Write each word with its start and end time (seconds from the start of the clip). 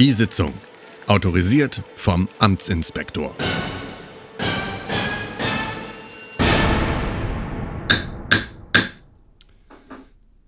Die 0.00 0.12
Sitzung. 0.12 0.54
Autorisiert 1.08 1.82
vom 1.94 2.26
Amtsinspektor. 2.38 3.36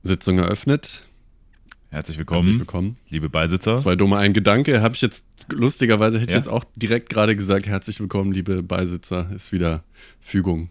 Sitzung 0.02 0.38
eröffnet. 0.38 1.04
Herzlich 1.90 2.16
willkommen, 2.16 2.42
Herzlich 2.42 2.58
willkommen. 2.60 2.96
liebe 3.10 3.28
Beisitzer. 3.28 3.76
Zwei 3.76 3.94
dumme, 3.96 4.16
ein 4.16 4.32
Gedanke. 4.32 4.80
Habe 4.80 4.94
ich 4.94 5.02
jetzt, 5.02 5.26
lustigerweise 5.50 6.16
hätte 6.18 6.30
ich 6.30 6.32
Ja? 6.32 6.38
jetzt 6.38 6.48
auch 6.48 6.64
direkt 6.74 7.10
gerade 7.10 7.36
gesagt, 7.36 7.66
herzlich 7.66 8.00
willkommen, 8.00 8.32
liebe 8.32 8.62
Beisitzer. 8.62 9.30
Ist 9.34 9.52
wieder 9.52 9.84
Fügung. 10.20 10.70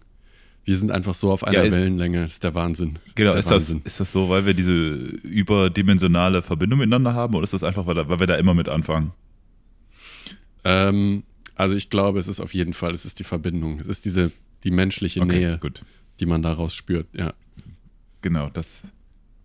Wir 0.63 0.77
sind 0.77 0.91
einfach 0.91 1.15
so 1.15 1.31
auf 1.31 1.43
einer 1.43 1.57
Ja, 1.57 1.63
ist- 1.63 1.73
Wellenlänge. 1.75 2.23
Ist 2.23 2.43
der 2.43 2.53
Wahnsinn. 2.53 2.99
Genau, 3.15 3.31
ist 3.33 3.45
das, 3.49 3.69
Wahnsinn. 3.69 3.81
ist 3.83 3.99
das 3.99 4.11
so, 4.11 4.29
weil 4.29 4.45
wir 4.45 4.53
diese 4.53 4.71
überdimensionale 4.83 6.41
Verbindung 6.43 6.79
miteinander 6.79 7.13
haben 7.13 7.33
oder 7.35 7.43
ist 7.43 7.53
das 7.53 7.63
einfach, 7.63 7.85
weil, 7.88 7.95
da- 7.95 8.07
weil 8.09 8.19
wir 8.19 8.27
da 8.27 8.35
immer 8.35 8.53
mit 8.53 8.69
anfangen? 8.69 9.11
Ähm, 10.63 11.23
also 11.55 11.75
ich 11.75 11.89
glaube, 11.89 12.19
es 12.19 12.27
ist 12.27 12.39
auf 12.39 12.53
jeden 12.53 12.73
Fall, 12.73 12.93
es 12.93 13.05
ist 13.05 13.19
die 13.19 13.23
Verbindung. 13.23 13.79
Es 13.79 13.88
ist 13.88 14.05
diese, 14.05 14.31
die 14.63 14.71
menschliche 14.71 15.21
Okay, 15.21 15.39
Nähe, 15.39 15.57
gut. 15.59 15.81
die 16.19 16.25
man 16.27 16.43
daraus 16.43 16.75
spürt. 16.75 17.07
Ja. 17.13 17.33
Genau, 18.21 18.49
das 18.49 18.83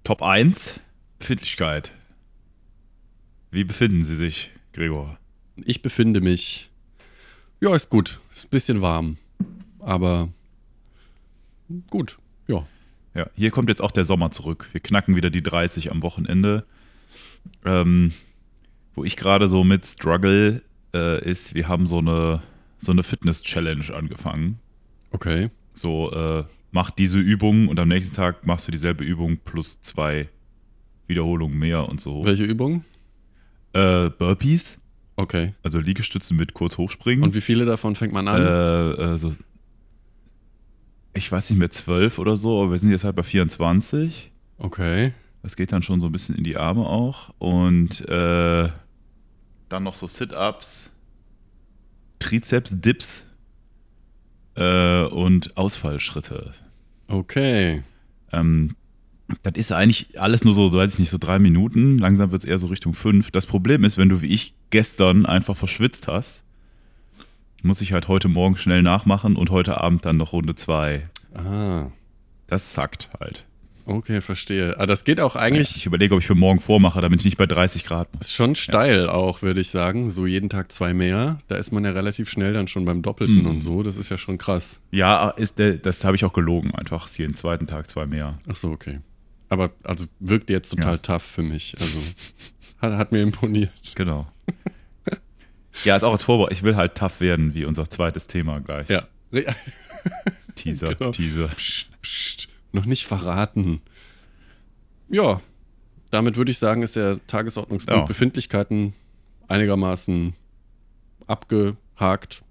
Top 0.04 0.22
1, 0.22 0.80
Befindlichkeit. 1.18 1.92
Wie 3.50 3.64
befinden 3.64 4.02
Sie 4.02 4.14
sich, 4.16 4.50
Gregor? 4.74 5.18
Ich 5.64 5.80
befinde 5.80 6.20
mich, 6.20 6.70
ja, 7.62 7.74
ist 7.74 7.88
gut. 7.88 8.20
Ist 8.30 8.46
ein 8.46 8.50
bisschen 8.50 8.82
warm. 8.82 9.16
Aber 9.80 10.28
gut. 11.90 12.18
Ja. 12.48 12.66
Ja, 13.14 13.28
hier 13.34 13.50
kommt 13.50 13.68
jetzt 13.70 13.80
auch 13.82 13.90
der 13.92 14.04
Sommer 14.04 14.30
zurück. 14.30 14.68
Wir 14.72 14.80
knacken 14.80 15.16
wieder 15.16 15.30
die 15.30 15.42
30 15.42 15.90
am 15.90 16.02
Wochenende. 16.02 16.66
Ähm, 17.64 18.12
wo 18.94 19.04
ich 19.04 19.16
gerade 19.16 19.48
so 19.48 19.64
mit 19.64 19.86
struggle, 19.86 20.62
äh, 20.94 21.24
ist, 21.28 21.54
wir 21.54 21.68
haben 21.68 21.86
so 21.86 21.98
eine, 21.98 22.42
so 22.78 22.92
eine 22.92 23.02
Fitness-Challenge 23.02 23.94
angefangen. 23.94 24.58
Okay. 25.12 25.48
So, 25.72 26.12
äh, 26.12 26.44
mach 26.72 26.90
diese 26.90 27.18
Übung 27.18 27.68
und 27.68 27.78
am 27.78 27.88
nächsten 27.88 28.14
Tag 28.14 28.46
machst 28.46 28.68
du 28.68 28.72
dieselbe 28.72 29.04
Übung 29.04 29.38
plus 29.44 29.80
zwei 29.80 30.28
Wiederholungen 31.06 31.58
mehr 31.58 31.88
und 31.88 32.00
so. 32.00 32.24
Welche 32.24 32.44
Übung? 32.44 32.84
Äh, 33.72 34.10
Burpees, 34.10 34.78
Okay. 35.16 35.54
also 35.62 35.78
Liegestützen 35.78 36.36
mit 36.36 36.52
kurz 36.52 36.76
hochspringen. 36.76 37.24
Und 37.24 37.34
wie 37.34 37.40
viele 37.40 37.64
davon 37.64 37.96
fängt 37.96 38.12
man 38.12 38.28
an? 38.28 38.42
äh, 38.42 38.90
äh, 39.14 39.16
so, 39.18 39.32
ich 41.16 41.30
weiß 41.30 41.50
nicht 41.50 41.58
mehr, 41.58 41.70
zwölf 41.70 42.18
oder 42.18 42.36
so, 42.36 42.62
aber 42.62 42.72
wir 42.72 42.78
sind 42.78 42.90
jetzt 42.90 43.04
halt 43.04 43.16
bei 43.16 43.22
24. 43.22 44.30
Okay. 44.58 45.12
Das 45.42 45.56
geht 45.56 45.72
dann 45.72 45.82
schon 45.82 46.00
so 46.00 46.06
ein 46.06 46.12
bisschen 46.12 46.34
in 46.34 46.44
die 46.44 46.56
Arme 46.56 46.86
auch. 46.86 47.30
Und 47.38 48.06
äh, 48.08 48.68
dann 49.68 49.82
noch 49.82 49.94
so 49.94 50.06
Sit-Ups, 50.06 50.90
Trizeps-Dips 52.18 53.26
äh, 54.56 55.04
und 55.04 55.56
Ausfallschritte. 55.56 56.52
Okay. 57.08 57.82
Ähm, 58.32 58.76
das 59.42 59.54
ist 59.56 59.72
eigentlich 59.72 60.20
alles 60.20 60.44
nur 60.44 60.54
so, 60.54 60.72
weiß 60.72 60.94
ich 60.94 60.98
nicht, 61.00 61.10
so 61.10 61.18
drei 61.18 61.38
Minuten. 61.38 61.98
Langsam 61.98 62.30
wird 62.30 62.42
es 62.42 62.48
eher 62.48 62.58
so 62.58 62.68
Richtung 62.68 62.94
fünf. 62.94 63.30
Das 63.30 63.46
Problem 63.46 63.84
ist, 63.84 63.98
wenn 63.98 64.08
du 64.08 64.22
wie 64.22 64.26
ich 64.26 64.54
gestern 64.70 65.26
einfach 65.26 65.56
verschwitzt 65.56 66.08
hast, 66.08 66.44
muss 67.62 67.80
ich 67.80 67.92
halt 67.92 68.08
heute 68.08 68.28
Morgen 68.28 68.56
schnell 68.56 68.82
nachmachen 68.82 69.36
und 69.36 69.50
heute 69.50 69.80
Abend 69.80 70.04
dann 70.04 70.16
noch 70.16 70.32
Runde 70.32 70.54
zwei. 70.54 71.08
Ah. 71.34 71.86
Das 72.46 72.72
zackt 72.72 73.10
halt. 73.18 73.44
Okay, 73.88 74.20
verstehe. 74.20 74.74
Ah, 74.80 74.86
das 74.86 75.04
geht 75.04 75.20
auch 75.20 75.36
eigentlich, 75.36 75.76
Ich 75.76 75.86
überlege, 75.86 76.14
ob 76.14 76.20
ich 76.20 76.26
für 76.26 76.34
morgen 76.34 76.60
vormache, 76.60 77.00
damit 77.00 77.20
ich 77.20 77.24
nicht 77.24 77.36
bei 77.36 77.46
30 77.46 77.84
Grad 77.84 78.12
muss. 78.14 78.26
ist 78.26 78.32
schon 78.34 78.56
steil 78.56 79.08
auch, 79.08 79.42
würde 79.42 79.60
ich 79.60 79.70
sagen. 79.70 80.10
So 80.10 80.26
jeden 80.26 80.48
Tag 80.48 80.72
zwei 80.72 80.92
mehr. 80.92 81.38
Da 81.46 81.54
ist 81.54 81.70
man 81.72 81.84
ja 81.84 81.92
relativ 81.92 82.28
schnell 82.28 82.52
dann 82.52 82.66
schon 82.66 82.84
beim 82.84 83.02
Doppelten 83.02 83.42
Mhm. 83.42 83.46
und 83.46 83.60
so. 83.60 83.84
Das 83.84 83.96
ist 83.96 84.08
ja 84.08 84.18
schon 84.18 84.38
krass. 84.38 84.80
Ja, 84.90 85.30
ist 85.30 85.60
das 85.60 86.04
habe 86.04 86.16
ich 86.16 86.24
auch 86.24 86.32
gelogen. 86.32 86.74
Einfach 86.74 87.06
ist 87.06 87.16
jeden 87.18 87.36
zweiten 87.36 87.68
Tag 87.68 87.88
zwei 87.88 88.06
mehr. 88.06 88.38
Ach 88.50 88.56
so, 88.56 88.70
okay. 88.70 88.98
Aber 89.48 89.70
also 89.84 90.06
wirkt 90.18 90.50
jetzt 90.50 90.70
total 90.70 90.94
Ja. 90.94 90.98
tough 90.98 91.22
für 91.22 91.42
mich. 91.42 91.76
Also 91.80 91.98
hat, 92.82 92.92
hat 92.94 93.12
mir 93.12 93.22
imponiert. 93.22 93.70
Genau. 93.94 94.26
Ja, 95.84 95.96
ist 95.96 96.02
auch 96.02 96.12
als 96.12 96.22
Vorbereitung. 96.22 96.56
Ich 96.56 96.62
will 96.62 96.76
halt 96.76 96.94
tough 96.94 97.20
werden, 97.20 97.54
wie 97.54 97.64
unser 97.64 97.88
zweites 97.90 98.26
Thema 98.26 98.60
gleich. 98.60 98.88
Ja. 98.88 99.04
Teaser, 100.54 100.94
Genau. 100.94 101.10
Teaser. 101.10 101.48
Psst, 101.48 101.88
psst, 102.02 102.48
noch 102.72 102.86
nicht 102.86 103.06
verraten. 103.06 103.80
Ja, 105.08 105.40
damit 106.10 106.36
würde 106.36 106.50
ich 106.50 106.58
sagen, 106.58 106.82
ist 106.82 106.96
der 106.96 107.18
Tagesordnungspunkt 107.26 108.00
Ja. 108.00 108.06
Befindlichkeiten 108.06 108.92
einigermaßen 109.48 110.34
abgehakt. 111.26 112.42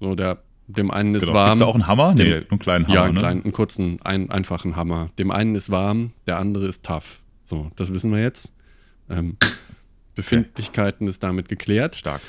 So, 0.00 0.14
der, 0.14 0.38
dem 0.66 0.90
einen 0.90 1.14
ist 1.14 1.22
Genau. 1.22 1.34
warm. 1.34 1.48
Gibt's 1.50 1.60
da 1.60 1.66
auch 1.66 1.74
einen 1.74 1.86
Hammer? 1.86 2.14
Nee, 2.14 2.24
Dem- 2.24 2.30
nur 2.42 2.50
einen 2.50 2.58
kleinen 2.58 2.84
Hammer, 2.86 2.94
ja, 2.94 3.04
einen 3.04 3.14
ne? 3.14 3.20
kleinen, 3.20 3.42
einen 3.44 3.52
kurzen, 3.52 4.00
einen 4.02 4.30
einfachen 4.30 4.76
Hammer. 4.76 5.08
Dem 5.18 5.30
einen 5.30 5.54
ist 5.54 5.70
warm, 5.70 6.12
der 6.26 6.38
andere 6.38 6.66
ist 6.66 6.84
tough. 6.84 7.22
So, 7.44 7.70
das 7.76 7.92
wissen 7.92 8.12
wir 8.12 8.20
jetzt. 8.20 8.52
Ähm, 9.10 9.36
Befindlichkeiten 10.14 11.06
ist 11.08 11.22
damit 11.22 11.48
geklärt. 11.48 11.96
Stark. 11.96 12.20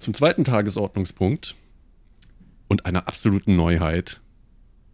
Zum 0.00 0.14
zweiten 0.14 0.44
Tagesordnungspunkt 0.44 1.54
und 2.68 2.86
einer 2.86 3.06
absoluten 3.06 3.54
Neuheit. 3.54 4.20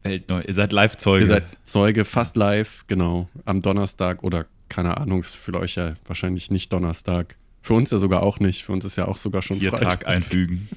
Weltneu. 0.02 0.42
Ihr 0.42 0.54
seid 0.54 0.72
Live-Zeuge. 0.72 1.20
Ihr 1.24 1.28
seid 1.28 1.44
Zeuge 1.64 2.04
fast 2.04 2.36
live, 2.36 2.84
genau, 2.88 3.28
am 3.44 3.62
Donnerstag 3.62 4.24
oder 4.24 4.46
keine 4.68 4.96
Ahnung, 4.96 5.22
für 5.22 5.54
euch 5.54 5.76
ja 5.76 5.94
wahrscheinlich 6.06 6.50
nicht 6.50 6.72
Donnerstag. 6.72 7.36
Für 7.62 7.74
uns 7.74 7.92
ja 7.92 7.98
sogar 7.98 8.22
auch 8.24 8.40
nicht. 8.40 8.64
Für 8.64 8.72
uns 8.72 8.84
ist 8.84 8.96
ja 8.96 9.06
auch 9.06 9.16
sogar 9.16 9.42
schon 9.42 9.60
Ihr 9.60 9.70
Freitag. 9.70 10.00
Tag 10.00 10.08
einfügen. 10.08 10.68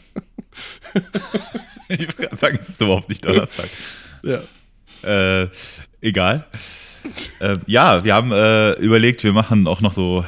ich 1.87 2.17
würde 2.17 2.35
sagen, 2.35 2.57
es 2.59 2.69
ist 2.69 2.81
überhaupt 2.81 3.09
nicht 3.09 3.25
Donnerstag. 3.25 3.69
Ja. 4.23 4.41
Äh, 5.01 5.49
egal. 6.01 6.45
äh, 7.39 7.57
ja, 7.65 8.03
wir 8.03 8.13
haben 8.13 8.31
äh, 8.31 8.73
überlegt, 8.73 9.23
wir 9.23 9.33
machen 9.33 9.65
auch 9.65 9.81
noch 9.81 9.93
so 9.93 10.23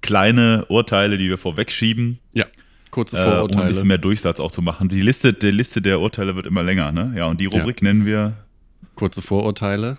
kleine 0.00 0.64
Urteile, 0.68 1.18
die 1.18 1.28
wir 1.28 1.38
vorwegschieben, 1.38 2.20
ja, 2.32 2.46
kurze 2.94 3.18
äh, 3.18 3.20
um 3.22 3.26
ein 3.28 3.34
Vorurteile. 3.34 3.68
bisschen 3.68 3.86
mehr 3.88 3.98
Durchsatz 3.98 4.40
auch 4.40 4.50
zu 4.50 4.62
machen. 4.62 4.88
Die 4.88 5.02
Liste, 5.02 5.32
die 5.32 5.50
Liste 5.50 5.82
der 5.82 6.00
Urteile 6.00 6.36
wird 6.36 6.46
immer 6.46 6.62
länger, 6.62 6.92
ne? 6.92 7.12
Ja, 7.16 7.26
und 7.26 7.40
die 7.40 7.46
Rubrik 7.46 7.82
nennen 7.82 8.06
wir 8.06 8.36
kurze 8.94 9.20
Vorurteile. 9.22 9.98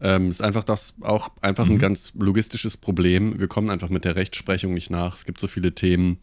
Ähm, 0.00 0.30
ist 0.30 0.42
einfach 0.42 0.64
das 0.64 0.94
auch 1.02 1.30
einfach 1.42 1.66
Mhm. 1.66 1.72
ein 1.72 1.78
ganz 1.78 2.12
logistisches 2.18 2.76
Problem. 2.76 3.38
Wir 3.38 3.46
kommen 3.46 3.70
einfach 3.70 3.88
mit 3.90 4.04
der 4.04 4.16
Rechtsprechung 4.16 4.74
nicht 4.74 4.90
nach. 4.90 5.14
Es 5.14 5.24
gibt 5.26 5.38
so 5.38 5.46
viele 5.46 5.74
Themen 5.74 6.18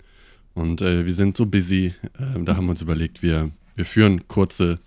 und 0.54 0.82
äh, 0.82 1.06
wir 1.06 1.14
sind 1.14 1.38
so 1.38 1.46
busy. 1.46 1.94
Ähm, 2.20 2.44
da 2.46 2.58
haben 2.58 2.66
wir 2.66 2.72
uns 2.72 2.82
überlegt, 2.82 3.22
wir, 3.24 3.52
wir 3.76 3.86
führen 3.86 4.28
kurze 4.28 4.80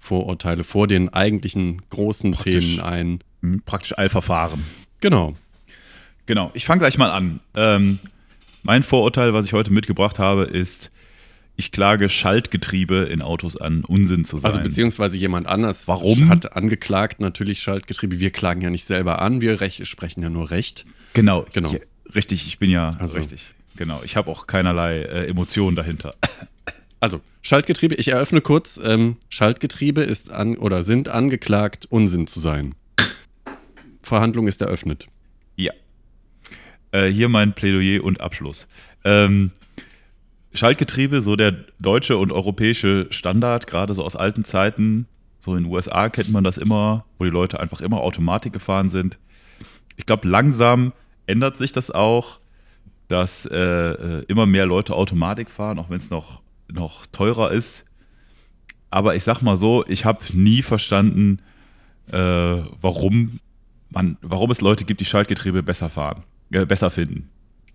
Vorurteile 0.00 0.64
vor 0.64 0.86
den 0.88 1.10
eigentlichen 1.10 1.82
großen 1.90 2.32
Praktisch. 2.32 2.76
Themen 2.76 2.80
ein. 2.80 3.18
hm, 3.42 3.62
praktisch 3.66 3.96
Eilverfahren. 3.98 4.64
Genau. 5.00 5.36
Genau, 6.26 6.50
ich 6.54 6.64
fange 6.64 6.80
gleich 6.80 6.96
mal 6.98 7.10
an. 7.10 7.40
Ähm, 7.54 7.98
mein 8.62 8.82
Vorurteil, 8.82 9.32
was 9.34 9.44
ich 9.46 9.52
heute 9.52 9.72
mitgebracht 9.72 10.18
habe, 10.18 10.44
ist, 10.44 10.90
ich 11.56 11.72
klage 11.72 12.08
Schaltgetriebe 12.08 12.96
in 13.10 13.20
Autos 13.22 13.56
an, 13.56 13.84
Unsinn 13.84 14.24
zu 14.24 14.38
sein. 14.38 14.50
Also 14.50 14.60
beziehungsweise 14.62 15.18
jemand 15.18 15.46
anders 15.46 15.88
Warum? 15.88 16.28
hat 16.28 16.56
angeklagt, 16.56 17.20
natürlich 17.20 17.60
Schaltgetriebe. 17.62 18.18
Wir 18.18 18.30
klagen 18.30 18.60
ja 18.62 18.70
nicht 18.70 18.84
selber 18.84 19.20
an, 19.20 19.40
wir 19.40 19.60
rech 19.60 19.82
sprechen 19.86 20.22
ja 20.22 20.30
nur 20.30 20.50
Recht. 20.50 20.86
genau, 21.12 21.44
Genau. 21.52 21.72
Ich, 21.72 22.14
richtig, 22.14 22.46
ich 22.46 22.58
bin 22.58 22.70
ja 22.70 22.90
Also- 22.98 23.18
richtig. 23.18 23.54
Genau, 23.76 24.02
ich 24.04 24.16
habe 24.16 24.30
auch 24.30 24.46
keinerlei 24.46 25.00
äh, 25.02 25.26
Emotionen 25.28 25.74
dahinter. 25.76 26.14
Also, 26.98 27.20
Schaltgetriebe, 27.40 27.94
ich 27.94 28.08
eröffne 28.08 28.42
kurz. 28.42 28.78
Ähm, 28.82 29.16
Schaltgetriebe 29.30 30.02
ist 30.02 30.30
an 30.30 30.58
oder 30.58 30.82
sind 30.82 31.08
angeklagt, 31.08 31.86
Unsinn 31.88 32.26
zu 32.26 32.40
sein. 32.40 32.74
Verhandlung 34.02 34.46
ist 34.48 34.60
eröffnet. 34.60 35.08
Äh, 36.92 37.08
hier 37.08 37.28
mein 37.28 37.54
Plädoyer 37.54 38.02
und 38.02 38.20
Abschluss. 38.20 38.68
Ähm, 39.04 39.52
Schaltgetriebe, 40.52 41.22
so 41.22 41.36
der 41.36 41.52
deutsche 41.78 42.16
und 42.16 42.32
europäische 42.32 43.06
Standard, 43.10 43.66
gerade 43.66 43.94
so 43.94 44.04
aus 44.04 44.16
alten 44.16 44.44
Zeiten, 44.44 45.06
so 45.38 45.54
in 45.54 45.64
den 45.64 45.72
USA 45.72 46.08
kennt 46.08 46.30
man 46.30 46.44
das 46.44 46.58
immer, 46.58 47.04
wo 47.18 47.24
die 47.24 47.30
Leute 47.30 47.60
einfach 47.60 47.80
immer 47.80 48.00
Automatik 48.00 48.52
gefahren 48.52 48.88
sind. 48.88 49.18
Ich 49.96 50.06
glaube, 50.06 50.28
langsam 50.28 50.92
ändert 51.26 51.56
sich 51.56 51.72
das 51.72 51.90
auch, 51.90 52.40
dass 53.08 53.46
äh, 53.46 53.56
äh, 53.56 54.24
immer 54.28 54.46
mehr 54.46 54.66
Leute 54.66 54.94
Automatik 54.94 55.50
fahren, 55.50 55.78
auch 55.78 55.90
wenn 55.90 55.98
es 55.98 56.10
noch, 56.10 56.42
noch 56.70 57.06
teurer 57.06 57.52
ist. 57.52 57.84
Aber 58.90 59.14
ich 59.14 59.24
sag 59.24 59.40
mal 59.40 59.56
so, 59.56 59.84
ich 59.86 60.04
habe 60.04 60.24
nie 60.32 60.62
verstanden, 60.62 61.40
äh, 62.12 62.16
warum 62.16 63.40
man, 63.90 64.16
warum 64.20 64.50
es 64.50 64.60
Leute 64.60 64.84
gibt, 64.84 65.00
die 65.00 65.04
Schaltgetriebe 65.04 65.62
besser 65.62 65.88
fahren, 65.88 66.24
äh, 66.52 66.66
besser 66.66 66.90
finden. 66.90 67.28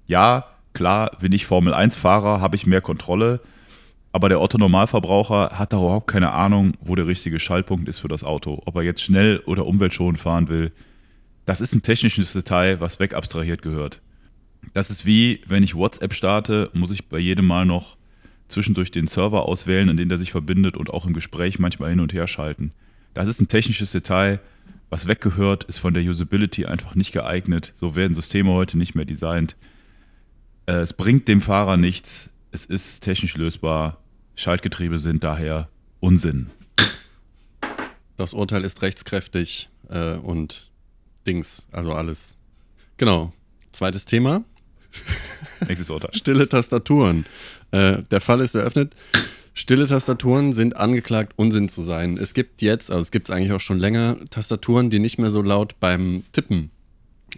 Ja, 0.07 0.45
klar, 0.73 1.11
bin 1.19 1.31
ich 1.31 1.45
Formel 1.45 1.73
1-Fahrer, 1.73 2.41
habe 2.41 2.55
ich 2.55 2.65
mehr 2.65 2.81
Kontrolle, 2.81 3.41
aber 4.11 4.29
der 4.29 4.39
Otto-Normalverbraucher 4.39 5.59
hat 5.59 5.73
da 5.73 5.77
überhaupt 5.77 6.07
keine 6.07 6.31
Ahnung, 6.31 6.73
wo 6.79 6.95
der 6.95 7.07
richtige 7.07 7.39
Schaltpunkt 7.39 7.89
ist 7.89 7.99
für 7.99 8.07
das 8.07 8.23
Auto. 8.23 8.61
Ob 8.65 8.77
er 8.77 8.83
jetzt 8.83 9.01
schnell 9.01 9.39
oder 9.45 9.65
umweltschonend 9.65 10.19
fahren 10.19 10.47
will. 10.47 10.71
Das 11.45 11.59
ist 11.59 11.75
ein 11.75 11.81
technisches 11.81 12.31
Detail, 12.31 12.79
was 12.79 12.99
wegabstrahiert 12.99 13.61
gehört. 13.61 14.01
Das 14.73 14.89
ist 14.89 15.05
wie, 15.05 15.41
wenn 15.47 15.63
ich 15.63 15.75
WhatsApp 15.75 16.13
starte, 16.13 16.69
muss 16.73 16.91
ich 16.91 17.09
bei 17.09 17.19
jedem 17.19 17.45
Mal 17.45 17.65
noch 17.65 17.97
zwischendurch 18.47 18.89
den 18.91 19.07
Server 19.07 19.47
auswählen, 19.47 19.89
an 19.89 19.97
den 19.97 20.09
der 20.09 20.17
sich 20.17 20.31
verbindet 20.31 20.77
und 20.77 20.91
auch 20.91 21.05
im 21.05 21.13
Gespräch 21.13 21.59
manchmal 21.59 21.89
hin 21.89 21.99
und 21.99 22.13
her 22.13 22.27
schalten. 22.27 22.71
Das 23.13 23.27
ist 23.27 23.41
ein 23.41 23.47
technisches 23.47 23.91
Detail, 23.91 24.39
was 24.89 25.07
weggehört, 25.07 25.63
ist 25.65 25.79
von 25.79 25.93
der 25.93 26.03
Usability 26.03 26.65
einfach 26.65 26.95
nicht 26.95 27.11
geeignet. 27.11 27.73
So 27.75 27.95
werden 27.95 28.13
Systeme 28.13 28.51
heute 28.51 28.77
nicht 28.77 28.95
mehr 28.95 29.05
designt. 29.05 29.55
Äh, 30.65 30.73
es 30.75 30.93
bringt 30.93 31.27
dem 31.27 31.41
Fahrer 31.41 31.77
nichts. 31.77 32.29
Es 32.51 32.65
ist 32.65 33.01
technisch 33.01 33.35
lösbar. 33.35 33.97
Schaltgetriebe 34.35 34.97
sind 34.97 35.23
daher 35.23 35.69
Unsinn. 35.99 36.49
Das 38.17 38.33
Urteil 38.33 38.63
ist 38.63 38.81
rechtskräftig 38.81 39.69
äh, 39.89 40.15
und 40.15 40.71
Dings, 41.27 41.67
also 41.71 41.93
alles. 41.93 42.37
Genau. 42.97 43.33
Zweites 43.71 44.05
Thema. 44.05 44.43
Nächstes 45.67 45.89
Urteil. 45.89 46.11
Stille 46.13 46.47
Tastaturen. 46.47 47.25
Äh, 47.71 48.03
der 48.03 48.21
Fall 48.21 48.41
ist 48.41 48.55
eröffnet. 48.55 48.95
Stille 49.57 49.87
Tastaturen 49.87 50.51
sind 50.51 50.75
angeklagt, 50.75 51.31
Unsinn 51.37 51.69
zu 51.69 51.81
sein. 51.81 52.17
Es 52.17 52.33
gibt 52.33 52.61
jetzt, 52.61 52.91
also 52.91 53.01
es 53.01 53.09
gibt 53.09 53.29
es 53.29 53.35
eigentlich 53.35 53.53
auch 53.53 53.61
schon 53.61 53.79
länger, 53.79 54.17
Tastaturen, 54.29 54.89
die 54.89 54.99
nicht 54.99 55.17
mehr 55.17 55.31
so 55.31 55.41
laut 55.41 55.79
beim 55.79 56.23
Tippen 56.33 56.71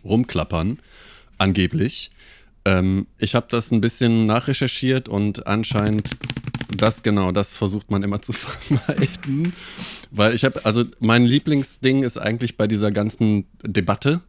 rumklappern, 0.04 0.80
angeblich. 1.38 2.10
Ähm, 2.66 3.06
ich 3.20 3.36
habe 3.36 3.46
das 3.52 3.72
ein 3.72 3.82
bisschen 3.82 4.26
nachrecherchiert 4.26 5.08
und 5.08 5.46
anscheinend 5.46 6.18
das 6.76 7.04
genau, 7.04 7.32
das 7.32 7.54
versucht 7.54 7.92
man 7.92 8.02
immer 8.02 8.20
zu 8.20 8.34
vermeiden. 8.34 9.54
Weil 10.10 10.34
ich 10.34 10.44
habe, 10.44 10.66
also 10.66 10.86
mein 11.00 11.24
Lieblingsding 11.24 12.02
ist 12.02 12.18
eigentlich 12.18 12.58
bei 12.58 12.66
dieser 12.66 12.92
ganzen 12.92 13.46
Debatte 13.62 14.22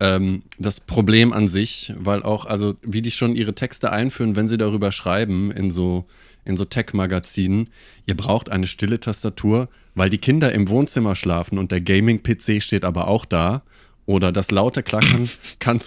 ähm, 0.00 0.42
das 0.58 0.80
Problem 0.80 1.32
an 1.32 1.46
sich, 1.46 1.94
weil 1.96 2.24
auch, 2.24 2.46
also 2.46 2.74
wie 2.82 3.00
die 3.00 3.12
schon 3.12 3.36
ihre 3.36 3.54
Texte 3.54 3.92
einführen, 3.92 4.34
wenn 4.34 4.48
sie 4.48 4.58
darüber 4.58 4.90
schreiben 4.90 5.52
in 5.52 5.70
so 5.70 6.06
in 6.44 6.56
so 6.56 6.64
Tech-Magazinen, 6.64 7.70
ihr 8.06 8.16
braucht 8.16 8.50
eine 8.50 8.66
stille 8.66 8.98
Tastatur, 8.98 9.68
weil 9.94 10.10
die 10.10 10.18
Kinder 10.18 10.52
im 10.52 10.68
Wohnzimmer 10.68 11.14
schlafen 11.14 11.58
und 11.58 11.70
der 11.70 11.80
Gaming-PC 11.80 12.62
steht 12.62 12.84
aber 12.84 13.08
auch 13.08 13.24
da. 13.24 13.62
Oder 14.04 14.32
das 14.32 14.50
laute 14.50 14.82
Klackern 14.82 15.30
kann, 15.60 15.80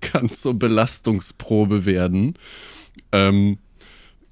kann 0.00 0.32
zur 0.32 0.58
Belastungsprobe 0.58 1.84
werden. 1.84 2.34
Ähm, 3.12 3.58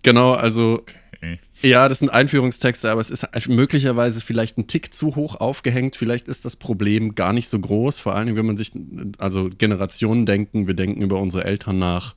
genau, 0.02 0.32
also 0.32 0.82
okay. 1.14 1.38
ja, 1.62 1.88
das 1.88 2.00
sind 2.00 2.08
Einführungstexte, 2.08 2.90
aber 2.90 3.00
es 3.00 3.10
ist 3.10 3.26
möglicherweise 3.48 4.20
vielleicht 4.20 4.58
ein 4.58 4.66
Tick 4.66 4.92
zu 4.92 5.14
hoch 5.14 5.36
aufgehängt. 5.36 5.94
Vielleicht 5.94 6.26
ist 6.26 6.44
das 6.44 6.56
Problem 6.56 7.14
gar 7.14 7.32
nicht 7.32 7.48
so 7.48 7.60
groß, 7.60 8.00
vor 8.00 8.16
allem 8.16 8.34
wenn 8.34 8.46
man 8.46 8.56
sich, 8.56 8.72
also 9.18 9.48
Generationen 9.56 10.26
denken, 10.26 10.66
wir 10.66 10.74
denken 10.74 11.02
über 11.02 11.20
unsere 11.20 11.44
Eltern 11.44 11.78
nach 11.78 12.16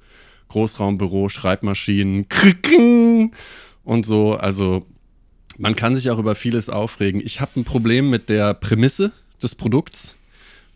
Großraumbüro, 0.51 1.29
Schreibmaschinen, 1.29 2.27
und 3.83 4.05
so. 4.05 4.33
Also 4.33 4.85
man 5.57 5.75
kann 5.75 5.95
sich 5.95 6.09
auch 6.09 6.19
über 6.19 6.35
vieles 6.35 6.69
aufregen. 6.69 7.21
Ich 7.23 7.39
habe 7.39 7.59
ein 7.59 7.63
Problem 7.63 8.09
mit 8.09 8.29
der 8.29 8.53
Prämisse 8.53 9.11
des 9.41 9.55
Produkts, 9.55 10.17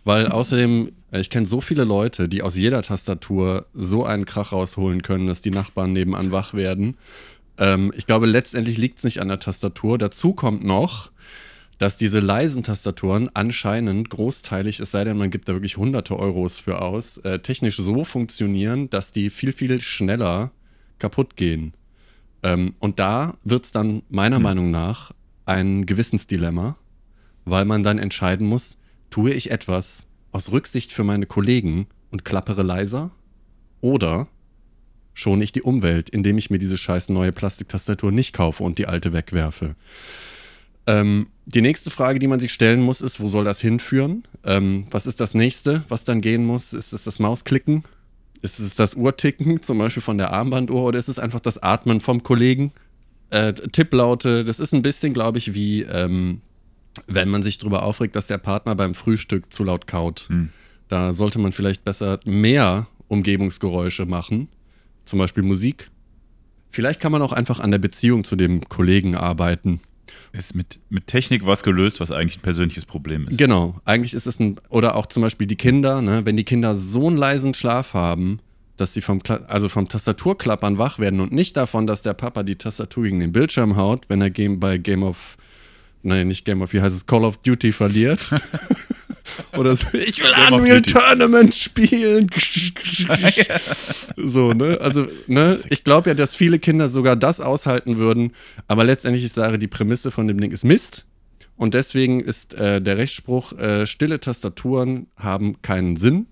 weil 0.03 0.27
außerdem, 0.27 0.91
äh, 1.11 1.19
ich 1.19 1.29
kenne 1.29 1.45
so 1.45 1.61
viele 1.61 1.83
Leute, 1.83 2.29
die 2.29 2.41
aus 2.41 2.55
jeder 2.55 2.81
Tastatur 2.81 3.65
so 3.73 4.05
einen 4.05 4.25
Krach 4.25 4.53
rausholen 4.53 5.01
können, 5.01 5.27
dass 5.27 5.41
die 5.41 5.51
Nachbarn 5.51 5.93
nebenan 5.93 6.31
wach 6.31 6.53
werden. 6.53 6.95
Ähm, 7.57 7.91
ich 7.95 8.05
glaube, 8.05 8.27
letztendlich 8.27 8.77
liegt 8.77 8.99
es 8.99 9.03
nicht 9.03 9.19
an 9.19 9.27
der 9.27 9.39
Tastatur. 9.39 9.97
Dazu 9.97 10.33
kommt 10.33 10.63
noch, 10.63 11.11
dass 11.77 11.97
diese 11.97 12.19
leisen 12.19 12.63
Tastaturen 12.63 13.29
anscheinend 13.33 14.09
großteilig, 14.09 14.79
es 14.79 14.91
sei 14.91 15.03
denn, 15.03 15.17
man 15.17 15.29
gibt 15.29 15.49
da 15.49 15.53
wirklich 15.53 15.77
hunderte 15.77 16.17
Euros 16.17 16.59
für 16.59 16.81
aus, 16.81 17.17
äh, 17.19 17.39
technisch 17.39 17.77
so 17.77 18.05
funktionieren, 18.05 18.89
dass 18.89 19.11
die 19.11 19.29
viel, 19.29 19.51
viel 19.51 19.81
schneller 19.81 20.51
kaputt 20.99 21.35
gehen. 21.35 21.73
Ähm, 22.43 22.75
und 22.79 22.99
da 22.99 23.35
wird 23.43 23.65
es 23.65 23.71
dann 23.71 24.03
meiner 24.09 24.39
mhm. 24.39 24.43
Meinung 24.43 24.71
nach 24.71 25.11
ein 25.45 25.85
Gewissensdilemma, 25.85 26.77
weil 27.43 27.65
man 27.65 27.83
dann 27.83 27.99
entscheiden 27.99 28.47
muss, 28.47 28.79
tue 29.09 29.33
ich 29.33 29.51
etwas 29.51 30.07
aus 30.31 30.51
Rücksicht 30.51 30.93
für 30.93 31.03
meine 31.03 31.25
Kollegen 31.25 31.87
und 32.11 32.25
klappere 32.25 32.63
leiser 32.63 33.11
oder 33.81 34.27
schone 35.13 35.43
ich 35.43 35.51
die 35.51 35.61
Umwelt, 35.61 36.09
indem 36.09 36.37
ich 36.37 36.49
mir 36.49 36.57
diese 36.57 36.77
scheiß 36.77 37.09
neue 37.09 37.31
Plastiktastatur 37.31 38.11
nicht 38.11 38.33
kaufe 38.33 38.63
und 38.63 38.77
die 38.79 38.87
alte 38.87 39.13
wegwerfe. 39.13 39.75
Ähm, 40.87 41.27
die 41.45 41.61
nächste 41.61 41.91
Frage, 41.91 42.19
die 42.19 42.27
man 42.27 42.39
sich 42.39 42.53
stellen 42.53 42.81
muss, 42.81 43.01
ist, 43.01 43.19
wo 43.19 43.27
soll 43.27 43.43
das 43.43 43.61
hinführen? 43.61 44.23
Ähm, 44.43 44.87
was 44.91 45.07
ist 45.07 45.19
das 45.19 45.33
nächste, 45.33 45.83
was 45.89 46.03
dann 46.03 46.21
gehen 46.21 46.45
muss? 46.45 46.73
Ist 46.73 46.93
es 46.93 47.03
das 47.03 47.19
Mausklicken? 47.19 47.83
Ist 48.41 48.59
es 48.59 48.75
das 48.75 48.95
Uhrticken, 48.95 49.61
zum 49.61 49.77
Beispiel 49.77 50.03
von 50.03 50.17
der 50.17 50.31
Armbanduhr, 50.31 50.83
oder 50.83 50.99
ist 50.99 51.07
es 51.07 51.19
einfach 51.19 51.39
das 51.39 51.61
Atmen 51.61 52.01
vom 52.01 52.23
Kollegen? 52.23 52.71
Äh, 53.29 53.53
Tipplaute, 53.53 54.43
das 54.43 54.59
ist 54.59 54.73
ein 54.73 54.81
bisschen, 54.81 55.13
glaube 55.13 55.37
ich, 55.37 55.53
wie 55.53 55.81
ähm, 55.81 56.41
wenn 57.07 57.29
man 57.29 57.43
sich 57.43 57.57
darüber 57.57 57.83
aufregt, 57.83 58.15
dass 58.15 58.27
der 58.27 58.37
Partner 58.37 58.75
beim 58.75 58.95
Frühstück 58.95 59.51
zu 59.51 59.63
laut 59.63 59.87
kaut. 59.87 60.25
Hm. 60.29 60.49
Da 60.87 61.13
sollte 61.13 61.39
man 61.39 61.51
vielleicht 61.51 61.83
besser 61.83 62.19
mehr 62.25 62.87
Umgebungsgeräusche 63.07 64.05
machen, 64.05 64.47
zum 65.03 65.19
Beispiel 65.19 65.43
Musik. 65.43 65.89
Vielleicht 66.69 67.01
kann 67.01 67.11
man 67.11 67.21
auch 67.21 67.33
einfach 67.33 67.59
an 67.59 67.71
der 67.71 67.79
Beziehung 67.79 68.23
zu 68.23 68.35
dem 68.35 68.67
Kollegen 68.69 69.15
arbeiten 69.15 69.81
ist 70.37 70.55
mit, 70.55 70.79
mit 70.89 71.07
Technik 71.07 71.45
was 71.45 71.63
gelöst, 71.63 71.99
was 71.99 72.11
eigentlich 72.11 72.37
ein 72.37 72.41
persönliches 72.41 72.85
Problem 72.85 73.27
ist. 73.27 73.37
Genau. 73.37 73.79
Eigentlich 73.85 74.13
ist 74.13 74.27
es 74.27 74.39
ein, 74.39 74.59
oder 74.69 74.95
auch 74.95 75.05
zum 75.05 75.23
Beispiel 75.23 75.47
die 75.47 75.55
Kinder, 75.55 76.01
ne, 76.01 76.25
wenn 76.25 76.37
die 76.37 76.43
Kinder 76.43 76.75
so 76.75 77.07
einen 77.07 77.17
leisen 77.17 77.53
Schlaf 77.53 77.93
haben, 77.93 78.39
dass 78.77 78.93
sie 78.93 79.01
vom, 79.01 79.21
also 79.47 79.69
vom 79.69 79.87
Tastaturklappern 79.87 80.77
wach 80.77 80.99
werden 80.99 81.19
und 81.19 81.31
nicht 81.31 81.55
davon, 81.57 81.87
dass 81.87 82.01
der 82.01 82.13
Papa 82.13 82.43
die 82.43 82.57
Tastatur 82.57 83.03
gegen 83.03 83.19
den 83.19 83.31
Bildschirm 83.31 83.75
haut, 83.75 84.09
wenn 84.09 84.21
er 84.21 84.29
bei 84.57 84.77
Game 84.77 85.03
of, 85.03 85.37
nein, 86.05 86.27
nicht 86.27 86.45
Game 86.45 86.61
of, 86.61 86.73
wie 86.73 86.81
heißt 86.81 86.95
es, 86.95 87.05
Call 87.05 87.25
of 87.25 87.37
Duty 87.37 87.71
verliert. 87.71 88.29
Oder 89.57 89.75
so, 89.75 89.87
ich 89.97 90.19
will 90.19 90.31
Unreal 90.51 90.81
Tournament 90.81 91.53
spielen. 91.53 92.29
so, 94.15 94.53
ne? 94.53 94.79
Also, 94.81 95.07
ne? 95.27 95.59
Ich 95.69 95.83
glaube 95.83 96.09
ja, 96.09 96.13
dass 96.13 96.35
viele 96.35 96.59
Kinder 96.59 96.89
sogar 96.89 97.15
das 97.15 97.41
aushalten 97.41 97.97
würden. 97.97 98.31
Aber 98.67 98.83
letztendlich, 98.83 99.25
ich 99.25 99.33
sage, 99.33 99.57
die 99.57 99.67
Prämisse 99.67 100.11
von 100.11 100.27
dem 100.27 100.39
Ding 100.39 100.51
ist 100.51 100.63
Mist. 100.63 101.05
Und 101.57 101.73
deswegen 101.73 102.19
ist 102.19 102.53
äh, 102.55 102.81
der 102.81 102.97
Rechtsspruch, 102.97 103.53
äh, 103.53 103.87
stille 103.87 104.19
Tastaturen 104.19 105.07
haben 105.15 105.61
keinen 105.61 105.95
Sinn. 105.95 106.27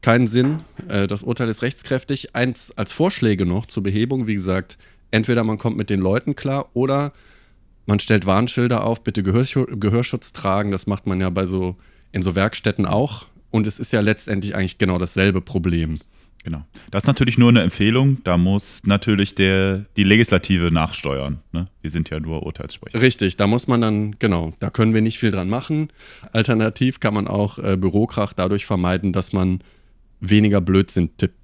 Keinen 0.00 0.26
Sinn. 0.26 0.60
Äh, 0.88 1.06
das 1.06 1.22
Urteil 1.22 1.48
ist 1.48 1.62
rechtskräftig. 1.62 2.34
Eins 2.34 2.72
als 2.76 2.92
Vorschläge 2.92 3.44
noch 3.44 3.66
zur 3.66 3.82
Behebung, 3.82 4.26
wie 4.26 4.34
gesagt, 4.34 4.78
entweder 5.10 5.44
man 5.44 5.58
kommt 5.58 5.76
mit 5.76 5.90
den 5.90 6.00
Leuten 6.00 6.34
klar 6.34 6.70
oder 6.72 7.12
man 7.90 7.98
stellt 7.98 8.24
Warnschilder 8.24 8.84
auf, 8.84 9.02
bitte 9.02 9.22
Gehörschutz 9.24 10.32
tragen. 10.32 10.70
Das 10.70 10.86
macht 10.86 11.08
man 11.08 11.20
ja 11.20 11.28
bei 11.28 11.44
so 11.44 11.76
in 12.12 12.22
so 12.22 12.36
Werkstätten 12.36 12.86
auch. 12.86 13.26
Und 13.50 13.66
es 13.66 13.80
ist 13.80 13.92
ja 13.92 14.00
letztendlich 14.00 14.54
eigentlich 14.54 14.78
genau 14.78 14.96
dasselbe 14.96 15.40
Problem. 15.40 15.98
Genau. 16.44 16.64
Das 16.92 17.02
ist 17.02 17.06
natürlich 17.08 17.36
nur 17.36 17.48
eine 17.48 17.62
Empfehlung. 17.62 18.22
Da 18.22 18.38
muss 18.38 18.82
natürlich 18.84 19.34
der, 19.34 19.86
die 19.96 20.04
Legislative 20.04 20.70
nachsteuern. 20.70 21.40
Ne? 21.50 21.66
Wir 21.82 21.90
sind 21.90 22.08
ja 22.10 22.20
nur 22.20 22.44
Urteilssprecher. 22.46 23.02
Richtig, 23.02 23.36
da 23.36 23.48
muss 23.48 23.66
man 23.66 23.80
dann, 23.80 24.16
genau, 24.20 24.52
da 24.60 24.70
können 24.70 24.94
wir 24.94 25.02
nicht 25.02 25.18
viel 25.18 25.32
dran 25.32 25.48
machen. 25.48 25.92
Alternativ 26.32 27.00
kann 27.00 27.12
man 27.12 27.26
auch 27.26 27.58
äh, 27.58 27.76
Bürokrach 27.76 28.32
dadurch 28.32 28.66
vermeiden, 28.66 29.12
dass 29.12 29.32
man 29.32 29.64
weniger 30.20 30.60
Blödsinn 30.60 31.16
tippt. 31.16 31.34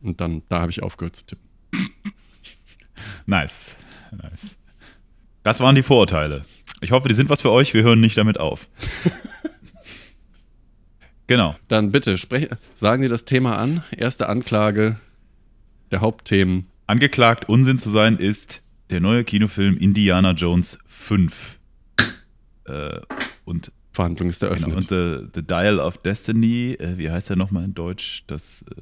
Und 0.00 0.20
dann, 0.20 0.42
da 0.48 0.60
habe 0.60 0.70
ich 0.70 0.80
aufgehört 0.82 1.16
zu 1.16 1.26
tippen. 1.26 1.48
Nice. 3.26 3.76
Nice. 4.12 4.56
Das 5.42 5.60
waren 5.60 5.74
die 5.74 5.82
Vorurteile. 5.82 6.44
Ich 6.80 6.92
hoffe, 6.92 7.08
die 7.08 7.14
sind 7.14 7.30
was 7.30 7.42
für 7.42 7.50
euch. 7.50 7.74
Wir 7.74 7.82
hören 7.82 8.00
nicht 8.00 8.16
damit 8.16 8.38
auf. 8.38 8.68
genau. 11.26 11.56
Dann 11.68 11.90
bitte, 11.90 12.16
sprech, 12.18 12.48
sagen 12.74 13.02
Sie 13.02 13.08
das 13.08 13.24
Thema 13.24 13.58
an. 13.58 13.82
Erste 13.96 14.28
Anklage 14.28 14.96
der 15.90 16.00
Hauptthemen. 16.00 16.66
Angeklagt, 16.86 17.48
Unsinn 17.48 17.78
zu 17.78 17.90
sein, 17.90 18.18
ist 18.18 18.62
der 18.90 19.00
neue 19.00 19.24
Kinofilm 19.24 19.76
Indiana 19.76 20.32
Jones 20.32 20.78
5. 20.86 21.58
Äh, 22.66 23.00
und 23.44 23.72
Verhandlung 23.92 24.28
ist 24.28 24.42
eröffnet. 24.42 24.66
Genau, 24.66 24.76
und 24.78 24.88
the, 24.88 25.28
the 25.34 25.46
Dial 25.46 25.78
of 25.78 25.98
Destiny, 25.98 26.72
äh, 26.74 26.96
wie 26.96 27.10
heißt 27.10 27.30
der 27.30 27.36
nochmal 27.36 27.64
in 27.64 27.74
Deutsch? 27.74 28.24
Das, 28.26 28.64
äh, 28.70 28.74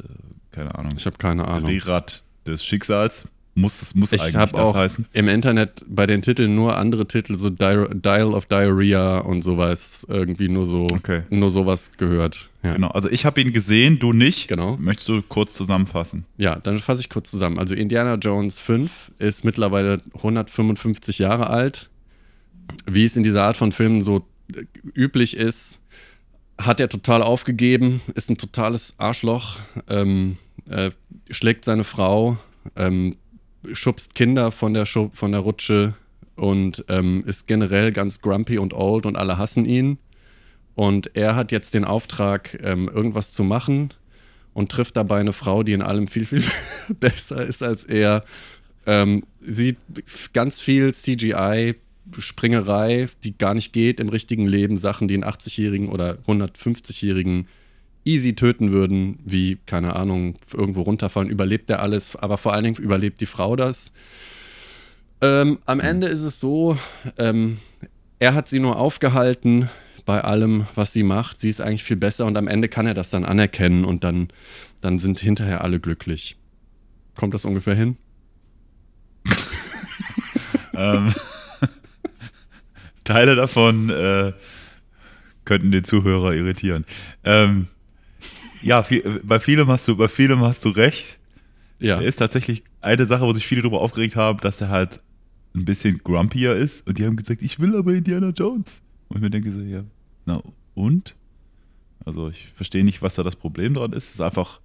keine 0.51 0.75
Ahnung. 0.75 0.93
Ich 0.97 1.07
habe 1.07 1.17
keine 1.19 1.47
Ahnung. 1.49 1.69
Rierat 1.69 2.25
des 2.47 2.65
Schicksals. 2.65 3.27
Muss, 3.55 3.81
das 3.81 3.95
muss 3.95 4.13
ich 4.13 4.23
eigentlich 4.23 4.35
das 4.35 4.55
auch 4.55 4.77
heißen. 4.77 5.07
Im 5.13 5.29
Internet 5.29 5.85
bei 5.89 6.07
den 6.07 6.23
Titeln 6.23 6.55
nur 6.55 6.79
andere 6.79 7.07
Titel, 7.07 7.35
so 7.35 7.51
Dial 7.51 8.35
of 8.35 8.47
Diarrhea 8.47 9.19
und 9.19 9.43
sowas, 9.43 10.07
irgendwie 10.09 10.49
nur 10.49 10.65
so, 10.65 10.85
okay. 10.87 11.23
nur 11.31 11.51
sowas 11.51 11.91
gehört. 11.99 12.49
Ja. 12.63 12.75
Genau, 12.75 12.89
also 12.89 13.11
ich 13.11 13.25
habe 13.25 13.41
ihn 13.41 13.53
gesehen, 13.53 13.99
du 13.99 14.13
nicht. 14.13 14.49
Genau. 14.49 14.77
Möchtest 14.79 15.09
du 15.09 15.21
kurz 15.23 15.53
zusammenfassen? 15.55 16.25
Ja, 16.37 16.57
dann 16.61 16.79
fasse 16.79 17.01
ich 17.01 17.09
kurz 17.09 17.31
zusammen. 17.31 17.59
Also 17.59 17.75
Indiana 17.75 18.15
Jones 18.15 18.61
5 18.61 19.13
ist 19.19 19.45
mittlerweile 19.45 20.01
155 20.15 21.19
Jahre 21.19 21.51
alt. 21.51 21.91
Wie 22.87 23.05
es 23.05 23.17
in 23.17 23.25
dieser 23.25 23.43
Art 23.43 23.57
von 23.57 23.73
Filmen 23.73 24.05
so 24.05 24.25
üblich 24.95 25.37
ist, 25.37 25.83
hat 26.61 26.81
er 26.81 26.89
total 26.89 27.23
aufgegeben, 27.23 28.01
ist 28.15 28.31
ein 28.31 28.37
totales 28.37 28.95
Arschloch, 28.99 29.59
ähm, 29.89 30.37
äh, 30.69 30.91
schlägt 31.31 31.65
seine 31.65 31.85
Frau, 31.85 32.37
ähm, 32.77 33.17
schubst 33.73 34.15
Kinder 34.15 34.53
von 34.53 34.75
der, 34.75 34.87
Schub, 34.87 35.17
von 35.17 35.33
der 35.33 35.41
Rutsche 35.41 35.95
und 36.37 36.85
ähm, 36.89 37.23
ist 37.27 37.47
generell 37.47 37.93
ganz 37.93 38.21
grumpy 38.21 38.59
und 38.59 38.73
old 38.73 39.07
und 39.07 39.17
alle 39.17 39.39
hassen 39.39 39.67
ihn. 39.67 39.99
Und 40.75 41.15
er 41.15 41.37
hat 41.37 41.53
jetzt 41.53 41.75
den 41.75 41.85
Auftrag, 41.85 42.59
ähm, 42.63 42.89
irgendwas 42.89 43.33
zu 43.33 43.45
machen 43.45 43.93
und 44.55 44.73
trifft 44.73 44.97
dabei 44.97 45.21
eine 45.21 45.33
Frau, 45.33 45.63
die 45.63 45.73
in 45.73 45.83
allem 45.83 46.09
viel, 46.09 46.25
viel 46.25 46.43
besser 47.01 47.45
ist 47.45 47.63
als 47.63 47.85
er. 47.85 48.25
Ähm, 48.87 49.25
sieht 49.41 49.77
ganz 50.33 50.61
viel 50.61 50.95
CGI, 50.95 51.75
Springerei, 52.19 53.09
die 53.23 53.37
gar 53.37 53.55
nicht 53.55 53.73
geht 53.73 54.01
im 54.01 54.09
richtigen 54.09 54.47
Leben, 54.47 54.77
Sachen, 54.77 55.07
die 55.07 55.15
einen 55.15 55.25
80-Jährigen 55.25 55.89
oder 55.89 56.19
150-Jährigen 56.27 57.47
easy 58.05 58.35
töten 58.35 58.73
würden, 58.73 59.19
wie, 59.25 59.59
keine 59.67 59.97
Ahnung, 59.97 60.35
irgendwo 60.55 60.83
runterfallen, 60.83 61.31
überlebt 61.31 61.69
er 61.71 61.81
alles, 61.81 62.17
aber 62.17 62.39
vor 62.39 62.53
allen 62.53 62.65
Dingen 62.65 62.77
überlebt 62.77 63.21
die 63.21 63.27
Frau 63.27 63.57
das. 63.57 63.93
Ähm, 65.21 65.59
am 65.67 65.81
Ende 65.81 66.07
ist 66.07 66.23
es 66.23 66.41
so, 66.41 66.79
ähm, 67.19 67.59
er 68.19 68.35
hat 68.35 68.49
sie 68.49 68.61
nur 68.61 68.77
aufgehalten 68.77 69.69
bei 70.07 70.23
allem, 70.23 70.67
was 70.75 70.93
sie 70.93 71.03
macht. 71.03 71.41
Sie 71.41 71.49
ist 71.49 71.61
eigentlich 71.61 71.85
viel 71.85 71.97
besser 71.97 72.27
und 72.27 72.37
am 72.37 72.49
Ende 72.49 72.69
kann 72.69 72.87
er 72.87 72.95
das 72.95 73.11
dann 73.11 73.25
anerkennen 73.25 73.85
und 73.85 74.03
dann, 74.03 74.29
dann 74.81 74.99
sind 74.99 75.21
hinterher 75.21 75.63
alle 75.63 75.79
glücklich. 75.79 76.37
Kommt 77.17 77.35
das 77.35 77.45
ungefähr 77.45 77.75
hin? 77.75 77.97
ähm, 80.75 81.15
Teile 83.05 83.35
davon 83.35 83.91
äh, 83.91 84.33
könnten 85.45 85.71
den 85.71 85.85
Zuhörer 85.85 86.33
irritieren. 86.33 86.87
Ähm, 87.25 87.69
ja, 88.63 88.83
viel, 88.83 89.21
bei 89.25 89.39
vielem 89.39 89.69
hast 89.69 89.87
du, 89.89 89.97
bei 89.97 90.09
vielem 90.09 90.41
hast 90.41 90.65
du 90.65 90.71
recht. 90.71 91.19
Ja. 91.79 92.01
Er 92.01 92.07
ist 92.07 92.17
tatsächlich 92.17 92.63
eine 92.81 93.07
Sache, 93.07 93.23
wo 93.23 93.33
sich 93.33 93.47
viele 93.47 93.63
darüber 93.63 93.81
aufgeregt 93.81 94.17
haben, 94.17 94.41
dass 94.41 94.61
er 94.61 94.69
halt 94.69 95.01
ein 95.55 95.65
bisschen 95.65 95.99
grumpier 95.99 96.55
ist. 96.55 96.87
Und 96.87 96.99
die 96.99 97.07
haben 97.07 97.17
gesagt, 97.17 97.43
ich 97.43 97.59
will 97.59 97.77
aber 97.77 97.93
Indiana 97.95 98.31
Jones. 98.31 98.83
Und 99.09 99.17
ich 99.17 99.23
mir 99.23 99.31
denke 99.31 99.51
so, 99.51 99.61
ja, 99.61 99.85
na 100.27 100.43
und? 100.75 101.17
Also 102.05 102.29
ich 102.29 102.49
verstehe 102.55 102.85
nicht, 102.85 103.03
was 103.03 103.15
da 103.15 103.23
das 103.23 103.37
Problem 103.37 103.75
dran 103.75 103.93
ist. 103.93 104.05
Es 104.05 104.15
ist 104.15 104.21
einfach, 104.21 104.61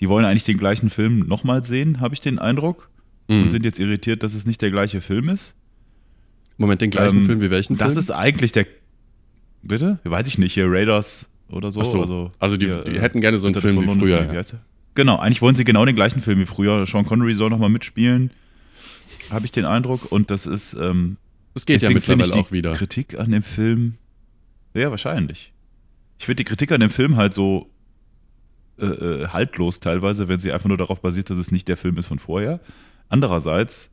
die 0.00 0.08
wollen 0.08 0.24
eigentlich 0.24 0.44
den 0.44 0.58
gleichen 0.58 0.90
Film 0.90 1.20
nochmal 1.20 1.64
sehen, 1.64 2.00
habe 2.00 2.14
ich 2.14 2.20
den 2.20 2.38
Eindruck. 2.38 2.90
Mhm. 3.28 3.44
Und 3.44 3.50
sind 3.50 3.64
jetzt 3.64 3.78
irritiert, 3.78 4.22
dass 4.22 4.34
es 4.34 4.46
nicht 4.46 4.60
der 4.60 4.70
gleiche 4.70 5.00
Film 5.00 5.28
ist. 5.28 5.56
Moment, 6.58 6.80
den 6.82 6.90
gleichen 6.90 7.20
ähm, 7.20 7.26
Film 7.26 7.40
wie 7.40 7.50
welchen 7.50 7.76
Film? 7.76 7.88
Das 7.88 7.96
ist 7.96 8.10
eigentlich 8.10 8.52
der. 8.52 8.66
Bitte? 9.62 9.98
Weiß 10.04 10.26
ich 10.26 10.36
nicht, 10.38 10.54
hier 10.54 10.66
Raiders 10.68 11.29
oder 11.52 11.70
so. 11.70 11.82
so. 11.82 12.00
Also, 12.00 12.30
also 12.38 12.56
die, 12.56 12.66
hier, 12.66 12.84
die, 12.84 13.00
hätten 13.00 13.20
gerne 13.20 13.38
so 13.38 13.48
einen 13.48 13.60
Film 13.60 13.80
wie 13.80 13.98
früher. 13.98 14.32
Ja. 14.32 14.42
Genau, 14.94 15.16
eigentlich 15.18 15.40
wollen 15.42 15.54
sie 15.54 15.64
genau 15.64 15.84
den 15.84 15.94
gleichen 15.94 16.20
Film 16.20 16.40
wie 16.40 16.46
früher. 16.46 16.84
Sean 16.86 17.04
Connery 17.04 17.34
soll 17.34 17.50
nochmal 17.50 17.70
mitspielen, 17.70 18.30
habe 19.30 19.46
ich 19.46 19.52
den 19.52 19.64
Eindruck. 19.64 20.10
Und 20.10 20.30
das 20.30 20.46
ist. 20.46 20.74
Ähm, 20.74 21.16
das 21.54 21.66
geht 21.66 21.82
ja 21.82 21.90
mittlerweile 21.90 22.34
auch 22.34 22.52
wieder. 22.52 22.72
Kritik 22.72 23.18
an 23.18 23.30
dem 23.30 23.42
Film. 23.42 23.94
Ja, 24.74 24.90
wahrscheinlich. 24.90 25.52
Ich 26.18 26.26
finde 26.26 26.36
die 26.36 26.44
Kritik 26.44 26.70
an 26.70 26.80
dem 26.80 26.90
Film 26.90 27.16
halt 27.16 27.34
so 27.34 27.70
äh, 28.78 28.86
äh, 28.86 29.28
haltlos 29.28 29.80
teilweise, 29.80 30.28
wenn 30.28 30.38
sie 30.38 30.52
einfach 30.52 30.68
nur 30.68 30.78
darauf 30.78 31.02
basiert, 31.02 31.28
dass 31.28 31.36
es 31.36 31.50
nicht 31.52 31.68
der 31.68 31.76
Film 31.76 31.98
ist 31.98 32.06
von 32.06 32.18
vorher. 32.18 32.60
Andererseits 33.08 33.90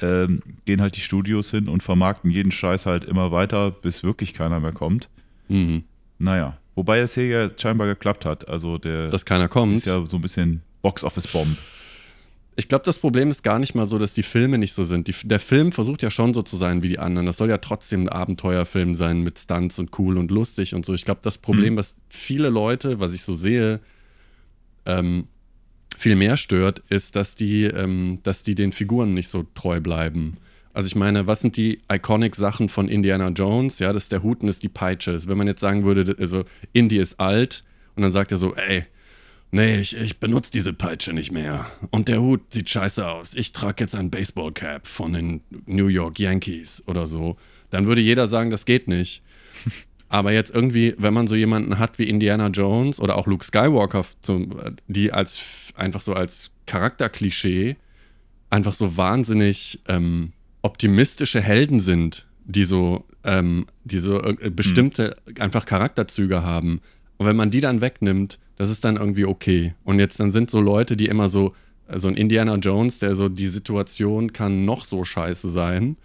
ähm, 0.00 0.42
gehen 0.66 0.80
halt 0.80 0.96
die 0.96 1.00
Studios 1.00 1.50
hin 1.50 1.68
und 1.68 1.82
vermarkten 1.82 2.30
jeden 2.30 2.52
Scheiß 2.52 2.86
halt 2.86 3.04
immer 3.04 3.32
weiter, 3.32 3.70
bis 3.70 4.04
wirklich 4.04 4.34
keiner 4.34 4.60
mehr 4.60 4.72
kommt. 4.72 5.08
Mhm. 5.48 5.84
Naja, 6.18 6.56
wobei 6.74 6.98
es 7.00 7.14
hier 7.14 7.26
ja 7.26 7.50
scheinbar 7.56 7.86
geklappt 7.86 8.24
hat. 8.24 8.48
Also 8.48 8.78
der 8.78 9.08
dass 9.08 9.24
keiner 9.24 9.48
kommt. 9.48 9.76
ist 9.76 9.86
ja 9.86 10.04
so 10.06 10.16
ein 10.16 10.20
bisschen 10.20 10.62
Box-Office-Bomb. 10.82 11.56
Ich 12.56 12.66
glaube, 12.66 12.84
das 12.84 12.98
Problem 12.98 13.30
ist 13.30 13.44
gar 13.44 13.60
nicht 13.60 13.76
mal 13.76 13.86
so, 13.86 14.00
dass 14.00 14.14
die 14.14 14.24
Filme 14.24 14.58
nicht 14.58 14.72
so 14.72 14.82
sind. 14.82 15.06
Die, 15.06 15.14
der 15.22 15.38
Film 15.38 15.70
versucht 15.70 16.02
ja 16.02 16.10
schon 16.10 16.34
so 16.34 16.42
zu 16.42 16.56
sein 16.56 16.82
wie 16.82 16.88
die 16.88 16.98
anderen. 16.98 17.26
Das 17.26 17.36
soll 17.36 17.48
ja 17.48 17.58
trotzdem 17.58 18.02
ein 18.02 18.08
Abenteuerfilm 18.08 18.96
sein 18.96 19.22
mit 19.22 19.38
Stunts 19.38 19.78
und 19.78 19.96
cool 20.00 20.18
und 20.18 20.32
lustig 20.32 20.74
und 20.74 20.84
so. 20.84 20.92
Ich 20.92 21.04
glaube, 21.04 21.20
das 21.22 21.38
Problem, 21.38 21.74
mhm. 21.74 21.78
was 21.78 21.94
viele 22.08 22.48
Leute, 22.48 22.98
was 22.98 23.14
ich 23.14 23.22
so 23.22 23.36
sehe, 23.36 23.78
ähm, 24.86 25.28
viel 25.96 26.16
mehr 26.16 26.36
stört, 26.36 26.82
ist, 26.88 27.14
dass 27.14 27.36
die, 27.36 27.64
ähm, 27.64 28.18
dass 28.24 28.42
die 28.42 28.56
den 28.56 28.72
Figuren 28.72 29.14
nicht 29.14 29.28
so 29.28 29.46
treu 29.54 29.80
bleiben. 29.80 30.38
Also 30.78 30.86
ich 30.86 30.94
meine, 30.94 31.26
was 31.26 31.40
sind 31.40 31.56
die 31.56 31.80
iconic 31.90 32.36
Sachen 32.36 32.68
von 32.68 32.88
Indiana 32.88 33.30
Jones? 33.30 33.80
Ja, 33.80 33.92
das 33.92 34.04
ist 34.04 34.12
der 34.12 34.22
Hut 34.22 34.42
und 34.42 34.46
das 34.46 34.58
ist 34.58 34.62
die 34.62 34.68
Peitsche. 34.68 35.10
Also 35.10 35.28
wenn 35.28 35.36
man 35.36 35.48
jetzt 35.48 35.58
sagen 35.58 35.82
würde, 35.82 36.14
also 36.20 36.44
Indy 36.72 36.98
ist 36.98 37.18
alt 37.18 37.64
und 37.96 38.04
dann 38.04 38.12
sagt 38.12 38.30
er 38.30 38.38
so, 38.38 38.54
ey, 38.54 38.84
nee, 39.50 39.80
ich, 39.80 39.96
ich 39.96 40.20
benutze 40.20 40.52
diese 40.52 40.72
Peitsche 40.72 41.12
nicht 41.12 41.32
mehr. 41.32 41.66
Und 41.90 42.06
der 42.06 42.20
Hut 42.20 42.42
sieht 42.54 42.70
scheiße 42.70 43.04
aus. 43.04 43.34
Ich 43.34 43.52
trage 43.52 43.82
jetzt 43.82 43.96
ein 43.96 44.10
Baseballcap 44.10 44.86
von 44.86 45.14
den 45.14 45.40
New 45.66 45.88
York 45.88 46.20
Yankees 46.20 46.84
oder 46.86 47.08
so. 47.08 47.36
Dann 47.70 47.88
würde 47.88 48.00
jeder 48.00 48.28
sagen, 48.28 48.50
das 48.50 48.64
geht 48.64 48.86
nicht. 48.86 49.24
Aber 50.08 50.30
jetzt 50.30 50.54
irgendwie, 50.54 50.94
wenn 50.96 51.12
man 51.12 51.26
so 51.26 51.34
jemanden 51.34 51.80
hat 51.80 51.98
wie 51.98 52.08
Indiana 52.08 52.50
Jones 52.50 53.00
oder 53.00 53.16
auch 53.16 53.26
Luke 53.26 53.44
Skywalker, 53.44 54.04
die 54.86 55.12
als 55.12 55.72
einfach 55.74 56.02
so 56.02 56.14
als 56.14 56.52
Charakterklischee 56.66 57.74
einfach 58.48 58.74
so 58.74 58.96
wahnsinnig 58.96 59.80
ähm, 59.88 60.34
optimistische 60.62 61.40
Helden 61.40 61.80
sind, 61.80 62.26
die 62.44 62.64
so, 62.64 63.04
ähm, 63.24 63.66
die 63.84 63.98
so 63.98 64.22
äh, 64.22 64.50
bestimmte 64.50 65.16
mhm. 65.26 65.42
einfach 65.42 65.66
Charakterzüge 65.66 66.42
haben. 66.42 66.80
Und 67.16 67.26
wenn 67.26 67.36
man 67.36 67.50
die 67.50 67.60
dann 67.60 67.80
wegnimmt, 67.80 68.38
das 68.56 68.70
ist 68.70 68.84
dann 68.84 68.96
irgendwie 68.96 69.24
okay. 69.24 69.74
Und 69.84 69.98
jetzt 69.98 70.18
dann 70.20 70.30
sind 70.30 70.50
so 70.50 70.60
Leute, 70.60 70.96
die 70.96 71.06
immer 71.06 71.28
so, 71.28 71.54
so 71.94 72.08
ein 72.08 72.16
Indiana 72.16 72.56
Jones, 72.56 72.98
der 72.98 73.14
so, 73.14 73.28
die 73.28 73.46
Situation 73.46 74.32
kann 74.32 74.64
noch 74.64 74.84
so 74.84 75.04
scheiße 75.04 75.48
sein 75.48 75.96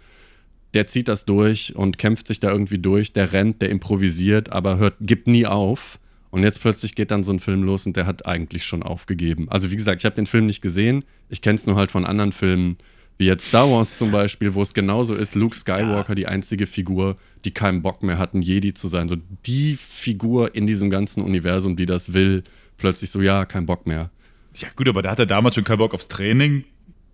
der 0.74 0.88
zieht 0.88 1.08
das 1.08 1.24
durch 1.24 1.74
und 1.76 1.98
kämpft 1.98 2.26
sich 2.26 2.40
da 2.40 2.50
irgendwie 2.50 2.78
durch, 2.78 3.12
der 3.12 3.32
rennt, 3.32 3.62
der 3.62 3.70
improvisiert, 3.70 4.52
aber 4.52 4.78
hört, 4.78 4.96
gibt 5.00 5.28
nie 5.28 5.46
auf. 5.46 5.98
Und 6.30 6.42
jetzt 6.42 6.60
plötzlich 6.60 6.96
geht 6.96 7.12
dann 7.12 7.22
so 7.22 7.32
ein 7.32 7.38
Film 7.38 7.62
los 7.62 7.86
und 7.86 7.96
der 7.96 8.06
hat 8.06 8.26
eigentlich 8.26 8.64
schon 8.64 8.82
aufgegeben. 8.82 9.48
Also 9.50 9.70
wie 9.70 9.76
gesagt, 9.76 10.00
ich 10.00 10.04
habe 10.04 10.16
den 10.16 10.26
Film 10.26 10.46
nicht 10.46 10.60
gesehen, 10.60 11.04
ich 11.28 11.42
kenne 11.42 11.54
es 11.54 11.66
nur 11.66 11.76
halt 11.76 11.92
von 11.92 12.04
anderen 12.04 12.32
Filmen, 12.32 12.76
wie 13.18 13.26
jetzt 13.26 13.46
Star 13.46 13.70
Wars 13.70 13.96
zum 13.96 14.10
Beispiel, 14.12 14.54
wo 14.54 14.62
es 14.62 14.74
genauso 14.74 15.14
ist, 15.14 15.34
Luke 15.34 15.56
Skywalker, 15.56 16.10
ja. 16.10 16.14
die 16.14 16.26
einzige 16.26 16.66
Figur, 16.66 17.16
die 17.44 17.52
keinen 17.52 17.82
Bock 17.82 18.02
mehr 18.02 18.18
hat, 18.18 18.34
ein 18.34 18.42
Jedi 18.42 18.74
zu 18.74 18.88
sein. 18.88 19.08
So 19.08 19.16
die 19.46 19.76
Figur 19.76 20.54
in 20.54 20.66
diesem 20.66 20.90
ganzen 20.90 21.22
Universum, 21.22 21.76
die 21.76 21.86
das 21.86 22.12
will, 22.12 22.44
plötzlich 22.76 23.10
so, 23.10 23.20
ja, 23.20 23.44
kein 23.44 23.66
Bock 23.66 23.86
mehr. 23.86 24.10
Ja 24.56 24.68
gut, 24.76 24.88
aber 24.88 25.02
der 25.02 25.10
hatte 25.10 25.26
damals 25.26 25.54
schon 25.54 25.64
keinen 25.64 25.78
Bock 25.78 25.94
aufs 25.94 26.08
Training, 26.08 26.64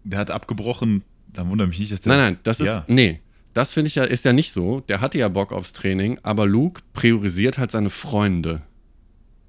der 0.04 0.18
hat 0.18 0.30
abgebrochen, 0.30 1.02
da 1.32 1.48
wundert 1.48 1.68
mich 1.68 1.78
nicht, 1.78 1.92
dass 1.92 2.00
der... 2.00 2.12
Nein, 2.12 2.20
nein, 2.20 2.38
das 2.42 2.58
ja. 2.58 2.78
ist, 2.78 2.88
nee, 2.88 3.20
das 3.54 3.72
finde 3.72 3.88
ich 3.88 3.96
ja, 3.96 4.04
ist 4.04 4.24
ja 4.24 4.32
nicht 4.32 4.52
so. 4.52 4.80
Der 4.80 5.00
hatte 5.00 5.18
ja 5.18 5.28
Bock 5.28 5.52
aufs 5.52 5.72
Training, 5.72 6.18
aber 6.22 6.46
Luke 6.46 6.82
priorisiert 6.92 7.58
halt 7.58 7.70
seine 7.70 7.90
Freunde. 7.90 8.62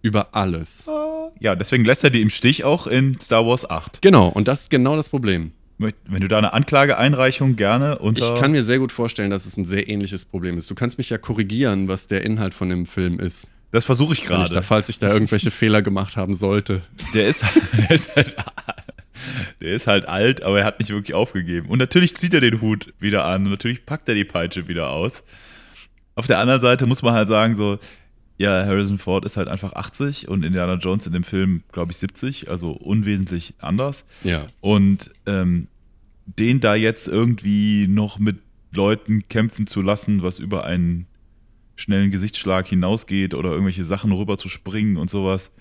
Über 0.01 0.33
alles. 0.33 0.89
Ja, 1.39 1.55
deswegen 1.55 1.85
lässt 1.85 2.03
er 2.03 2.09
die 2.09 2.21
im 2.21 2.31
Stich 2.31 2.63
auch 2.63 2.87
in 2.87 3.13
Star 3.19 3.45
Wars 3.45 3.69
8. 3.69 4.01
Genau, 4.01 4.29
und 4.29 4.47
das 4.47 4.63
ist 4.63 4.69
genau 4.71 4.95
das 4.95 5.09
Problem. 5.09 5.51
Wenn 5.81 6.21
du 6.21 6.27
da 6.27 6.37
eine 6.37 6.53
Anklageeinreichung 6.53 7.55
gerne 7.55 7.99
unter. 7.99 8.35
Ich 8.35 8.41
kann 8.41 8.51
mir 8.51 8.63
sehr 8.63 8.79
gut 8.79 8.91
vorstellen, 8.91 9.29
dass 9.29 9.45
es 9.45 9.57
ein 9.57 9.65
sehr 9.65 9.89
ähnliches 9.89 10.25
Problem 10.25 10.57
ist. 10.57 10.69
Du 10.69 10.75
kannst 10.75 10.97
mich 10.97 11.09
ja 11.09 11.17
korrigieren, 11.17 11.87
was 11.87 12.07
der 12.07 12.23
Inhalt 12.23 12.53
von 12.53 12.69
dem 12.69 12.85
Film 12.85 13.19
ist. 13.19 13.51
Das 13.71 13.85
versuche 13.85 14.13
ich 14.13 14.23
gerade. 14.23 14.61
Falls 14.61 14.89
ich 14.89 14.99
da 14.99 15.11
irgendwelche 15.11 15.51
Fehler 15.51 15.81
gemacht 15.81 16.17
haben 16.17 16.33
sollte. 16.33 16.81
Der 17.13 17.27
ist, 17.27 17.43
der 17.73 17.91
ist 17.91 18.15
halt 18.15 18.35
der 19.61 19.73
ist 19.73 19.87
halt 19.87 20.07
alt, 20.07 20.41
aber 20.41 20.59
er 20.59 20.65
hat 20.65 20.79
nicht 20.79 20.89
wirklich 20.89 21.13
aufgegeben. 21.13 21.69
Und 21.69 21.79
natürlich 21.79 22.15
zieht 22.15 22.33
er 22.33 22.41
den 22.41 22.61
Hut 22.61 22.93
wieder 22.99 23.25
an 23.25 23.43
und 23.45 23.51
natürlich 23.51 23.85
packt 23.85 24.09
er 24.09 24.15
die 24.15 24.25
Peitsche 24.25 24.67
wieder 24.67 24.89
aus. 24.89 25.23
Auf 26.15 26.27
der 26.27 26.39
anderen 26.39 26.61
Seite 26.61 26.85
muss 26.87 27.01
man 27.01 27.13
halt 27.13 27.29
sagen, 27.29 27.55
so, 27.55 27.79
ja, 28.37 28.65
Harrison 28.65 28.97
Ford 28.97 29.23
ist 29.25 29.37
halt 29.37 29.47
einfach 29.47 29.73
80 29.73 30.27
und 30.27 30.43
Indiana 30.43 30.73
Jones 30.73 31.05
in 31.05 31.13
dem 31.13 31.23
Film, 31.23 31.63
glaube 31.71 31.91
ich, 31.91 31.97
70, 31.97 32.49
also 32.49 32.71
unwesentlich 32.71 33.53
anders. 33.59 34.03
Ja. 34.23 34.47
Und 34.59 35.11
ähm, 35.27 35.67
den 36.39 36.59
da 36.59 36.75
jetzt 36.75 37.07
irgendwie 37.07 37.87
noch 37.87 38.19
mit 38.19 38.39
Leuten 38.73 39.27
kämpfen 39.27 39.67
zu 39.67 39.81
lassen, 39.81 40.23
was 40.23 40.39
über 40.39 40.65
einen 40.65 41.07
schnellen 41.75 42.11
Gesichtsschlag 42.11 42.67
hinausgeht 42.67 43.33
oder 43.33 43.51
irgendwelche 43.51 43.83
Sachen 43.83 44.11
rüber 44.11 44.37
zu 44.37 44.49
springen 44.49 44.97
und 44.97 45.09
sowas, 45.09 45.51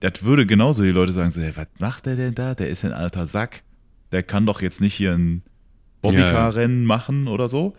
das 0.00 0.22
würde 0.22 0.46
genauso 0.46 0.82
die 0.82 0.90
Leute 0.90 1.12
sagen, 1.12 1.30
so, 1.30 1.40
hey, 1.40 1.52
was 1.54 1.68
macht 1.78 2.06
der 2.06 2.16
denn 2.16 2.34
da? 2.34 2.54
Der 2.54 2.68
ist 2.68 2.84
ein 2.84 2.92
alter 2.92 3.26
Sack. 3.26 3.62
Der 4.12 4.22
kann 4.22 4.46
doch 4.46 4.62
jetzt 4.62 4.80
nicht 4.80 4.94
hier 4.94 5.12
ein 5.12 5.42
Bobbycar-Rennen 6.02 6.82
ja, 6.82 6.86
machen 6.86 7.28
oder 7.28 7.48
so. 7.48 7.76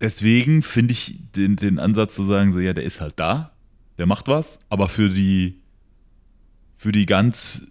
Deswegen 0.00 0.62
finde 0.62 0.92
ich 0.92 1.18
den, 1.36 1.56
den 1.56 1.78
Ansatz 1.78 2.14
zu 2.14 2.24
sagen, 2.24 2.52
so, 2.52 2.58
ja, 2.58 2.72
der 2.72 2.84
ist 2.84 3.00
halt 3.00 3.14
da, 3.16 3.52
der 3.98 4.06
macht 4.06 4.28
was, 4.28 4.58
aber 4.68 4.88
für 4.88 5.08
die, 5.08 5.60
für 6.76 6.92
die 6.92 7.06
ganz, 7.06 7.66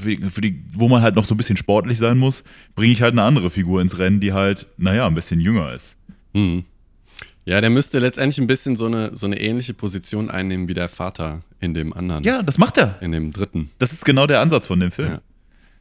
für 0.00 0.40
die, 0.40 0.64
wo 0.74 0.88
man 0.88 1.02
halt 1.02 1.14
noch 1.14 1.24
so 1.24 1.34
ein 1.34 1.36
bisschen 1.36 1.56
sportlich 1.56 1.98
sein 1.98 2.18
muss, 2.18 2.44
bringe 2.74 2.92
ich 2.92 3.02
halt 3.02 3.12
eine 3.12 3.22
andere 3.22 3.50
Figur 3.50 3.80
ins 3.80 3.98
Rennen, 3.98 4.20
die 4.20 4.32
halt, 4.32 4.66
naja, 4.76 5.06
ein 5.06 5.14
bisschen 5.14 5.40
jünger 5.40 5.72
ist. 5.74 5.96
Mhm. 6.32 6.64
Ja, 7.44 7.60
der 7.60 7.70
müsste 7.70 7.98
letztendlich 7.98 8.38
ein 8.38 8.46
bisschen 8.46 8.76
so 8.76 8.86
eine, 8.86 9.16
so 9.16 9.26
eine 9.26 9.40
ähnliche 9.40 9.74
Position 9.74 10.30
einnehmen 10.30 10.68
wie 10.68 10.74
der 10.74 10.88
Vater 10.88 11.42
in 11.58 11.74
dem 11.74 11.92
anderen. 11.92 12.22
Ja, 12.24 12.42
das 12.42 12.58
macht 12.58 12.78
er. 12.78 13.00
In 13.00 13.12
dem 13.12 13.30
dritten. 13.32 13.70
Das 13.78 13.92
ist 13.92 14.04
genau 14.04 14.26
der 14.26 14.40
Ansatz 14.40 14.66
von 14.66 14.78
dem 14.78 14.90
Film. 14.90 15.08
Ja. 15.08 15.20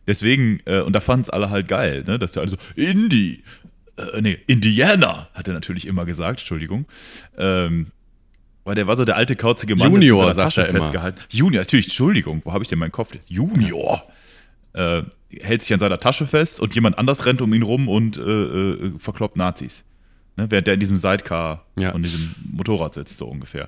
Deswegen, 0.08 0.60
äh, 0.66 0.82
und 0.82 0.94
da 0.94 1.02
fanden 1.02 1.24
es 1.24 1.30
alle 1.30 1.50
halt 1.50 1.68
geil, 1.68 2.04
ne? 2.08 2.18
dass 2.18 2.32
der 2.32 2.42
alle 2.42 2.52
so, 2.52 2.58
Indie, 2.76 3.44
äh, 3.98 4.22
nee, 4.22 4.40
Indiana, 4.48 5.30
hat 5.34 5.48
er 5.48 5.54
natürlich 5.54 5.86
immer 5.86 6.06
gesagt, 6.06 6.40
Entschuldigung. 6.40 6.86
Ähm, 7.38 7.88
weil 8.66 8.76
der 8.76 8.88
war 8.88 8.96
so 8.96 9.06
der 9.06 9.16
alte 9.16 9.36
kauzige 9.36 9.76
Mann. 9.76 9.92
Junior, 9.92 10.34
sagt 10.34 10.38
der 10.58 10.64
er 10.64 10.68
Tasche 10.68 10.70
immer. 10.72 10.82
festgehalten. 10.82 11.20
Junior, 11.30 11.62
natürlich, 11.62 11.86
Entschuldigung, 11.88 12.42
wo 12.46 12.52
habe 12.54 12.64
ich 12.64 12.68
denn 12.70 12.80
meinen 12.80 12.92
Kopf? 12.92 13.14
jetzt? 13.14 13.30
Junior. 13.30 14.04
Äh, 14.74 15.02
hält 15.42 15.62
sich 15.64 15.74
an 15.74 15.80
seiner 15.80 15.98
Tasche 15.98 16.28
fest 16.28 16.60
und 16.60 16.76
jemand 16.76 16.98
anders 16.98 17.26
rennt 17.26 17.42
um 17.42 17.52
ihn 17.54 17.64
rum 17.64 17.88
und 17.88 18.18
äh, 18.18 18.22
äh, 18.22 18.92
verkloppt 19.00 19.36
Nazis. 19.38 19.84
Ne? 20.38 20.46
Während 20.50 20.68
der 20.68 20.76
in 20.76 20.80
diesem 20.80 20.98
Sidecar 20.98 21.66
Ja. 21.78 21.92
und 21.94 22.04
diesem 22.04 22.36
Motorrad 22.52 22.94
sitzt, 22.94 23.18
so 23.18 23.26
ungefähr. 23.28 23.68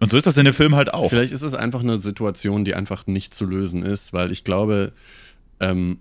Und 0.00 0.10
so 0.10 0.16
ist 0.16 0.26
das 0.26 0.36
in 0.36 0.44
dem 0.44 0.52
Film 0.54 0.74
halt 0.74 0.92
auch. 0.92 1.08
Vielleicht 1.10 1.32
ist 1.32 1.42
es 1.42 1.54
einfach 1.54 1.80
eine 1.80 2.00
Situation, 2.00 2.64
die 2.64 2.74
einfach 2.74 3.06
nicht 3.06 3.32
zu 3.32 3.46
lösen 3.46 3.84
ist, 3.84 4.12
weil 4.12 4.32
ich 4.32 4.42
glaube, 4.42 4.92
ähm, 5.60 5.98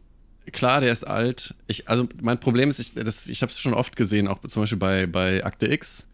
klar, 0.51 0.81
der 0.81 0.91
ist 0.91 1.03
alt. 1.05 1.53
Ich, 1.67 1.87
also 1.87 2.07
mein 2.21 2.39
Problem 2.39 2.69
ist, 2.69 2.79
ich, 2.79 2.95
das- 2.95 3.27
ich 3.27 3.41
habe 3.43 3.51
es 3.51 3.59
schon 3.59 3.73
oft 3.75 3.95
gesehen, 3.95 4.27
auch 4.27 4.39
zum 4.47 4.63
Beispiel 4.63 4.79
bei, 4.79 5.05
bei 5.05 5.45
Akte 5.45 5.71
X. 5.71 6.09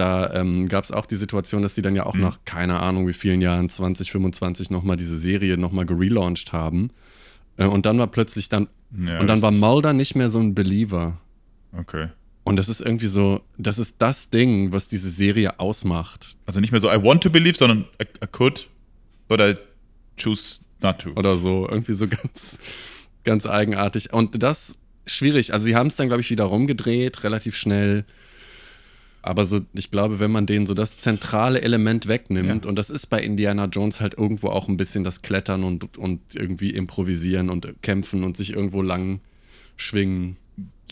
Da 0.00 0.32
ähm, 0.32 0.70
gab 0.70 0.84
es 0.84 0.92
auch 0.92 1.04
die 1.04 1.16
Situation, 1.16 1.60
dass 1.60 1.74
die 1.74 1.82
dann 1.82 1.94
ja 1.94 2.06
auch 2.06 2.14
nach 2.14 2.38
keine 2.46 2.80
Ahnung 2.80 3.06
wie 3.06 3.12
vielen 3.12 3.42
Jahren, 3.42 3.68
20, 3.68 4.10
25, 4.10 4.70
nochmal 4.70 4.96
diese 4.96 5.18
Serie 5.18 5.58
nochmal 5.58 5.84
gelauncht 5.84 6.54
haben. 6.54 6.88
Äh, 7.58 7.66
und 7.66 7.84
dann 7.84 7.98
war 7.98 8.06
plötzlich 8.06 8.48
dann, 8.48 8.68
Ja, 8.98 9.20
und 9.20 9.26
dann 9.26 9.42
war 9.42 9.50
Mulder 9.50 9.92
nicht 9.92 10.14
mehr 10.14 10.30
so 10.30 10.38
ein 10.38 10.54
Believer. 10.54 11.18
Okay. 11.76 12.08
Und 12.44 12.56
das 12.56 12.70
ist 12.70 12.80
irgendwie 12.80 13.08
so, 13.08 13.42
das 13.58 13.78
ist 13.78 13.96
das 13.98 14.30
Ding, 14.30 14.72
was 14.72 14.88
diese 14.88 15.10
Serie 15.10 15.60
ausmacht. 15.60 16.38
Also 16.46 16.60
nicht 16.60 16.72
mehr 16.72 16.80
so 16.80 16.90
I 16.90 16.96
want 16.96 17.22
to 17.22 17.28
believe, 17.28 17.58
sondern 17.58 17.84
I, 18.02 18.06
I 18.24 18.26
could, 18.32 18.70
but 19.28 19.38
I 19.38 19.56
choose 20.16 20.60
not 20.80 21.00
to. 21.00 21.10
oder 21.10 21.36
so. 21.36 21.68
Irgendwie 21.68 21.92
so 21.92 22.08
ganz, 22.22 22.58
ganz 23.24 23.46
eigenartig. 23.46 24.14
Und 24.14 24.42
das 24.42 24.78
schwierig. 25.04 25.52
Also 25.52 25.66
sie 25.66 25.76
haben 25.76 25.88
es 25.88 25.96
dann, 25.96 26.06
glaube 26.08 26.22
ich, 26.22 26.30
wieder 26.30 26.44
rumgedreht, 26.44 27.22
relativ 27.22 27.54
schnell. 27.54 28.06
Aber 29.22 29.44
so, 29.44 29.60
ich 29.74 29.90
glaube, 29.90 30.18
wenn 30.18 30.30
man 30.30 30.46
denen 30.46 30.66
so 30.66 30.72
das 30.74 30.96
zentrale 30.98 31.60
Element 31.60 32.08
wegnimmt, 32.08 32.64
Ja. 32.64 32.68
und 32.70 32.76
das 32.76 32.88
ist 32.88 33.06
bei 33.06 33.22
Indiana 33.22 33.66
Jones 33.66 34.00
halt 34.00 34.16
irgendwo 34.16 34.48
auch 34.48 34.68
ein 34.68 34.76
bisschen 34.78 35.04
das 35.04 35.20
Klettern 35.22 35.62
und, 35.64 35.98
und 35.98 36.20
irgendwie 36.34 36.70
improvisieren 36.70 37.50
und 37.50 37.74
kämpfen 37.82 38.24
und 38.24 38.36
sich 38.36 38.52
irgendwo 38.54 38.80
lang 38.80 39.20
schwingen. 39.76 40.36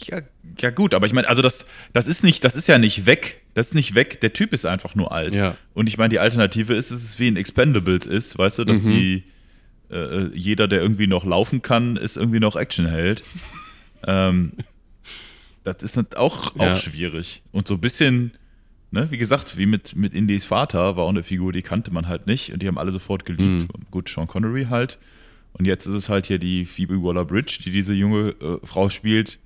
Ja, 0.04 0.20
ja 0.60 0.70
gut, 0.70 0.94
aber 0.94 1.06
ich 1.06 1.12
meine, 1.12 1.28
also 1.28 1.42
das, 1.42 1.66
das 1.92 2.06
ist 2.06 2.22
nicht, 2.22 2.44
das 2.44 2.54
ist 2.54 2.68
ja 2.68 2.78
nicht 2.78 3.06
weg. 3.06 3.40
Das 3.54 3.68
ist 3.68 3.74
nicht 3.74 3.94
weg. 3.94 4.20
Der 4.20 4.32
Typ 4.32 4.52
ist 4.52 4.64
einfach 4.66 4.94
nur 4.94 5.10
alt. 5.10 5.34
Ja. 5.34 5.56
Und 5.74 5.88
ich 5.88 5.96
meine, 5.98 6.10
die 6.10 6.18
Alternative 6.20 6.74
ist, 6.74 6.90
dass 6.92 7.02
es 7.02 7.18
wie 7.18 7.28
in 7.28 7.36
Expendables 7.36 8.06
ist, 8.06 8.38
weißt 8.38 8.58
du, 8.60 8.64
dass 8.64 8.82
Mhm. 8.82 8.90
die 8.90 9.24
äh, 9.90 10.26
jeder, 10.34 10.68
der 10.68 10.82
irgendwie 10.82 11.06
noch 11.06 11.24
laufen 11.24 11.62
kann, 11.62 11.96
ist 11.96 12.18
irgendwie 12.18 12.40
noch 12.40 12.56
Actionheld. 12.56 13.24
ähm, 14.06 14.52
das 15.72 15.82
ist 15.82 16.16
auch, 16.16 16.54
auch 16.56 16.60
Ja. 16.60 16.76
schwierig. 16.76 17.42
Und 17.52 17.68
so 17.68 17.74
ein 17.74 17.80
bisschen, 17.80 18.32
ne, 18.90 19.10
wie 19.10 19.18
gesagt, 19.18 19.56
wie 19.56 19.66
mit, 19.66 19.94
mit 19.96 20.14
Indys 20.14 20.44
Vater 20.44 20.96
war 20.96 21.04
auch 21.04 21.08
eine 21.10 21.22
Figur, 21.22 21.52
die 21.52 21.62
kannte 21.62 21.90
man 21.92 22.08
halt 22.08 22.26
nicht 22.26 22.52
und 22.52 22.62
die 22.62 22.66
haben 22.68 22.78
alle 22.78 22.92
sofort 22.92 23.24
geliebt. 23.24 23.68
Mhm. 23.72 23.84
Gut, 23.90 24.08
Sean 24.08 24.26
Connery 24.26 24.66
halt. 24.66 24.98
Und 25.52 25.66
jetzt 25.66 25.86
ist 25.86 25.94
es 25.94 26.08
halt 26.08 26.26
hier 26.26 26.38
die 26.38 26.64
Phoebe 26.66 27.02
Waller-Bridge, 27.02 27.58
die 27.64 27.70
diese 27.70 27.92
junge 27.94 28.30
äh, 28.40 28.58
Frau 28.64 28.90
spielt. 28.90 29.38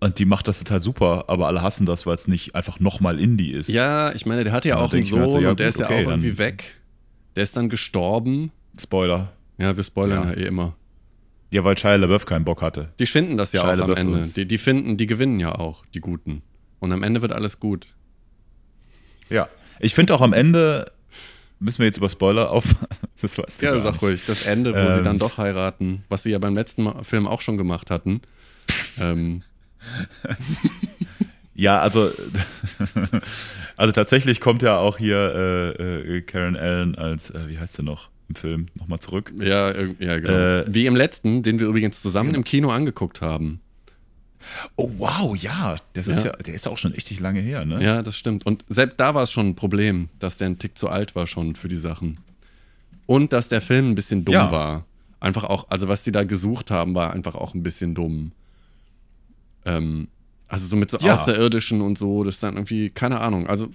Und 0.00 0.18
die 0.20 0.24
macht 0.24 0.46
das 0.48 0.58
total 0.60 0.80
super, 0.80 1.24
aber 1.28 1.48
alle 1.48 1.60
hassen 1.60 1.84
das, 1.84 2.06
weil 2.06 2.14
es 2.14 2.28
nicht 2.28 2.54
einfach 2.54 2.78
nochmal 2.80 3.18
Indie 3.18 3.50
ist. 3.50 3.68
Ja, 3.68 4.12
ich 4.14 4.26
meine, 4.26 4.44
der 4.44 4.52
hat 4.52 4.64
ja 4.64 4.76
auch 4.76 4.92
einen 4.92 5.02
halt 5.02 5.04
Sohn 5.04 5.28
so, 5.28 5.40
ja, 5.40 5.50
und 5.50 5.58
der 5.60 5.66
gut, 5.66 5.74
ist 5.74 5.80
ja 5.80 5.86
okay, 5.86 6.04
auch 6.06 6.10
irgendwie 6.10 6.38
weg. 6.38 6.76
Der 7.34 7.42
ist 7.42 7.56
dann 7.56 7.68
gestorben. 7.68 8.52
Spoiler. 8.80 9.32
Ja, 9.58 9.76
wir 9.76 9.82
spoilern 9.84 10.28
Ja. 10.28 10.34
ja, 10.34 10.38
eh 10.38 10.46
immer. 10.46 10.76
Ja, 11.50 11.64
weil 11.64 11.78
Shia 11.78 11.94
LaBeouf 11.96 12.26
keinen 12.26 12.44
Bock 12.44 12.60
hatte. 12.62 12.92
Die 12.98 13.06
finden 13.06 13.36
das 13.38 13.52
ja 13.52 13.60
Shia 13.60 13.68
auch 13.70 13.72
am 13.74 13.78
LaBeouf 13.80 13.98
Ende. 13.98 14.18
ist- 14.20 14.36
Die, 14.36 14.46
die 14.46 14.58
finden, 14.58 14.96
die 14.96 15.06
gewinnen 15.06 15.40
ja 15.40 15.54
auch, 15.54 15.84
die 15.94 16.00
Guten. 16.00 16.42
Und 16.78 16.92
am 16.92 17.02
Ende 17.02 17.22
wird 17.22 17.32
alles 17.32 17.58
gut. 17.60 17.86
Ja. 19.30 19.48
Ich 19.80 19.94
finde 19.94 20.14
auch 20.14 20.20
am 20.20 20.32
Ende, 20.32 20.90
müssen 21.58 21.78
wir 21.80 21.86
jetzt 21.86 21.98
über 21.98 22.08
Spoiler 22.08 22.50
auf. 22.50 22.64
Das 23.20 23.36
weißt 23.36 23.62
du 23.62 23.66
Ja, 23.66 23.76
sag 23.80 23.94
nicht. 23.94 24.02
ruhig. 24.02 24.24
Das 24.26 24.46
Ende, 24.46 24.72
wo 24.72 24.92
sie 24.92 24.98
Ähm. 24.98 25.02
dann 25.02 25.18
doch 25.18 25.38
heiraten, 25.38 26.04
was 26.08 26.22
sie 26.22 26.30
ja 26.30 26.38
beim 26.38 26.54
letzten 26.54 26.84
Mal, 26.84 27.02
Film 27.02 27.26
auch 27.26 27.40
schon 27.40 27.56
gemacht 27.56 27.90
hatten. 27.90 28.20
Ähm, 28.96 29.42
Ja, 31.54 31.80
also, 31.80 32.12
also 33.76 33.92
tatsächlich 33.92 34.40
kommt 34.40 34.62
ja 34.62 34.76
auch 34.76 34.96
hier 34.98 35.16
äh, 35.78 36.18
äh, 36.18 36.20
Karen 36.22 36.56
Allen 36.56 36.94
als, 36.94 37.30
äh, 37.30 37.48
wie 37.48 37.58
heißt 37.58 37.74
sie 37.74 37.82
noch 37.82 38.08
im 38.28 38.34
Film, 38.34 38.66
nochmal 38.74 38.98
zurück. 39.00 39.32
ja, 39.38 39.72
ja, 39.98 40.18
genau. 40.20 40.32
Äh. 40.32 40.64
Wie 40.68 40.86
im 40.86 40.96
letzten, 40.96 41.42
den 41.42 41.58
wir 41.58 41.66
übrigens 41.66 42.02
zusammen 42.02 42.34
im 42.34 42.44
Kino 42.44 42.70
angeguckt 42.70 43.20
haben. 43.22 43.60
Oh 44.76 44.90
wow, 44.98 45.36
ja, 45.36 45.76
das 45.94 46.08
ist 46.08 46.24
Ja. 46.24 46.30
ja, 46.32 46.36
der 46.36 46.54
ist 46.54 46.64
ja 46.66 46.70
auch 46.72 46.78
schon 46.78 46.92
richtig 46.92 47.20
lange 47.20 47.40
her, 47.40 47.64
ne? 47.64 47.82
Ja, 47.82 48.02
das 48.02 48.16
stimmt. 48.16 48.46
Und 48.46 48.64
selbst 48.68 48.98
da 49.00 49.14
war 49.14 49.22
es 49.24 49.32
schon 49.32 49.48
ein 49.48 49.54
Problem, 49.56 50.08
dass 50.18 50.36
der 50.38 50.48
ein 50.48 50.58
Tick 50.58 50.78
zu 50.78 50.88
alt 50.88 51.14
war 51.16 51.26
schon 51.26 51.54
für 51.56 51.68
die 51.68 51.76
Sachen. 51.76 52.18
Und 53.06 53.32
dass 53.32 53.48
der 53.48 53.60
Film 53.60 53.90
ein 53.90 53.94
bisschen 53.94 54.24
dumm 54.24 54.34
Ja. 54.34 54.50
war. 54.52 54.84
Einfach 55.20 55.44
auch, 55.44 55.68
also 55.70 55.88
was 55.88 56.04
die 56.04 56.12
da 56.12 56.24
gesucht 56.24 56.70
haben, 56.70 56.94
war 56.94 57.12
einfach 57.12 57.34
auch 57.34 57.54
ein 57.54 57.62
bisschen 57.62 57.94
dumm. 57.94 58.32
Ähm, 59.64 60.08
also 60.46 60.66
so 60.66 60.76
mit 60.76 60.90
so 60.90 60.98
Ja. 60.98 61.14
Außerirdischen 61.14 61.80
und 61.80 61.98
so, 61.98 62.24
das 62.24 62.34
ist 62.36 62.42
dann 62.42 62.54
irgendwie, 62.54 62.90
keine 62.90 63.20
Ahnung. 63.20 63.46
Also 63.48 63.68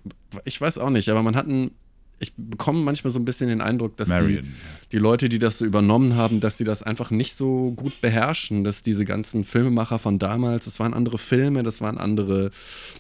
ich 0.45 0.59
weiß 0.59 0.77
auch 0.77 0.89
nicht, 0.89 1.09
aber 1.09 1.21
man 1.23 1.35
hat 1.35 1.47
einen, 1.47 1.71
ich 2.19 2.33
bekomme 2.37 2.79
manchmal 2.79 3.11
so 3.11 3.19
ein 3.19 3.25
bisschen 3.25 3.49
den 3.49 3.61
Eindruck, 3.61 3.97
dass 3.97 4.09
die, 4.09 4.15
Marion. 4.15 4.53
die 4.91 4.97
Leute, 4.97 5.29
die 5.29 5.39
das 5.39 5.57
so 5.57 5.65
übernommen 5.65 6.15
haben, 6.15 6.39
dass 6.39 6.57
sie 6.57 6.63
das 6.63 6.81
einfach 6.83 7.11
nicht 7.11 7.33
so 7.35 7.71
gut 7.71 7.99
beherrschen, 8.01 8.63
dass 8.63 8.81
diese 8.81 9.05
ganzen 9.05 9.43
Filmemacher 9.43 9.99
von 9.99 10.19
damals, 10.19 10.65
das 10.65 10.79
waren 10.79 10.93
andere 10.93 11.17
Filme, 11.17 11.63
das 11.63 11.81
waren 11.81 11.97
andere, 11.97 12.51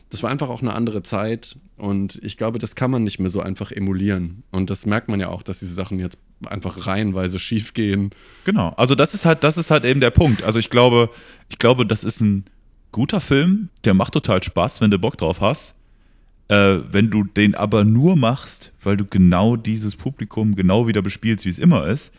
das 0.09 0.23
war 0.23 0.29
einfach 0.29 0.49
auch 0.49 0.61
eine 0.61 0.73
andere 0.73 1.03
Zeit 1.03 1.55
und 1.77 2.19
ich 2.21 2.37
glaube, 2.37 2.59
das 2.59 2.75
kann 2.75 2.91
man 2.91 3.03
nicht 3.03 3.19
mehr 3.19 3.29
so 3.29 3.41
einfach 3.41 3.71
emulieren 3.71 4.43
und 4.51 4.69
das 4.69 4.85
merkt 4.85 5.07
man 5.07 5.19
ja 5.19 5.29
auch, 5.29 5.43
dass 5.43 5.59
diese 5.59 5.73
Sachen 5.73 5.99
jetzt 5.99 6.17
einfach 6.45 6.87
reihenweise 6.87 7.39
schief 7.39 7.73
gehen. 7.73 8.11
Genau, 8.43 8.69
also 8.75 8.95
das 8.95 9.13
ist 9.13 9.25
halt, 9.25 9.43
das 9.43 9.57
ist 9.57 9.71
halt 9.71 9.85
eben 9.85 10.01
der 10.01 10.11
Punkt. 10.11 10.43
Also 10.43 10.59
ich 10.59 10.69
glaube, 10.69 11.09
ich 11.49 11.57
glaube, 11.57 11.85
das 11.85 12.03
ist 12.03 12.19
ein 12.21 12.45
guter 12.91 13.21
Film, 13.21 13.69
der 13.85 13.93
macht 13.93 14.13
total 14.13 14.43
Spaß, 14.43 14.81
wenn 14.81 14.91
du 14.91 14.99
Bock 14.99 15.17
drauf 15.17 15.39
hast. 15.39 15.75
Äh, 16.49 16.79
wenn 16.91 17.09
du 17.09 17.23
den 17.23 17.55
aber 17.55 17.83
nur 17.83 18.15
machst, 18.15 18.73
weil 18.81 18.97
du 18.97 19.05
genau 19.05 19.55
dieses 19.55 19.95
Publikum 19.95 20.55
genau 20.55 20.87
wieder 20.87 21.01
bespielst, 21.01 21.45
wie 21.45 21.49
es 21.49 21.59
immer 21.59 21.87
ist, 21.87 22.13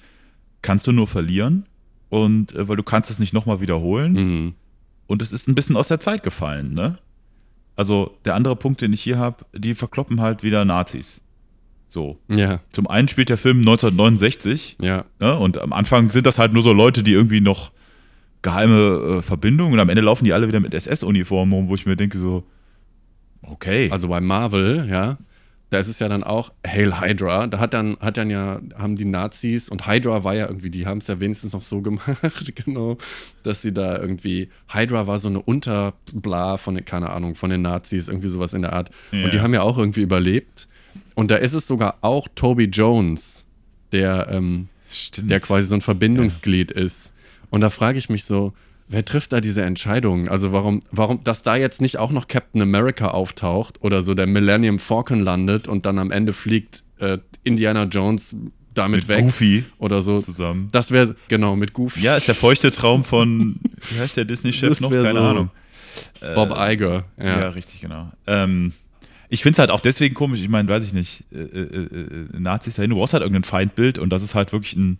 kannst 0.62 0.86
du 0.86 0.92
nur 0.92 1.06
verlieren. 1.06 1.66
Und 2.08 2.54
äh, 2.54 2.68
weil 2.68 2.76
du 2.76 2.82
kannst 2.82 3.10
es 3.10 3.18
nicht 3.18 3.32
nochmal 3.32 3.60
wiederholen. 3.60 4.12
Mhm. 4.12 4.54
Und 5.06 5.22
es 5.22 5.32
ist 5.32 5.48
ein 5.48 5.54
bisschen 5.54 5.76
aus 5.76 5.88
der 5.88 6.00
Zeit 6.00 6.22
gefallen, 6.22 6.72
ne? 6.72 6.98
Also 7.76 8.16
der 8.24 8.34
andere 8.34 8.56
Punkt, 8.56 8.80
den 8.80 8.92
ich 8.92 9.02
hier 9.02 9.18
habe, 9.18 9.44
die 9.52 9.74
verkloppen 9.74 10.20
halt 10.20 10.42
wieder 10.42 10.64
Nazis. 10.64 11.20
So. 11.88 12.18
Ja, 12.28 12.60
Zum 12.70 12.86
einen 12.88 13.08
spielt 13.08 13.28
der 13.28 13.38
Film 13.38 13.58
1969 13.58 14.78
ja, 14.80 15.04
Ne? 15.20 15.36
Und 15.38 15.58
am 15.58 15.72
Anfang 15.72 16.10
sind 16.10 16.26
das 16.26 16.38
halt 16.38 16.52
nur 16.52 16.62
so 16.62 16.72
Leute, 16.72 17.02
die 17.02 17.12
irgendwie 17.12 17.40
noch 17.40 17.72
geheime 18.42 19.18
äh, 19.18 19.22
Verbindungen 19.22 19.74
und 19.74 19.80
am 19.80 19.88
Ende 19.88 20.02
laufen 20.02 20.24
die 20.24 20.32
alle 20.32 20.48
wieder 20.48 20.60
mit 20.60 20.74
SS-Uniformen 20.74 21.52
rum, 21.52 21.68
wo 21.68 21.74
ich 21.74 21.86
mir 21.86 21.96
denke 21.96 22.18
so, 22.18 22.44
okay. 23.48 23.90
also 23.90 24.08
bei 24.08 24.20
Marvel, 24.20 24.88
ja, 24.90 25.18
da 25.74 25.80
ist 25.80 25.88
es 25.88 25.98
ja 25.98 26.08
dann 26.08 26.22
auch 26.22 26.52
Hail 26.64 27.00
Hydra. 27.00 27.48
Da 27.48 27.58
hat 27.58 27.74
dann, 27.74 27.96
hat 27.98 28.16
dann 28.16 28.30
ja, 28.30 28.60
haben 28.76 28.94
die 28.94 29.04
Nazis 29.04 29.68
und 29.68 29.88
Hydra 29.88 30.22
war 30.22 30.34
ja 30.34 30.46
irgendwie, 30.46 30.70
die 30.70 30.86
haben 30.86 30.98
es 30.98 31.08
ja 31.08 31.18
wenigstens 31.18 31.52
noch 31.52 31.62
so 31.62 31.80
gemacht, 31.82 32.54
genau, 32.64 32.96
dass 33.42 33.62
sie 33.62 33.72
da 33.72 33.98
irgendwie, 33.98 34.50
Hydra 34.68 35.06
war 35.06 35.18
so 35.18 35.28
eine 35.28 35.42
Unterbla 35.42 36.58
von, 36.58 36.84
keine 36.84 37.10
Ahnung, 37.10 37.34
von 37.34 37.50
den 37.50 37.62
Nazis, 37.62 38.08
irgendwie 38.08 38.28
sowas 38.28 38.54
in 38.54 38.62
der 38.62 38.72
Art. 38.72 38.90
Ja. 39.10 39.24
Und 39.24 39.34
die 39.34 39.40
haben 39.40 39.52
ja 39.52 39.62
auch 39.62 39.76
irgendwie 39.76 40.02
überlebt. 40.02 40.68
Und 41.14 41.30
da 41.32 41.36
ist 41.36 41.54
es 41.54 41.66
sogar 41.66 41.98
auch 42.02 42.28
Toby 42.36 42.64
Jones, 42.64 43.48
der, 43.90 44.28
ähm, 44.30 44.68
der 45.16 45.40
quasi 45.40 45.66
so 45.66 45.74
ein 45.74 45.80
Verbindungsglied 45.80 46.70
ist. 46.70 47.14
Und 47.50 47.62
da 47.62 47.70
frage 47.70 47.98
ich 47.98 48.08
mich 48.08 48.24
so, 48.24 48.52
wer 48.88 49.04
trifft 49.04 49.32
da 49.32 49.40
diese 49.40 49.62
Entscheidungen? 49.62 50.28
Also 50.28 50.52
warum, 50.52 50.80
warum, 50.90 51.22
dass 51.24 51.42
da 51.42 51.56
jetzt 51.56 51.80
nicht 51.80 51.98
auch 51.98 52.10
noch 52.10 52.28
Captain 52.28 52.60
America 52.62 53.08
auftaucht 53.08 53.82
oder 53.82 54.02
so 54.02 54.14
der 54.14 54.26
Millennium 54.26 54.78
Falcon 54.78 55.20
landet 55.20 55.68
und 55.68 55.86
dann 55.86 55.98
am 55.98 56.10
Ende 56.10 56.32
fliegt 56.32 56.84
äh, 56.98 57.18
Indiana 57.42 57.84
Jones 57.84 58.36
damit 58.74 59.00
mit 59.02 59.08
weg 59.08 59.20
Goofy 59.24 59.64
oder 59.78 60.02
so. 60.02 60.18
zusammen. 60.18 60.68
Das 60.72 60.90
wäre, 60.90 61.14
genau, 61.28 61.54
mit 61.56 61.72
Goofy. 61.74 62.00
Ja, 62.02 62.16
ist 62.16 62.26
der 62.28 62.34
feuchte 62.34 62.70
Traum 62.72 63.04
von, 63.04 63.56
wie 63.90 63.98
heißt 64.00 64.16
der 64.16 64.24
Disney-Chef 64.24 64.80
noch? 64.80 64.90
Keine 64.90 65.12
so- 65.12 65.18
Ahnung. 65.18 65.50
Bob 66.34 66.50
Iger. 66.58 67.04
Ja, 67.16 67.24
Ja. 67.42 67.48
richtig, 67.50 67.80
genau. 67.80 68.10
Ähm, 68.26 68.72
ich 69.28 69.42
finde 69.42 69.54
es 69.54 69.58
halt 69.60 69.70
auch 69.70 69.78
deswegen 69.80 70.14
komisch, 70.14 70.40
ich 70.40 70.48
meine, 70.48 70.68
weiß 70.68 70.82
ich 70.84 70.92
nicht, 70.92 71.22
äh, 71.32 71.38
äh, 71.38 71.84
äh, 71.84 72.26
Nazis 72.38 72.74
dahin, 72.74 72.90
du 72.90 72.96
brauchst 72.96 73.12
halt 73.12 73.22
irgendein 73.22 73.44
Feindbild 73.44 73.98
und 73.98 74.10
das 74.10 74.22
ist 74.22 74.34
halt 74.34 74.52
wirklich 74.52 74.74
ein, 74.74 74.98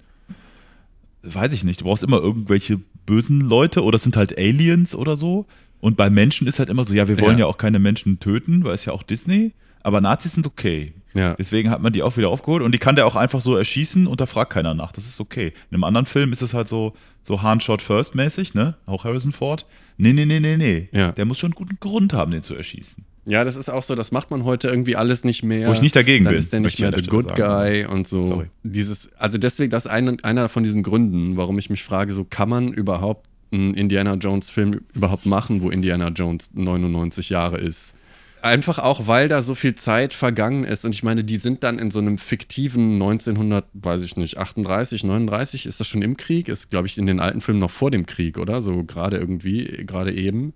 weiß 1.22 1.52
ich 1.52 1.64
nicht, 1.64 1.80
du 1.80 1.84
brauchst 1.84 2.02
immer 2.02 2.18
irgendwelche 2.18 2.80
bösen 3.06 3.40
Leute 3.40 3.82
oder 3.82 3.98
sind 3.98 4.16
halt 4.16 4.36
Aliens 4.38 4.94
oder 4.94 5.16
so 5.16 5.46
Und 5.80 5.96
bei 5.98 6.08
Menschen 6.08 6.46
ist 6.46 6.58
halt 6.58 6.70
immer 6.70 6.84
so, 6.84 6.94
ja, 6.94 7.08
wir 7.08 7.20
wollen 7.20 7.36
ja, 7.38 7.44
Ja. 7.44 7.46
auch 7.46 7.58
keine 7.58 7.78
Menschen 7.78 8.18
töten, 8.20 8.64
weil 8.64 8.74
es 8.74 8.84
ja 8.86 8.92
auch 8.94 9.02
Disney, 9.02 9.52
aber 9.82 10.00
Nazis 10.00 10.32
sind 10.32 10.46
okay. 10.46 10.94
Ja. 11.14 11.34
Deswegen 11.34 11.68
hat 11.70 11.82
man 11.82 11.92
die 11.92 12.02
auch 12.02 12.16
wieder 12.16 12.30
aufgeholt 12.30 12.62
und 12.62 12.72
die 12.72 12.78
kann 12.78 12.96
der 12.96 13.06
auch 13.06 13.16
einfach 13.16 13.40
so 13.42 13.54
erschießen 13.54 14.06
und 14.06 14.20
da 14.20 14.26
fragt 14.26 14.52
keiner 14.54 14.72
nach. 14.74 14.92
Das 14.92 15.04
ist 15.06 15.20
okay. 15.20 15.48
In 15.70 15.74
einem 15.74 15.84
anderen 15.84 16.06
Film 16.06 16.32
ist 16.32 16.40
es 16.42 16.54
halt 16.54 16.68
so, 16.68 16.94
so 17.22 17.42
Han 17.42 17.60
Shot 17.60 17.82
First 17.82 18.14
mäßig, 18.14 18.54
ne? 18.54 18.76
Auch 18.86 19.04
Harrison 19.04 19.30
Ford. 19.32 19.66
Nee, 19.98 20.12
nee, 20.14 20.24
nee, 20.24 20.40
nee, 20.40 20.56
nee. 20.56 20.88
Ja. 20.92 21.12
Der 21.12 21.24
muss 21.26 21.38
schon 21.38 21.48
einen 21.52 21.54
guten 21.56 21.76
Grund 21.78 22.12
haben, 22.14 22.30
den 22.32 22.42
zu 22.42 22.54
erschießen. 22.54 23.04
Ja, 23.26 23.44
das 23.44 23.56
ist 23.56 23.70
auch 23.70 23.82
so, 23.82 23.94
das 23.94 24.12
macht 24.12 24.30
man 24.30 24.44
heute 24.44 24.68
irgendwie 24.68 24.96
alles 24.96 25.24
nicht 25.24 25.42
mehr. 25.42 25.68
Wo 25.68 25.72
ich 25.72 25.80
nicht 25.80 25.96
dagegen 25.96 26.24
Dann 26.24 26.34
bin, 26.34 26.38
ist 26.38 26.52
der 26.52 26.60
nicht 26.60 26.78
mehr 26.78 26.88
an 26.90 26.94
the 26.94 27.02
der 27.02 27.10
good 27.10 27.30
Stelle 27.32 27.84
guy 27.84 27.86
und 27.86 28.06
so. 28.06 28.26
Sorry. 28.26 28.46
Dieses, 28.62 29.10
also 29.14 29.38
deswegen, 29.38 29.70
das 29.70 29.86
ist 29.86 29.90
ein, 29.90 30.22
einer 30.22 30.48
von 30.48 30.62
diesen 30.62 30.82
Gründen, 30.82 31.36
warum 31.36 31.58
ich 31.58 31.70
mich 31.70 31.84
frage, 31.84 32.12
so 32.12 32.24
kann 32.24 32.48
man 32.48 32.72
überhaupt 32.72 33.26
einen 33.50 33.74
Indiana 33.74 34.14
Jones 34.14 34.50
Film 34.50 34.80
überhaupt 34.94 35.26
machen, 35.26 35.62
wo 35.62 35.70
Indiana 35.70 36.08
Jones 36.08 36.50
99 36.54 37.30
Jahre 37.30 37.58
ist? 37.58 37.94
Einfach 38.42 38.78
auch, 38.78 39.06
weil 39.06 39.28
da 39.28 39.42
so 39.42 39.54
viel 39.54 39.74
Zeit 39.74 40.12
vergangen 40.12 40.64
ist. 40.64 40.84
Und 40.84 40.94
ich 40.94 41.02
meine, 41.02 41.24
die 41.24 41.38
sind 41.38 41.62
dann 41.62 41.78
in 41.78 41.90
so 41.90 41.98
einem 41.98 42.18
fiktiven 42.18 42.94
1900, 43.00 43.64
weiß 43.72 44.02
ich 44.02 44.16
nicht, 44.16 44.36
38, 44.36 45.02
39, 45.02 45.64
ist 45.64 45.80
das 45.80 45.88
schon 45.88 46.02
im 46.02 46.18
Krieg? 46.18 46.50
Ist, 46.50 46.68
glaube 46.68 46.86
ich, 46.86 46.98
in 46.98 47.06
den 47.06 47.20
alten 47.20 47.40
Filmen 47.40 47.60
noch 47.60 47.70
vor 47.70 47.90
dem 47.90 48.04
Krieg, 48.04 48.36
oder? 48.36 48.60
So 48.60 48.84
gerade 48.84 49.16
irgendwie, 49.16 49.84
gerade 49.86 50.12
eben. 50.12 50.52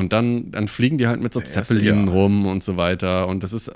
Und 0.00 0.14
dann, 0.14 0.50
dann 0.50 0.66
fliegen 0.66 0.96
die 0.96 1.06
halt 1.06 1.20
mit 1.20 1.34
so 1.34 1.40
Der 1.40 1.48
Zeppelinen 1.48 2.08
rum 2.08 2.46
und 2.46 2.64
so 2.64 2.78
weiter. 2.78 3.28
Und 3.28 3.44
das 3.44 3.52
ist, 3.52 3.70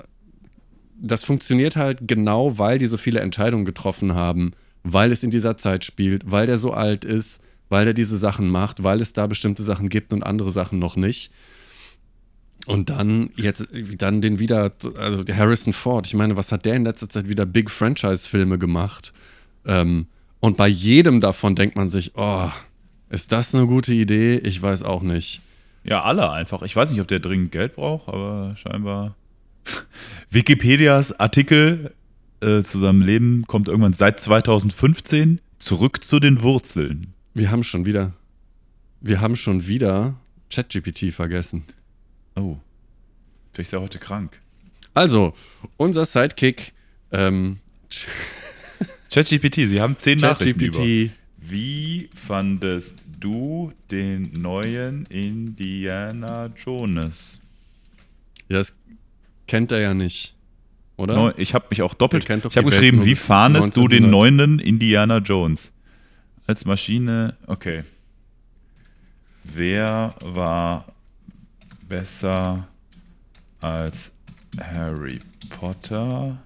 das 0.99 1.23
funktioniert 1.23 1.75
halt 1.75 1.99
genau, 2.01 2.57
weil 2.57 2.79
die 2.79 2.87
so 2.87 2.97
viele 2.97 3.19
Entscheidungen 3.19 3.63
getroffen 3.63 4.15
haben, 4.15 4.53
weil 4.83 5.11
es 5.11 5.23
in 5.23 5.29
dieser 5.29 5.55
Zeit 5.55 5.85
spielt, 5.85 6.23
weil 6.29 6.47
der 6.47 6.57
so 6.57 6.73
alt 6.73 7.05
ist, 7.05 7.41
weil 7.69 7.85
er 7.85 7.93
diese 7.93 8.17
Sachen 8.17 8.49
macht, 8.49 8.83
weil 8.83 9.01
es 9.01 9.13
da 9.13 9.27
bestimmte 9.27 9.61
Sachen 9.61 9.87
gibt 9.87 10.13
und 10.13 10.23
andere 10.23 10.51
Sachen 10.51 10.79
noch 10.79 10.95
nicht. 10.95 11.31
Und 12.65 12.89
dann 12.89 13.29
jetzt, 13.35 13.67
dann 13.99 14.21
den 14.21 14.39
wieder, 14.39 14.71
also 14.97 15.23
der 15.23 15.37
Harrison 15.37 15.73
Ford, 15.73 16.07
ich 16.07 16.15
meine, 16.15 16.35
was 16.35 16.51
hat 16.51 16.65
der 16.65 16.73
in 16.73 16.85
letzter 16.85 17.07
Zeit 17.07 17.29
wieder 17.29 17.45
Big 17.45 17.69
Franchise-Filme 17.69 18.57
gemacht? 18.57 19.13
Ähm, 19.65 20.07
und 20.39 20.57
bei 20.57 20.67
jedem 20.67 21.21
davon 21.21 21.55
denkt 21.55 21.75
man 21.75 21.89
sich, 21.89 22.13
oh, 22.15 22.49
ist 23.09 23.31
das 23.31 23.53
eine 23.53 23.67
gute 23.67 23.93
Idee? 23.93 24.37
Ich 24.37 24.59
weiß 24.59 24.81
auch 24.81 25.03
nicht. 25.03 25.41
Ja, 25.85 26.03
alle 26.03 26.31
einfach. 26.31 26.63
Ich 26.63 26.75
weiß 26.75 26.89
nicht, 26.89 26.99
ob 26.99 27.07
der 27.07 27.19
dringend 27.19 27.51
Geld 27.51 27.75
braucht, 27.75 28.09
aber 28.09 28.55
scheinbar. 28.57 29.15
Wikipedias 30.29 31.19
Artikel 31.19 31.93
äh, 32.41 32.63
zu 32.63 32.79
seinem 32.79 33.01
Leben 33.01 33.45
kommt 33.47 33.67
irgendwann 33.67 33.93
seit 33.93 34.19
2015 34.19 35.41
zurück 35.59 36.03
zu 36.03 36.19
den 36.19 36.41
Wurzeln. 36.41 37.13
Wir 37.33 37.51
haben 37.51 37.63
schon 37.63 37.85
wieder, 37.85 38.13
wir 38.99 39.21
haben 39.21 39.35
schon 39.35 39.67
wieder 39.67 40.15
ChatGPT 40.49 41.13
vergessen. 41.13 41.65
Oh. 42.35 42.57
Vielleicht 43.53 43.69
ist 43.69 43.73
er 43.73 43.81
heute 43.81 43.99
krank. 43.99 44.41
Also, 44.93 45.33
unser 45.77 46.05
Sidekick, 46.05 46.73
ähm, 47.11 47.59
ChatGPT, 49.11 49.67
Sie 49.67 49.81
haben 49.81 49.97
zehn 49.97 50.17
Nachrichten 50.17 50.59
über. 50.59 50.79
ChatGPT, 50.79 51.11
Wie 51.47 52.09
fandest 52.15 53.03
du 53.19 53.71
den 53.91 54.31
neuen 54.33 55.05
Indiana 55.05 56.47
Jones? 56.47 57.39
das 58.49 58.75
kennt 59.47 59.71
er 59.71 59.79
ja 59.79 59.93
nicht, 59.93 60.35
oder? 60.97 61.15
Neu, 61.15 61.33
ich 61.37 61.53
habe 61.53 61.65
mich 61.69 61.81
auch 61.81 61.93
doppelt. 61.93 62.25
Kennt 62.25 62.45
doch 62.45 62.51
Ich 62.51 62.57
habe 62.57 62.71
Welt 62.71 62.79
geschrieben, 62.79 63.05
wie 63.05 63.15
fandest 63.15 63.75
du 63.75 63.87
den 63.87 64.05
1900? 64.05 64.11
neuen 64.47 64.59
Indiana 64.59 65.17
Jones? 65.17 65.71
Als 66.47 66.65
Maschine, 66.65 67.35
okay. 67.47 67.83
Wer 69.43 70.15
war 70.23 70.85
besser 71.87 72.67
als 73.61 74.13
Harry 74.59 75.19
Potter? 75.49 76.37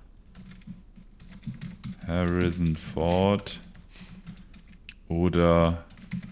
Harrison 2.08 2.76
Ford 2.76 3.60
oder 5.10 5.84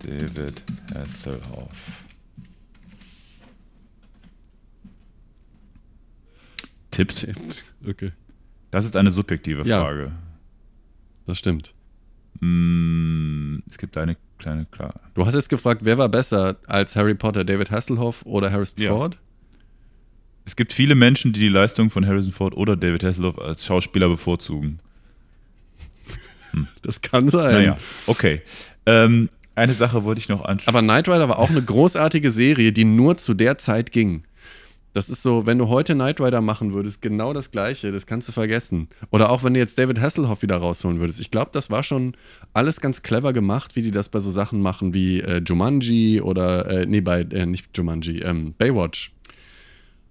David 0.04 0.64
Hasselhoff? 0.96 1.92
Tippt. 6.92 7.28
Okay, 7.88 8.12
Das 8.72 8.86
ist 8.86 8.96
eine 8.96 9.12
subjektive 9.12 9.64
Ja. 9.68 9.82
Frage. 9.82 10.12
das 11.26 11.38
stimmt. 11.38 11.74
Mm, 12.40 13.60
es 13.70 13.78
gibt 13.78 13.98
eine 13.98 14.16
kleine, 14.38 14.66
klar. 14.66 15.00
Du 15.16 15.26
hast 15.26 15.34
jetzt 15.34 15.50
gefragt, 15.50 15.84
wer 15.84 15.98
war 15.98 16.10
besser 16.10 16.58
als 16.68 16.96
Harry 16.96 17.16
Potter, 17.16 17.44
David 17.44 17.72
Hasselhoff 17.72 18.24
oder 18.26 18.52
Harrison 18.52 18.82
Ja. 18.84 18.92
Ford? 18.92 19.20
Es 20.46 20.56
gibt 20.56 20.72
viele 20.74 20.96
Menschen, 20.96 21.34
die 21.34 21.40
die 21.42 21.50
Leistung 21.50 21.90
von 21.90 22.06
Harrison 22.06 22.32
Ford 22.32 22.56
oder 22.56 22.78
David 22.78 23.04
Hasselhoff 23.04 23.38
als 23.40 23.66
Schauspieler 23.66 24.08
bevorzugen. 24.08 24.78
Das 26.82 27.02
kann 27.02 27.30
sein. 27.30 27.54
Naja, 27.54 27.78
okay. 28.08 28.42
Ähm, 28.86 29.30
eine 29.56 29.74
Sache 29.74 30.04
wollte 30.04 30.20
ich 30.20 30.30
noch 30.30 30.46
ansprechen. 30.46 30.70
Aber 30.70 30.82
Knight 30.82 31.10
Rider 31.10 31.30
war 31.30 31.40
auch 31.40 31.50
eine 31.50 31.64
großartige 31.64 32.32
Serie, 32.32 32.72
die 32.72 32.86
nur 32.86 33.18
zu 33.18 33.34
der 33.34 33.58
Zeit 33.58 33.92
ging. 33.92 34.24
Das 34.94 35.10
ist 35.10 35.22
so, 35.22 35.46
wenn 35.46 35.60
du 35.60 35.68
heute 35.68 35.94
Knight 35.94 36.20
Rider 36.22 36.42
machen 36.42 36.74
würdest, 36.74 37.02
genau 37.02 37.34
das 37.34 37.52
Gleiche, 37.52 37.92
das 37.92 38.08
kannst 38.08 38.28
du 38.30 38.32
vergessen. 38.32 38.88
Oder 39.12 39.30
auch 39.30 39.44
wenn 39.44 39.54
du 39.54 39.60
jetzt 39.60 39.78
David 39.78 40.00
Hasselhoff 40.00 40.42
wieder 40.42 40.58
rausholen 40.58 41.00
würdest. 41.00 41.20
Ich 41.20 41.30
glaube, 41.30 41.52
das 41.54 41.70
war 41.70 41.84
schon 41.84 42.16
alles 42.54 42.82
ganz 42.82 43.04
clever 43.04 43.34
gemacht, 43.34 43.76
wie 43.76 43.82
die 43.82 43.92
das 43.92 44.10
bei 44.10 44.20
so 44.20 44.32
Sachen 44.32 44.62
machen 44.62 44.94
wie 44.94 45.22
äh, 45.22 45.42
Jumanji 45.46 46.22
oder, 46.22 46.68
äh, 46.68 46.86
nee, 46.86 47.02
bei, 47.02 47.22
äh, 47.22 47.46
nicht 47.46 47.78
Jumanji, 47.78 48.22
ähm, 48.22 48.56
Baywatch. 48.58 49.12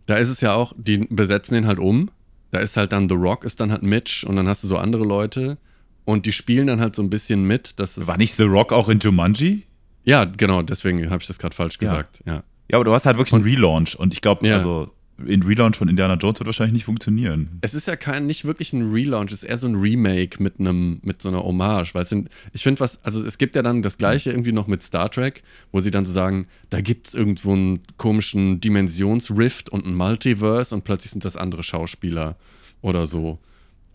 Da 0.06 0.16
ist 0.16 0.28
es 0.28 0.40
ja 0.40 0.54
auch, 0.54 0.72
die 0.76 0.98
besetzen 0.98 1.54
den 1.54 1.66
halt 1.66 1.78
um. 1.78 2.10
Da 2.52 2.60
ist 2.60 2.76
halt 2.76 2.92
dann 2.92 3.08
The 3.08 3.16
Rock, 3.16 3.44
ist 3.44 3.58
dann 3.58 3.72
halt 3.72 3.82
Mitch 3.82 4.24
und 4.24 4.36
dann 4.36 4.48
hast 4.48 4.62
du 4.62 4.68
so 4.68 4.76
andere 4.76 5.04
Leute 5.04 5.58
und 6.06 6.24
die 6.24 6.32
spielen 6.32 6.66
dann 6.68 6.80
halt 6.80 6.96
so 6.96 7.02
ein 7.02 7.10
bisschen 7.10 7.44
mit. 7.44 7.78
Das 7.78 7.98
ist, 7.98 8.06
War 8.08 8.16
nicht 8.16 8.34
The 8.36 8.44
Rock 8.44 8.72
auch 8.72 8.88
in 8.88 8.98
Jumanji? 9.00 9.64
ja, 10.04 10.24
genau, 10.24 10.62
deswegen 10.62 11.10
habe 11.10 11.20
ich 11.20 11.26
das 11.26 11.38
gerade 11.38 11.54
falsch 11.54 11.76
gesagt. 11.78 12.22
Ja. 12.26 12.42
Ja, 12.70 12.78
aber 12.78 12.84
du 12.84 12.92
hast 12.94 13.04
halt 13.06 13.16
wirklich 13.18 13.34
einen 13.34 13.44
Relaunch 13.44 13.94
und 13.96 14.12
ich 14.14 14.20
glaube, 14.22 14.46
Ja. 14.48 14.56
also 14.56 14.90
ein 15.18 15.42
Relaunch 15.42 15.76
von 15.76 15.88
Indiana 15.88 16.14
Jones 16.14 16.38
wird 16.40 16.46
wahrscheinlich 16.46 16.74
nicht 16.74 16.84
funktionieren. 16.84 17.48
Es 17.62 17.72
ist 17.74 17.86
ja 17.88 17.96
kein, 17.96 18.26
nicht 18.26 18.44
wirklich 18.44 18.72
ein 18.74 18.90
Relaunch, 18.92 19.32
es 19.32 19.42
ist 19.44 19.48
eher 19.48 19.56
so 19.56 19.66
ein 19.66 19.74
Remake 19.76 20.42
mit 20.42 20.60
einem, 20.60 20.98
mit 21.02 21.22
so 21.22 21.30
einer 21.30 21.42
Hommage, 21.42 21.94
weil 21.94 22.02
es 22.02 22.10
sind, 22.10 22.28
ich 22.52 22.62
finde 22.62 22.80
was, 22.80 23.02
also 23.04 23.24
es 23.24 23.38
gibt 23.38 23.54
ja 23.54 23.62
dann 23.62 23.80
das 23.82 23.96
gleiche 23.98 24.30
irgendwie 24.30 24.52
noch 24.52 24.66
mit 24.66 24.82
Star 24.82 25.10
Trek, 25.10 25.42
wo 25.72 25.80
sie 25.80 25.90
dann 25.90 26.04
so 26.04 26.12
sagen, 26.12 26.46
da 26.70 26.80
gibt 26.82 27.06
es 27.08 27.14
irgendwo 27.14 27.52
einen 27.54 27.80
komischen 27.96 28.60
Dimensionsrift 28.60 29.70
und 29.70 29.86
ein 29.86 29.94
Multiverse 29.94 30.74
und 30.74 30.84
plötzlich 30.84 31.12
sind 31.12 31.24
das 31.24 31.36
andere 31.36 31.62
Schauspieler 31.62 32.36
oder 32.82 33.06
so. 33.06 33.38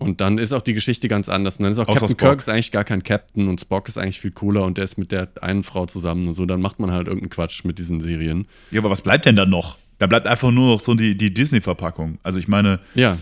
Und 0.02 0.22
dann 0.22 0.38
ist 0.38 0.52
auch 0.54 0.62
die 0.62 0.74
Geschichte 0.74 1.08
ganz 1.08 1.30
anders. 1.30 1.58
Und 1.58 1.64
dann 1.64 1.72
ist 1.74 1.80
auch 1.80 1.88
Außer 1.88 2.00
Captain 2.02 2.10
Spock. 2.10 2.20
Kirk 2.20 2.40
ist 2.40 2.50
eigentlich 2.50 2.72
gar 2.72 2.84
kein 2.84 3.04
Captain 3.04 3.48
und 3.48 3.60
Spock 3.62 3.88
ist 3.88 3.98
eigentlich 3.98 4.20
viel 4.20 4.32
cooler 4.32 4.64
und 4.66 4.78
der 4.78 4.84
ist 4.86 4.98
mit 4.98 5.12
der 5.12 5.30
einen 5.42 5.64
Frau 5.64 5.86
zusammen 5.86 6.28
und 6.28 6.36
so. 6.36 6.46
Dann 6.46 6.62
macht 6.62 6.80
man 6.80 6.92
halt 6.92 7.08
irgendeinen 7.08 7.30
Quatsch 7.30 7.64
mit 7.66 7.78
diesen 7.80 8.02
Serien. 8.02 8.48
Ja, 8.72 8.80
aber 8.82 8.90
was 8.90 9.02
bleibt 9.02 9.26
denn 9.26 9.36
dann 9.36 9.50
noch? 9.50 9.78
Da 10.00 10.08
bleibt 10.08 10.28
einfach 10.28 10.52
nur 10.52 10.74
noch 10.74 10.80
so 10.80 10.94
die, 10.96 11.16
die 11.16 11.34
Disney-Verpackung. 11.34 12.18
Also 12.24 12.40
ich 12.40 12.48
meine, 12.48 12.80
Ja, 12.96 13.18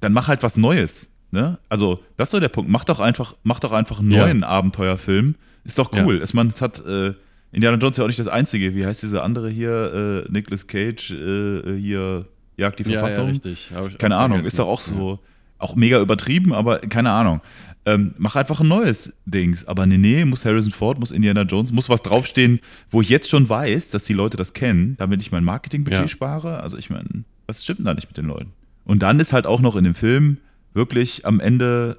dann 0.00 0.12
mach 0.12 0.28
halt 0.28 0.42
was 0.42 0.56
Neues. 0.56 1.08
Ne? 1.30 1.58
Also, 1.68 2.00
das 2.16 2.28
ist 2.28 2.32
so 2.32 2.40
der 2.40 2.48
Punkt. 2.50 2.70
Mach 2.70 2.84
doch 2.84 3.00
einfach, 3.00 3.34
mach 3.42 3.58
doch 3.60 3.72
einfach 3.72 4.00
einen 4.00 4.10
Ja. 4.10 4.26
neuen 4.26 4.44
Abenteuerfilm. 4.44 5.34
Ist 5.64 5.78
doch 5.78 5.92
Ja. 5.94 6.04
cool. 6.04 6.20
Es, 6.22 6.34
man, 6.34 6.48
es 6.48 6.60
hat 6.60 6.84
äh, 6.84 7.14
Indiana 7.52 7.76
Jones 7.78 7.96
ja 7.96 8.04
auch 8.04 8.08
nicht 8.08 8.18
das 8.18 8.28
einzige. 8.28 8.74
Wie 8.74 8.84
heißt 8.86 9.02
diese 9.02 9.22
andere 9.22 9.48
hier? 9.48 10.24
Äh, 10.28 10.32
Nicolas 10.32 10.66
Cage 10.66 11.10
äh, 11.12 11.76
hier 11.78 12.26
jagt 12.56 12.78
die 12.78 12.82
ja, 12.84 12.90
ja, 12.90 12.98
Verfassung. 13.00 13.28
richtig. 13.30 13.70
Keine 13.98 14.16
Ahnung, 14.16 14.38
vergessen. 14.38 14.46
ist 14.48 14.58
doch 14.58 14.68
auch 14.68 14.80
so, 14.80 15.18
auch 15.62 15.76
mega 15.76 16.00
übertrieben, 16.00 16.52
aber 16.52 16.78
keine 16.78 17.10
Ahnung. 17.10 17.40
Ähm, 17.84 18.14
mach 18.16 18.36
einfach 18.36 18.60
ein 18.60 18.68
neues 18.68 19.12
Dings. 19.26 19.64
Aber 19.66 19.86
nee, 19.86 19.98
nee, 19.98 20.24
muss 20.24 20.44
Harrison 20.44 20.72
Ford, 20.72 21.00
muss 21.00 21.10
Indiana 21.10 21.42
Jones, 21.42 21.72
muss 21.72 21.88
was 21.88 22.02
draufstehen, 22.02 22.60
wo 22.90 23.00
ich 23.00 23.08
jetzt 23.08 23.28
schon 23.28 23.48
weiß, 23.48 23.90
dass 23.90 24.04
die 24.04 24.12
Leute 24.12 24.36
das 24.36 24.52
kennen, 24.52 24.96
damit 24.98 25.20
ich 25.20 25.32
mein 25.32 25.42
Marketingbudget 25.44 26.00
Ja. 26.02 26.08
spare. 26.08 26.60
Also 26.60 26.78
ich 26.78 26.90
meine, 26.90 27.24
was 27.46 27.64
stimmt 27.64 27.80
denn 27.80 27.86
da 27.86 27.94
nicht 27.94 28.06
mit 28.08 28.16
den 28.16 28.26
Leuten? 28.26 28.52
Und 28.84 29.02
dann 29.02 29.18
ist 29.18 29.32
halt 29.32 29.46
auch 29.46 29.60
noch 29.60 29.74
in 29.74 29.84
dem 29.84 29.94
Film 29.94 30.38
wirklich 30.74 31.26
am 31.26 31.40
Ende 31.40 31.98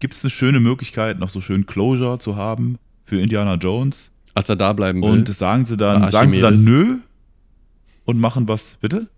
gibt 0.00 0.14
es 0.14 0.24
eine 0.24 0.30
schöne 0.30 0.60
Möglichkeit, 0.60 1.18
noch 1.18 1.28
so 1.28 1.40
schön 1.40 1.66
Closure 1.66 2.18
zu 2.18 2.36
haben 2.36 2.78
für 3.04 3.20
Indiana 3.20 3.54
Jones. 3.54 4.10
Als 4.34 4.48
er 4.48 4.56
da 4.56 4.72
bleiben 4.72 5.02
will. 5.02 5.10
Und 5.10 5.28
sagen 5.28 5.66
sie 5.66 5.76
dann, 5.76 6.10
sagen 6.10 6.30
sie 6.30 6.40
dann 6.40 6.62
nö 6.64 6.98
und 8.04 8.18
machen 8.18 8.48
was, 8.48 8.76
bitte? 8.80 9.08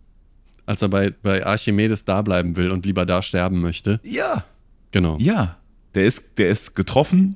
Als 0.71 0.83
er 0.83 0.89
bei, 0.89 1.11
bei 1.11 1.45
Archimedes 1.45 2.05
da 2.05 2.23
bleiben 2.23 2.55
will 2.55 2.71
und 2.71 2.87
lieber 2.87 3.05
da 3.05 3.23
sterben 3.23 3.61
möchte. 3.61 3.99
Ja. 4.05 4.45
Genau. 4.93 5.19
Ja, 5.21 5.59
der 5.95 6.05
ist, 6.07 6.39
der 6.39 6.49
ist 6.49 6.75
getroffen, 6.77 7.35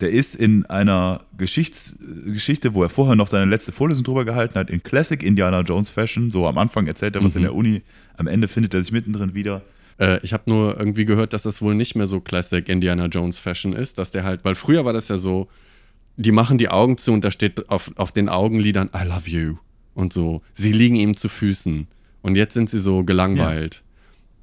der 0.00 0.08
ist 0.10 0.34
in 0.34 0.64
einer 0.66 1.20
Geschichts 1.36 1.96
Geschichte, 2.24 2.72
wo 2.74 2.82
er 2.82 2.88
vorher 2.88 3.14
noch 3.14 3.28
seine 3.28 3.44
letzte 3.44 3.72
Vorlesung 3.72 4.04
drüber 4.04 4.24
gehalten 4.24 4.54
hat, 4.54 4.70
in 4.70 4.82
Classic 4.82 5.22
Indiana 5.22 5.60
Jones 5.60 5.90
Fashion. 5.90 6.30
So 6.30 6.46
am 6.46 6.56
Anfang 6.58 6.86
erzählt 6.86 7.14
er 7.14 7.22
was 7.22 7.36
in 7.36 7.42
Mhm. 7.42 7.44
der 7.44 7.54
Uni, 7.54 7.82
am 8.16 8.26
Ende 8.26 8.48
findet 8.48 8.72
er 8.74 8.82
sich 8.82 8.90
mittendrin 8.92 9.34
wieder. 9.34 9.62
Äh, 9.98 10.18
ich 10.22 10.32
habe 10.32 10.44
nur 10.48 10.78
irgendwie 10.78 11.04
gehört, 11.04 11.34
dass 11.34 11.42
das 11.42 11.60
wohl 11.62 11.74
nicht 11.74 11.94
mehr 11.94 12.06
so 12.06 12.20
Classic 12.20 12.66
Indiana 12.68 13.06
Jones 13.06 13.38
Fashion 13.38 13.74
ist, 13.74 13.98
dass 13.98 14.10
der 14.12 14.24
halt, 14.24 14.44
weil 14.46 14.54
früher 14.54 14.84
war 14.86 14.92
das 14.94 15.08
ja 15.08 15.18
so, 15.18 15.48
die 16.16 16.32
machen 16.32 16.56
die 16.58 16.68
Augen 16.70 16.96
zu 16.96 17.12
und 17.12 17.22
da 17.22 17.30
steht 17.30 17.68
auf, 17.68 17.90
auf 17.96 18.12
den 18.12 18.28
Augenlidern 18.30 18.88
I 18.98 19.04
love 19.06 19.28
you. 19.30 19.56
und 19.94 20.12
so. 20.14 20.40
Sie 20.54 20.72
liegen 20.72 20.96
ihm 20.96 21.16
zu 21.16 21.28
Füßen. 21.28 21.86
Und 22.22 22.36
jetzt 22.36 22.54
sind 22.54 22.70
sie 22.70 22.78
so 22.78 23.04
gelangweilt. 23.04 23.76
Ja. 23.76 23.82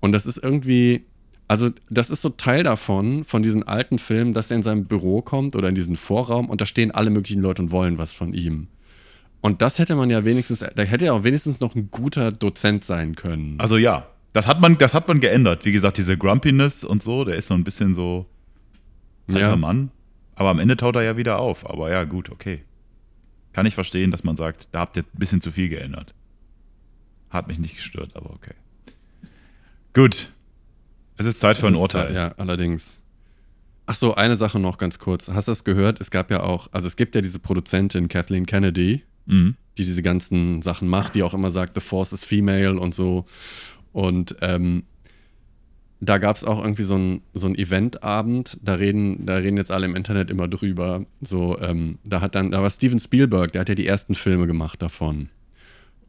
Und 0.01 0.11
das 0.11 0.25
ist 0.25 0.37
irgendwie, 0.37 1.05
also 1.47 1.69
das 1.89 2.09
ist 2.09 2.21
so 2.21 2.29
Teil 2.29 2.63
davon, 2.63 3.23
von 3.23 3.41
diesen 3.41 3.63
alten 3.63 3.99
Filmen, 3.99 4.33
dass 4.33 4.51
er 4.51 4.57
in 4.57 4.63
seinem 4.63 4.85
Büro 4.85 5.21
kommt 5.21 5.55
oder 5.55 5.69
in 5.69 5.75
diesen 5.75 5.95
Vorraum 5.95 6.49
und 6.49 6.61
da 6.61 6.65
stehen 6.65 6.91
alle 6.91 7.09
möglichen 7.09 7.41
Leute 7.41 7.61
und 7.61 7.71
wollen 7.71 7.97
was 7.97 8.13
von 8.13 8.33
ihm. 8.33 8.67
Und 9.41 9.61
das 9.61 9.79
hätte 9.79 9.95
man 9.95 10.09
ja 10.09 10.25
wenigstens, 10.25 10.59
da 10.59 10.83
hätte 10.83 11.05
er 11.05 11.13
auch 11.13 11.23
wenigstens 11.23 11.59
noch 11.59 11.75
ein 11.75 11.89
guter 11.91 12.31
Dozent 12.31 12.83
sein 12.83 13.15
können. 13.15 13.59
Also 13.59 13.77
ja, 13.77 14.07
das 14.33 14.47
hat 14.47 14.59
man, 14.59 14.77
das 14.77 14.93
hat 14.93 15.07
man 15.07 15.19
geändert. 15.19 15.65
Wie 15.65 15.71
gesagt, 15.71 15.97
diese 15.97 16.17
Grumpiness 16.17 16.83
und 16.83 17.01
so, 17.01 17.23
der 17.23 17.35
ist 17.35 17.47
so 17.47 17.53
ein 17.53 17.63
bisschen 17.63 17.95
so 17.95 18.25
alter 19.29 19.49
ja. 19.49 19.55
Mann. 19.55 19.91
Aber 20.35 20.49
am 20.49 20.59
Ende 20.59 20.77
taut 20.77 20.95
er 20.95 21.03
ja 21.03 21.17
wieder 21.17 21.39
auf. 21.39 21.69
Aber 21.69 21.89
ja, 21.89 22.03
gut, 22.03 22.29
okay. 22.29 22.63
Kann 23.53 23.65
ich 23.65 23.75
verstehen, 23.75 24.11
dass 24.11 24.23
man 24.23 24.35
sagt, 24.35 24.69
da 24.71 24.79
habt 24.79 24.97
ihr 24.97 25.03
ein 25.03 25.19
bisschen 25.19 25.41
zu 25.41 25.51
viel 25.51 25.69
geändert. 25.69 26.13
Hat 27.29 27.47
mich 27.47 27.59
nicht 27.59 27.75
gestört, 27.75 28.15
aber 28.15 28.31
okay. 28.31 28.53
Gut. 29.93 30.29
Es 31.17 31.25
ist 31.25 31.39
Zeit 31.39 31.57
für 31.57 31.67
ein 31.67 31.75
Urteil. 31.75 32.07
Zeit, 32.07 32.15
ja, 32.15 32.33
allerdings. 32.37 33.03
Ach 33.85 33.95
so, 33.95 34.15
eine 34.15 34.37
Sache 34.37 34.59
noch 34.59 34.77
ganz 34.77 34.99
kurz. 34.99 35.29
Hast 35.29 35.47
du 35.47 35.51
das 35.51 35.63
gehört? 35.63 35.99
Es 35.99 36.11
gab 36.11 36.31
ja 36.31 36.43
auch, 36.43 36.69
also 36.71 36.87
es 36.87 36.95
gibt 36.95 37.15
ja 37.15 37.21
diese 37.21 37.39
Produzentin 37.39 38.07
Kathleen 38.07 38.45
Kennedy, 38.45 39.03
mhm. 39.25 39.55
die 39.77 39.83
diese 39.83 40.03
ganzen 40.03 40.61
Sachen 40.61 40.87
macht, 40.87 41.15
die 41.15 41.23
auch 41.23 41.33
immer 41.33 41.51
sagt, 41.51 41.75
The 41.75 41.81
Force 41.81 42.13
is 42.13 42.23
female 42.23 42.79
und 42.79 42.93
so. 42.93 43.25
Und 43.91 44.35
ähm, 44.41 44.83
da 46.01 46.17
gab 46.17 46.37
es 46.37 46.45
auch 46.45 46.61
irgendwie 46.61 46.83
so 46.83 46.95
ein, 46.95 47.21
so 47.33 47.47
ein 47.47 47.55
Eventabend, 47.55 48.59
da 48.61 48.75
reden, 48.75 49.25
da 49.25 49.35
reden 49.35 49.57
jetzt 49.57 49.71
alle 49.71 49.85
im 49.85 49.95
Internet 49.95 50.29
immer 50.29 50.47
drüber. 50.47 51.05
So, 51.19 51.59
ähm, 51.59 51.97
da 52.03 52.21
hat 52.21 52.35
dann, 52.35 52.51
da 52.51 52.61
war 52.61 52.69
Steven 52.69 52.99
Spielberg, 52.99 53.51
der 53.51 53.61
hat 53.61 53.69
ja 53.69 53.75
die 53.75 53.87
ersten 53.87 54.15
Filme 54.15 54.47
gemacht 54.47 54.81
davon. 54.81 55.29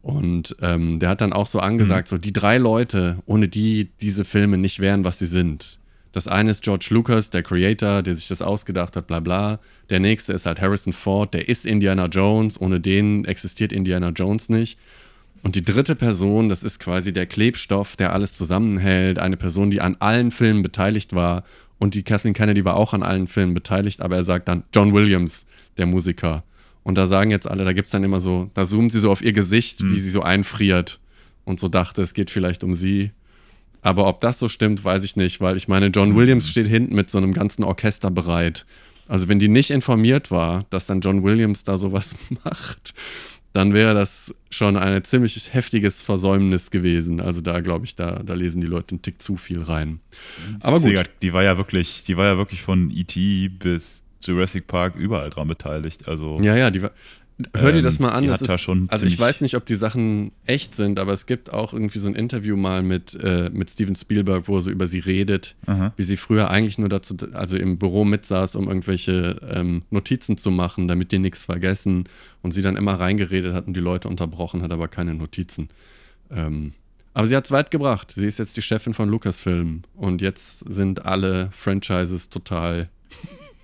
Und 0.01 0.55
ähm, 0.61 0.99
der 0.99 1.09
hat 1.09 1.21
dann 1.21 1.33
auch 1.33 1.47
so 1.47 1.59
angesagt, 1.59 2.07
mhm. 2.07 2.15
so 2.15 2.17
die 2.17 2.33
drei 2.33 2.57
Leute, 2.57 3.19
ohne 3.25 3.47
die 3.47 3.89
diese 4.01 4.25
Filme 4.25 4.57
nicht 4.57 4.79
wären, 4.79 5.03
was 5.03 5.19
sie 5.19 5.27
sind. 5.27 5.79
Das 6.11 6.27
eine 6.27 6.51
ist 6.51 6.63
George 6.63 6.87
Lucas, 6.89 7.29
der 7.29 7.43
Creator, 7.43 8.01
der 8.01 8.15
sich 8.15 8.27
das 8.27 8.41
ausgedacht 8.41 8.95
hat, 8.95 9.07
bla 9.07 9.19
bla. 9.21 9.59
Der 9.89 9.99
nächste 9.99 10.33
ist 10.33 10.45
halt 10.45 10.59
Harrison 10.59 10.91
Ford, 10.91 11.33
der 11.33 11.47
ist 11.47 11.65
Indiana 11.65 12.07
Jones. 12.07 12.59
Ohne 12.59 12.81
den 12.81 13.25
existiert 13.25 13.71
Indiana 13.71 14.09
Jones 14.09 14.49
nicht. 14.49 14.77
Und 15.43 15.55
die 15.55 15.63
dritte 15.63 15.95
Person, 15.95 16.49
das 16.49 16.63
ist 16.63 16.79
quasi 16.79 17.13
der 17.13 17.25
Klebstoff, 17.25 17.95
der 17.95 18.13
alles 18.13 18.37
zusammenhält. 18.37 19.19
Eine 19.19 19.37
Person, 19.37 19.71
die 19.71 19.81
an 19.81 19.95
allen 19.99 20.31
Filmen 20.31 20.61
beteiligt 20.63 21.13
war. 21.13 21.43
Und 21.79 21.95
die 21.95 22.03
Kathleen 22.03 22.33
Kennedy 22.33 22.65
war 22.65 22.75
auch 22.75 22.93
an 22.93 23.03
allen 23.03 23.25
Filmen 23.25 23.53
beteiligt, 23.53 24.01
aber 24.01 24.17
er 24.17 24.23
sagt 24.23 24.47
dann 24.47 24.63
John 24.73 24.93
Williams, 24.93 25.45
der 25.77 25.87
Musiker. 25.87 26.43
Und 26.83 26.97
da 26.97 27.07
sagen 27.07 27.31
jetzt 27.31 27.49
alle, 27.49 27.63
da 27.63 27.73
gibt 27.73 27.87
es 27.87 27.91
dann 27.91 28.03
immer 28.03 28.19
so, 28.19 28.49
da 28.53 28.65
zoomen 28.65 28.89
sie 28.89 28.99
so 28.99 29.11
auf 29.11 29.21
ihr 29.21 29.33
Gesicht, 29.33 29.81
mhm. 29.81 29.91
wie 29.91 29.99
sie 29.99 30.09
so 30.09 30.21
einfriert 30.21 30.99
und 31.45 31.59
so 31.59 31.67
dachte, 31.67 32.01
es 32.01 32.13
geht 32.13 32.31
vielleicht 32.31 32.63
um 32.63 32.73
sie. 32.73 33.11
Aber 33.81 34.07
ob 34.07 34.19
das 34.19 34.39
so 34.39 34.47
stimmt, 34.47 34.83
weiß 34.83 35.03
ich 35.03 35.15
nicht, 35.15 35.41
weil 35.41 35.57
ich 35.57 35.67
meine, 35.67 35.87
John 35.87 36.15
Williams 36.15 36.49
steht 36.49 36.67
hinten 36.67 36.95
mit 36.95 37.09
so 37.09 37.17
einem 37.17 37.33
ganzen 37.33 37.63
Orchester 37.63 38.11
bereit. 38.11 38.65
Also 39.07 39.27
wenn 39.27 39.39
die 39.39 39.49
nicht 39.49 39.71
informiert 39.71 40.31
war, 40.31 40.65
dass 40.69 40.85
dann 40.85 41.01
John 41.01 41.23
Williams 41.23 41.63
da 41.63 41.77
sowas 41.77 42.15
macht, 42.43 42.93
dann 43.53 43.73
wäre 43.73 43.93
das 43.93 44.33
schon 44.49 44.77
ein 44.77 45.03
ziemlich 45.03 45.53
heftiges 45.53 46.01
Versäumnis 46.01 46.71
gewesen. 46.71 47.19
Also 47.19 47.41
da 47.41 47.59
glaube 47.59 47.85
ich, 47.85 47.95
da, 47.95 48.21
da 48.23 48.33
lesen 48.33 48.61
die 48.61 48.67
Leute 48.67 48.91
einen 48.91 49.01
Tick 49.01 49.21
zu 49.21 49.35
viel 49.35 49.61
rein. 49.61 49.99
Aber 50.61 50.79
gut. 50.79 51.09
Die 51.21 51.33
war 51.33 51.43
ja 51.43 51.57
wirklich, 51.57 52.03
die 52.05 52.15
war 52.15 52.25
ja 52.25 52.37
wirklich 52.37 52.61
von 52.61 52.91
E.T. 52.91 53.49
bis 53.49 54.03
Jurassic 54.21 54.67
Park 54.67 54.95
überall 54.95 55.29
dran 55.29 55.47
beteiligt. 55.47 56.07
Also 56.07 56.39
ja, 56.41 56.55
ja, 56.55 56.71
die 56.71 56.81
war. 56.81 56.91
Hör 57.55 57.71
dir 57.71 57.81
das 57.81 57.95
ähm, 57.95 58.03
mal 58.03 58.11
an. 58.11 58.27
Das 58.27 58.41
ist, 58.41 58.69
also 58.87 59.05
ich 59.05 59.19
weiß 59.19 59.41
nicht, 59.41 59.55
ob 59.55 59.65
die 59.65 59.75
Sachen 59.75 60.31
echt 60.45 60.75
sind, 60.75 60.99
aber 60.99 61.13
es 61.13 61.25
gibt 61.25 61.51
auch 61.51 61.73
irgendwie 61.73 61.99
so 61.99 62.07
ein 62.07 62.15
Interview 62.15 62.55
mal 62.55 62.83
mit, 62.83 63.15
äh, 63.15 63.49
mit 63.51 63.69
Steven 63.71 63.95
Spielberg, 63.95 64.47
wo 64.47 64.57
er 64.57 64.61
so 64.61 64.69
über 64.69 64.87
sie 64.87 64.99
redet, 64.99 65.55
Aha. 65.65 65.93
wie 65.95 66.03
sie 66.03 66.17
früher 66.17 66.49
eigentlich 66.49 66.77
nur 66.77 66.89
dazu, 66.89 67.15
also 67.33 67.57
im 67.57 67.77
Büro 67.77 68.05
mitsaß, 68.05 68.55
um 68.55 68.67
irgendwelche 68.67 69.37
ähm, 69.49 69.83
Notizen 69.89 70.37
zu 70.37 70.51
machen, 70.51 70.87
damit 70.87 71.11
die 71.11 71.19
nichts 71.19 71.45
vergessen 71.45 72.03
und 72.41 72.51
sie 72.51 72.61
dann 72.61 72.75
immer 72.75 72.93
reingeredet 72.93 73.53
hat 73.53 73.67
und 73.67 73.75
die 73.75 73.81
Leute 73.81 74.07
unterbrochen 74.07 74.61
hat, 74.61 74.71
aber 74.71 74.87
keine 74.87 75.15
Notizen. 75.15 75.69
Ähm, 76.29 76.73
aber 77.13 77.27
sie 77.27 77.35
hat 77.35 77.45
es 77.45 77.51
weit 77.51 77.71
gebracht. 77.71 78.11
Sie 78.11 78.25
ist 78.25 78.39
jetzt 78.39 78.55
die 78.55 78.61
Chefin 78.61 78.93
von 78.93 79.09
Lucasfilm 79.09 79.81
und 79.95 80.21
jetzt 80.21 80.59
sind 80.71 81.05
alle 81.05 81.49
Franchises 81.51 82.29
total 82.29 82.89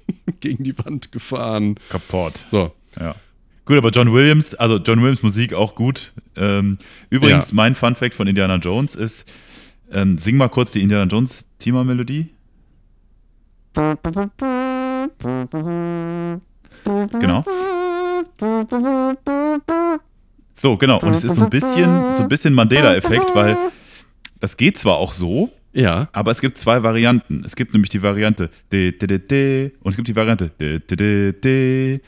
gegen 0.40 0.64
die 0.64 0.78
Wand 0.78 1.12
gefahren. 1.12 1.76
Kaputt. 1.90 2.44
So. 2.48 2.74
Ja. 3.00 3.16
Gut, 3.66 3.78
aber 3.78 3.90
John 3.90 4.14
Williams, 4.14 4.56
also 4.56 4.78
John 4.78 5.02
Williams 5.02 5.24
Musik 5.24 5.54
auch 5.54 5.76
gut. 5.76 6.14
Ähm, 6.38 6.78
übrigens, 7.10 7.50
ja. 7.50 7.56
mein 7.56 7.76
Fun 7.76 7.96
Fact 7.96 8.16
von 8.16 8.26
Indiana 8.26 8.56
Jones 8.56 8.96
ist, 8.96 9.30
ähm, 9.92 10.18
sing 10.18 10.38
mal 10.38 10.48
kurz 10.48 10.72
die 10.72 10.82
Indiana 10.82 11.04
Jones 11.04 11.48
Thema-Melodie. 11.60 12.30
Genau. 17.20 17.44
So, 20.54 20.78
genau. 20.78 21.00
Und 21.00 21.12
es 21.12 21.24
ist 21.24 21.36
so 21.36 21.44
ein 21.44 21.50
bisschen, 21.50 22.16
so 22.16 22.24
ein 22.24 22.30
bisschen 22.30 22.54
Mandela-Effekt, 22.54 23.36
weil 23.36 23.58
das 24.40 24.58
geht 24.58 24.78
zwar 24.78 24.96
auch 24.96 25.12
so, 25.12 25.52
ja. 25.78 26.10
aber 26.12 26.32
es 26.32 26.42
gibt 26.42 26.58
zwei 26.58 26.84
Varianten. 26.84 27.44
Es 27.46 27.56
gibt 27.56 27.74
nämlich 27.74 27.90
die 27.90 28.02
Variante 28.02 28.50
de, 28.72 28.92
de, 28.92 29.08
de, 29.08 29.20
de, 29.20 29.72
und 29.82 29.92
es 29.92 29.96
gibt 29.96 30.08
die 30.08 30.16
Variante 30.16 30.52
de, 30.60 30.80
de, 30.80 30.96
de, 30.98 31.34
de 31.34 32.02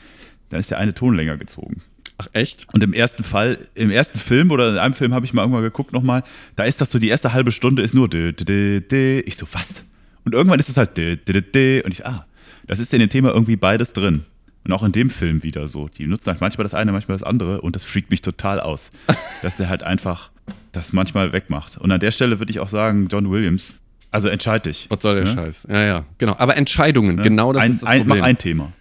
dann 0.50 0.60
ist 0.60 0.70
der 0.70 0.78
eine 0.78 0.92
Ton 0.92 1.14
länger 1.14 1.36
gezogen. 1.36 1.82
Ach 2.18 2.26
echt? 2.34 2.66
Und 2.72 2.82
im 2.82 2.92
ersten 2.92 3.24
Fall, 3.24 3.58
im 3.74 3.90
ersten 3.90 4.18
Film 4.18 4.50
oder 4.50 4.70
in 4.70 4.78
einem 4.78 4.94
Film 4.94 5.14
habe 5.14 5.24
ich 5.24 5.32
mal 5.32 5.42
irgendwann 5.42 5.62
geguckt 5.62 5.92
nochmal, 5.92 6.22
da 6.56 6.64
ist 6.64 6.80
das 6.80 6.90
so, 6.90 6.98
die 6.98 7.08
erste 7.08 7.32
halbe 7.32 7.50
Stunde 7.50 7.82
ist 7.82 7.94
nur 7.94 8.08
de, 8.08 8.32
de, 8.32 8.44
de, 8.44 8.80
de. 8.80 9.20
Ich 9.20 9.36
so, 9.36 9.46
was? 9.52 9.86
Und 10.24 10.34
irgendwann 10.34 10.60
ist 10.60 10.68
es 10.68 10.76
halt 10.76 10.98
de, 10.98 11.16
de, 11.16 11.32
de, 11.32 11.42
de. 11.42 11.82
Und 11.82 11.92
ich, 11.92 12.04
ah, 12.04 12.26
das 12.66 12.78
ist 12.78 12.92
in 12.92 13.00
dem 13.00 13.08
Thema 13.08 13.30
irgendwie 13.30 13.56
beides 13.56 13.94
drin. 13.94 14.26
Und 14.64 14.72
auch 14.72 14.82
in 14.82 14.92
dem 14.92 15.08
Film 15.08 15.42
wieder 15.42 15.66
so. 15.68 15.88
Die 15.88 16.06
nutzen 16.06 16.26
halt 16.26 16.42
manchmal 16.42 16.64
das 16.64 16.74
eine, 16.74 16.92
manchmal 16.92 17.16
das 17.16 17.22
andere 17.22 17.62
und 17.62 17.74
das 17.74 17.84
freakt 17.84 18.10
mich 18.10 18.20
total 18.20 18.60
aus. 18.60 18.90
dass 19.42 19.56
der 19.56 19.70
halt 19.70 19.82
einfach 19.82 20.30
das 20.72 20.92
manchmal 20.92 21.32
wegmacht. 21.32 21.76
Und 21.78 21.90
an 21.90 22.00
der 22.00 22.10
Stelle 22.10 22.38
würde 22.38 22.50
ich 22.50 22.60
auch 22.60 22.68
sagen, 22.68 23.08
John 23.10 23.30
Williams, 23.30 23.74
also 24.10 24.28
entscheid 24.28 24.66
dich. 24.66 24.86
Was 24.90 25.02
soll 25.02 25.16
der 25.16 25.24
ne? 25.24 25.32
Scheiß? 25.32 25.66
Ja, 25.70 25.84
ja, 25.84 26.04
genau. 26.18 26.34
Aber 26.38 26.56
Entscheidungen, 26.56 27.16
ne? 27.16 27.22
genau 27.22 27.52
das 27.52 27.62
ein, 27.62 27.70
ist 27.70 27.82
das 27.82 27.88
Problem. 27.88 28.12
Ein, 28.12 28.18
mach 28.18 28.26
ein 28.26 28.38
Thema. 28.38 28.72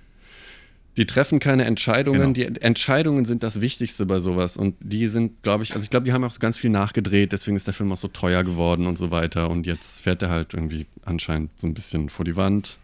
Die 0.98 1.06
treffen 1.06 1.40
keine 1.40 1.64
Entscheidungen. 1.64 2.34
Genau. 2.34 2.52
Die 2.52 2.62
Entscheidungen 2.62 3.24
sind 3.24 3.42
das 3.44 3.62
Wichtigste 3.62 4.06
bei 4.06 4.20
sowas. 4.20 4.58
Und 4.58 4.76
die 4.82 5.08
sind, 5.08 5.44
glaube 5.44 5.64
ich, 5.64 5.74
also 5.74 5.84
ich 5.84 5.90
glaube, 5.90 6.06
die 6.06 6.14
haben 6.14 6.24
auch 6.24 6.38
ganz 6.40 6.58
viel 6.58 6.72
nachgedreht, 6.72 7.32
deswegen 7.32 7.56
ist 7.56 7.68
der 7.68 7.74
Film 7.74 7.92
auch 7.94 7.98
so 7.98 8.10
teuer 8.10 8.44
geworden 8.44 8.86
und 8.86 8.98
so 8.98 9.10
weiter. 9.10 9.50
Und 9.50 9.66
jetzt 9.66 10.02
fährt 10.02 10.22
er 10.24 10.30
halt 10.30 10.54
irgendwie 10.54 10.88
anscheinend 11.06 11.52
so 11.58 11.68
ein 11.68 11.74
bisschen 11.74 12.10
vor 12.10 12.26
die 12.26 12.36
Wand. 12.36 12.80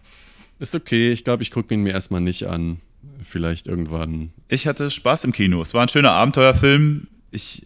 Ist 0.59 0.75
okay, 0.75 1.11
ich 1.11 1.25
glaube, 1.25 1.43
ich 1.43 1.51
gucke 1.51 1.73
ihn 1.73 1.83
mir 1.83 1.91
erstmal 1.91 2.21
nicht 2.21 2.47
an. 2.47 2.77
Vielleicht 3.23 3.67
irgendwann. 3.67 4.31
Ich 4.47 4.65
hatte 4.67 4.89
Spaß 4.89 5.25
im 5.25 5.31
Kino. 5.31 5.61
Es 5.61 5.73
war 5.73 5.81
ein 5.81 5.89
schöner 5.89 6.11
Abenteuerfilm. 6.11 7.07
Ich 7.31 7.63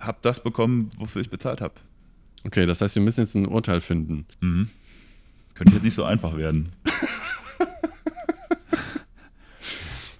habe 0.00 0.18
das 0.22 0.42
bekommen, 0.42 0.90
wofür 0.96 1.22
ich 1.22 1.30
bezahlt 1.30 1.60
habe. 1.60 1.74
Okay, 2.44 2.66
das 2.66 2.80
heißt, 2.80 2.94
wir 2.94 3.02
müssen 3.02 3.20
jetzt 3.20 3.34
ein 3.34 3.46
Urteil 3.46 3.80
finden. 3.80 4.26
Mhm. 4.40 4.70
Könnte 5.54 5.74
jetzt 5.74 5.82
nicht 5.84 5.94
so 5.94 6.04
einfach 6.04 6.36
werden. 6.36 6.68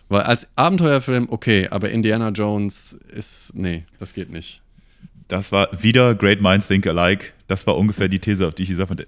Weil 0.09 0.23
als 0.23 0.49
Abenteuerfilm 0.57 1.27
okay, 1.31 1.69
aber 1.69 1.91
Indiana 1.91 2.31
Jones 2.31 2.93
ist, 3.09 3.53
nee, 3.55 3.85
das 3.99 4.15
geht 4.15 4.31
nicht. 4.31 4.63
Das 5.29 5.51
war 5.51 5.69
wieder 5.83 6.15
Great 6.15 6.41
Minds 6.41 6.69
Think 6.69 6.87
Alike. 6.87 7.33
Das 7.49 7.67
war 7.67 7.77
ungefähr 7.77 8.09
die 8.09 8.21
These, 8.21 8.47
auf 8.47 8.55
die 8.55 8.63
ich 8.63 8.69
gesagt 8.69 8.91
habe. 8.91 9.07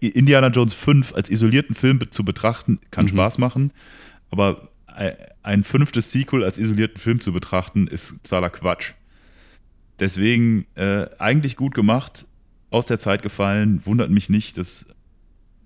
Indiana 0.00 0.48
Jones 0.48 0.72
5 0.72 1.14
als 1.14 1.28
isolierten 1.30 1.74
Film 1.74 2.00
zu 2.10 2.24
betrachten, 2.24 2.80
kann 2.90 3.04
mhm. 3.04 3.10
Spaß 3.10 3.38
machen, 3.38 3.72
aber 4.30 4.68
ein 5.42 5.62
fünftes 5.64 6.10
Sequel 6.10 6.42
als 6.42 6.58
isolierten 6.58 6.98
Film 6.98 7.20
zu 7.20 7.32
betrachten, 7.32 7.86
ist 7.86 8.14
totaler 8.24 8.50
Quatsch. 8.50 8.94
Deswegen 10.00 10.66
äh, 10.74 11.06
eigentlich 11.18 11.56
gut 11.56 11.74
gemacht, 11.74 12.26
aus 12.70 12.86
der 12.86 12.98
Zeit 12.98 13.22
gefallen, 13.22 13.80
wundert 13.84 14.10
mich 14.10 14.28
nicht, 14.28 14.58
dass 14.58 14.86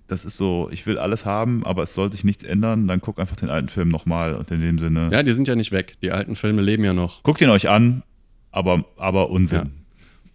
das 0.07 0.25
ist 0.25 0.37
so, 0.37 0.69
ich 0.71 0.85
will 0.85 0.97
alles 0.97 1.25
haben, 1.25 1.65
aber 1.65 1.83
es 1.83 1.93
soll 1.93 2.11
sich 2.11 2.23
nichts 2.23 2.43
ändern, 2.43 2.87
dann 2.87 3.01
guck 3.01 3.19
einfach 3.19 3.35
den 3.35 3.49
alten 3.49 3.69
Film 3.69 3.89
nochmal 3.89 4.35
und 4.35 4.51
in 4.51 4.59
dem 4.59 4.77
Sinne. 4.77 5.09
Ja, 5.11 5.23
die 5.23 5.31
sind 5.31 5.47
ja 5.47 5.55
nicht 5.55 5.71
weg. 5.71 5.95
Die 6.01 6.11
alten 6.11 6.35
Filme 6.35 6.61
leben 6.61 6.83
ja 6.83 6.93
noch. 6.93 7.23
Guckt 7.23 7.41
ihn 7.41 7.49
euch 7.49 7.69
an, 7.69 8.03
aber, 8.51 8.85
aber 8.97 9.29
Unsinn. 9.29 9.59
Ja. 9.59 9.71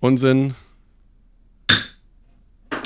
Unsinn. 0.01 0.55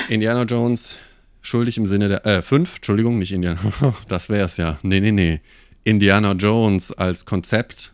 Indiana 0.09 0.43
Jones, 0.43 0.97
schuldig 1.41 1.77
im 1.77 1.85
Sinne 1.87 2.09
der, 2.09 2.25
äh, 2.25 2.41
fünf, 2.41 2.75
Entschuldigung, 2.75 3.17
nicht 3.17 3.31
Indiana, 3.31 3.59
das 4.09 4.29
wäre 4.29 4.45
es 4.45 4.57
ja. 4.57 4.77
Nee, 4.83 4.99
nee, 4.99 5.11
nee. 5.11 5.39
Indiana 5.85 6.33
Jones 6.33 6.91
als 6.91 7.25
Konzept, 7.25 7.93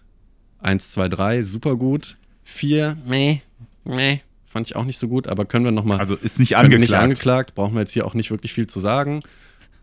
eins, 0.59 0.91
zwei, 0.91 1.07
drei, 1.07 1.43
super 1.43 1.75
gut. 1.75 2.17
Vier, 2.49 2.97
meh, 3.05 3.39
meh, 3.85 4.19
Fand 4.49 4.65
ich 4.65 4.75
auch 4.75 4.83
nicht 4.83 4.97
so 4.97 5.07
gut, 5.07 5.27
aber 5.27 5.45
können 5.45 5.63
wir 5.63 5.71
nochmal. 5.71 5.99
Also 5.99 6.15
ist 6.15 6.39
nicht 6.39 6.57
angeklagt. 6.57 6.81
Nicht 6.81 6.93
angeklagt, 6.95 7.53
brauchen 7.53 7.75
wir 7.75 7.81
jetzt 7.81 7.91
hier 7.91 8.07
auch 8.07 8.15
nicht 8.15 8.31
wirklich 8.31 8.51
viel 8.51 8.65
zu 8.65 8.79
sagen. 8.79 9.21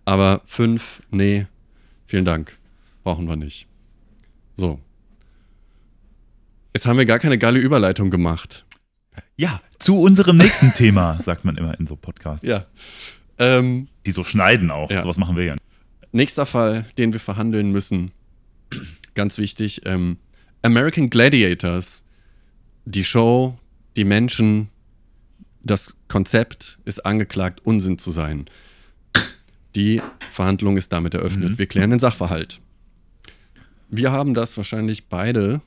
Aber 0.05 0.43
fünf, 0.45 1.03
nee, 1.13 1.47
vielen 2.07 2.25
Dank. 2.25 2.57
Brauchen 3.05 3.29
wir 3.29 3.37
nicht. 3.37 3.69
So. 4.55 4.81
Jetzt 6.75 6.85
haben 6.87 6.99
wir 6.99 7.05
gar 7.05 7.21
keine 7.21 7.39
geile 7.39 7.61
Überleitung 7.61 8.11
gemacht. 8.11 8.67
Ja, 9.37 9.61
zu 9.79 10.01
unserem 10.01 10.37
nächsten 10.37 10.73
Thema, 10.75 11.17
sagt 11.23 11.45
man 11.45 11.57
immer 11.57 11.79
in 11.79 11.87
so 11.87 11.95
Podcasts. 11.95 12.45
Ja. 12.45 12.67
Ähm, 13.39 13.87
Die 14.05 14.11
so 14.11 14.25
schneiden 14.25 14.73
auch. 14.73 14.91
Ja. 14.91 15.03
Sowas 15.03 15.17
machen 15.17 15.37
wir 15.37 15.45
ja. 15.45 15.55
nächster 16.11 16.45
Fall, 16.45 16.87
den 16.99 17.13
wir 17.13 17.21
verhandeln 17.21 17.71
müssen. 17.71 18.11
Ganz 19.15 19.39
wichtig. 19.39 19.83
Ähm, 19.85 20.19
American 20.63 21.09
Gladiators. 21.09 22.06
Die 22.87 23.05
Show, 23.05 23.59
die 23.96 24.05
Menschen, 24.05 24.68
das 25.62 25.96
Konzept 26.09 26.79
ist 26.85 27.05
angeklagt, 27.05 27.61
Unsinn 27.64 27.99
zu 27.99 28.11
sein. 28.12 28.46
Die 29.75 30.01
Verhandlung 30.31 30.77
ist 30.77 30.92
damit 30.92 31.12
eröffnet. 31.14 31.51
Mhm. 31.51 31.59
Wir 31.59 31.66
klären 31.66 31.90
den 31.90 31.99
Sachverhalt. 31.99 32.61
Wir 33.88 34.12
haben 34.12 34.33
das 34.35 34.57
wahrscheinlich 34.57 35.09
beide 35.09 35.61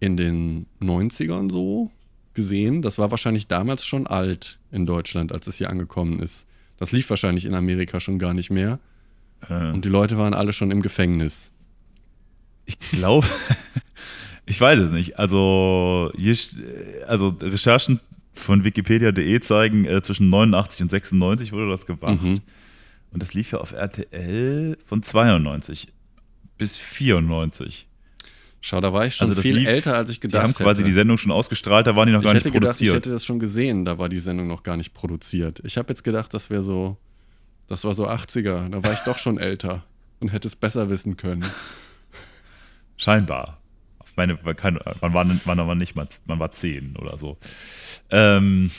in 0.00 0.16
den 0.16 0.66
90ern 0.82 1.50
so 1.50 1.90
gesehen. 2.34 2.82
Das 2.82 2.98
war 2.98 3.10
wahrscheinlich 3.10 3.46
damals 3.46 3.84
schon 3.86 4.06
alt 4.06 4.58
in 4.70 4.84
Deutschland, 4.84 5.32
als 5.32 5.46
es 5.46 5.56
hier 5.56 5.70
angekommen 5.70 6.20
ist. 6.20 6.46
Das 6.76 6.92
lief 6.92 7.08
wahrscheinlich 7.08 7.46
in 7.46 7.54
Amerika 7.54 8.00
schon 8.00 8.18
gar 8.18 8.34
nicht 8.34 8.50
mehr. 8.50 8.78
Äh, 9.48 9.70
Und 9.70 9.84
die 9.84 9.88
Leute 9.88 10.18
waren 10.18 10.34
alle 10.34 10.52
schon 10.52 10.70
im 10.70 10.82
Gefängnis. 10.82 11.52
Ich 12.66 12.78
glaube, 12.78 13.26
ich 14.46 14.60
weiß 14.60 14.78
es 14.78 14.90
nicht. 14.90 15.18
Also, 15.18 16.10
hier, 16.16 16.32
äh, 16.32 17.02
also 17.06 17.36
Recherchen 17.40 18.00
von 18.32 18.64
wikipedia.de 18.64 19.40
zeigen, 19.40 19.84
äh, 19.84 20.02
zwischen 20.02 20.28
89 20.28 20.82
und 20.82 20.88
96 20.90 21.52
wurde 21.52 21.70
das 21.70 21.86
gemacht. 21.86 22.22
Mhm. 22.22 22.40
Und 23.12 23.22
das 23.22 23.34
lief 23.34 23.52
ja 23.52 23.58
auf 23.58 23.72
RTL 23.72 24.76
von 24.84 25.02
92 25.02 25.88
bis 26.58 26.78
94. 26.78 27.86
Schau, 28.60 28.80
da 28.80 28.92
war 28.92 29.06
ich 29.06 29.14
schon 29.14 29.28
Also 29.28 29.40
viel 29.40 29.56
lief- 29.58 29.68
älter, 29.68 29.94
als 29.96 30.10
ich 30.10 30.16
Die 30.16 30.26
gedacht 30.28 30.42
haben 30.42 30.52
quasi 30.54 30.80
hätte. 30.82 30.88
die 30.90 30.94
Sendung 30.94 31.18
schon 31.18 31.30
ausgestrahlt, 31.32 31.86
da 31.86 31.94
waren 31.94 32.06
die 32.08 32.12
noch 32.12 32.20
ich 32.20 32.24
gar 32.24 32.34
nicht 32.34 32.42
gedacht, 32.44 32.56
ich 32.56 32.62
produziert. 32.88 32.94
hätte 32.96 33.10
das 33.10 33.24
schon 33.24 33.38
gesehen, 33.38 33.84
da 33.84 33.96
war 33.98 34.08
die 34.08 34.18
Sendung 34.18 34.48
noch 34.48 34.62
gar 34.64 34.76
nicht 34.76 34.92
produziert. 34.92 35.60
Ich 35.64 35.76
habe 35.78 35.88
jetzt 35.90 36.02
gedacht, 36.02 36.34
das 36.34 36.50
wäre 36.50 36.62
so, 36.62 36.96
das 37.68 37.84
war 37.84 37.94
so 37.94 38.08
80er, 38.08 38.68
da 38.68 38.82
war 38.82 38.92
ich 38.92 39.00
doch 39.00 39.18
schon 39.18 39.38
älter 39.38 39.84
und 40.20 40.32
hätte 40.32 40.48
es 40.48 40.56
besser 40.56 40.90
wissen 40.90 41.16
können. 41.16 41.44
Scheinbar. 42.96 43.60
Meine, 44.16 44.36
keine, 44.54 44.80
man, 45.00 45.12
war, 45.12 45.24
man 45.24 45.58
war 45.68 45.74
nicht 45.74 45.94
mal, 45.94 46.08
man 46.24 46.38
war 46.38 46.52
zehn 46.52 46.96
oder 46.96 47.18
so. 47.18 47.36
Ähm, 48.10 48.70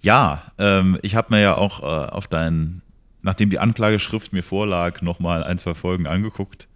ja, 0.00 0.44
ähm, 0.58 0.98
ich 1.02 1.16
habe 1.16 1.34
mir 1.34 1.40
ja 1.40 1.56
auch 1.56 1.80
äh, 1.82 2.10
auf 2.10 2.28
deinen, 2.28 2.82
nachdem 3.22 3.50
die 3.50 3.58
Anklageschrift 3.58 4.32
mir 4.32 4.42
vorlag, 4.44 5.02
nochmal 5.02 5.42
ein, 5.42 5.58
zwei 5.58 5.74
Folgen 5.74 6.06
angeguckt. 6.06 6.68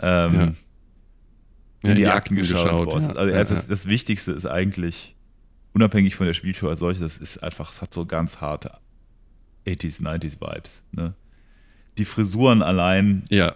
Ähm, 0.00 0.34
Ja. 0.34 0.42
in 0.44 0.56
Ja, 1.84 1.94
die, 1.94 2.06
Akten 2.06 2.36
geschaut. 2.36 2.90
Boah, 2.90 3.00
ja. 3.00 3.08
Also 3.14 3.32
Ja, 3.32 3.44
das, 3.44 3.68
das 3.68 3.88
Wichtigste 3.88 4.32
ist 4.32 4.46
eigentlich, 4.46 5.16
unabhängig 5.72 6.14
von 6.14 6.26
der 6.26 6.34
Spielshow 6.34 6.68
als 6.68 6.80
solches, 6.80 7.00
das 7.00 7.16
ist 7.16 7.42
einfach, 7.42 7.72
es 7.72 7.80
hat 7.80 7.94
so 7.94 8.04
ganz 8.04 8.40
harte 8.40 8.72
80s, 9.66 10.02
90s 10.02 10.40
Vibes. 10.40 10.82
Ne? 10.92 11.14
Die 11.98 12.04
Frisuren 12.04 12.62
allein, 12.62 13.24
ja, 13.30 13.54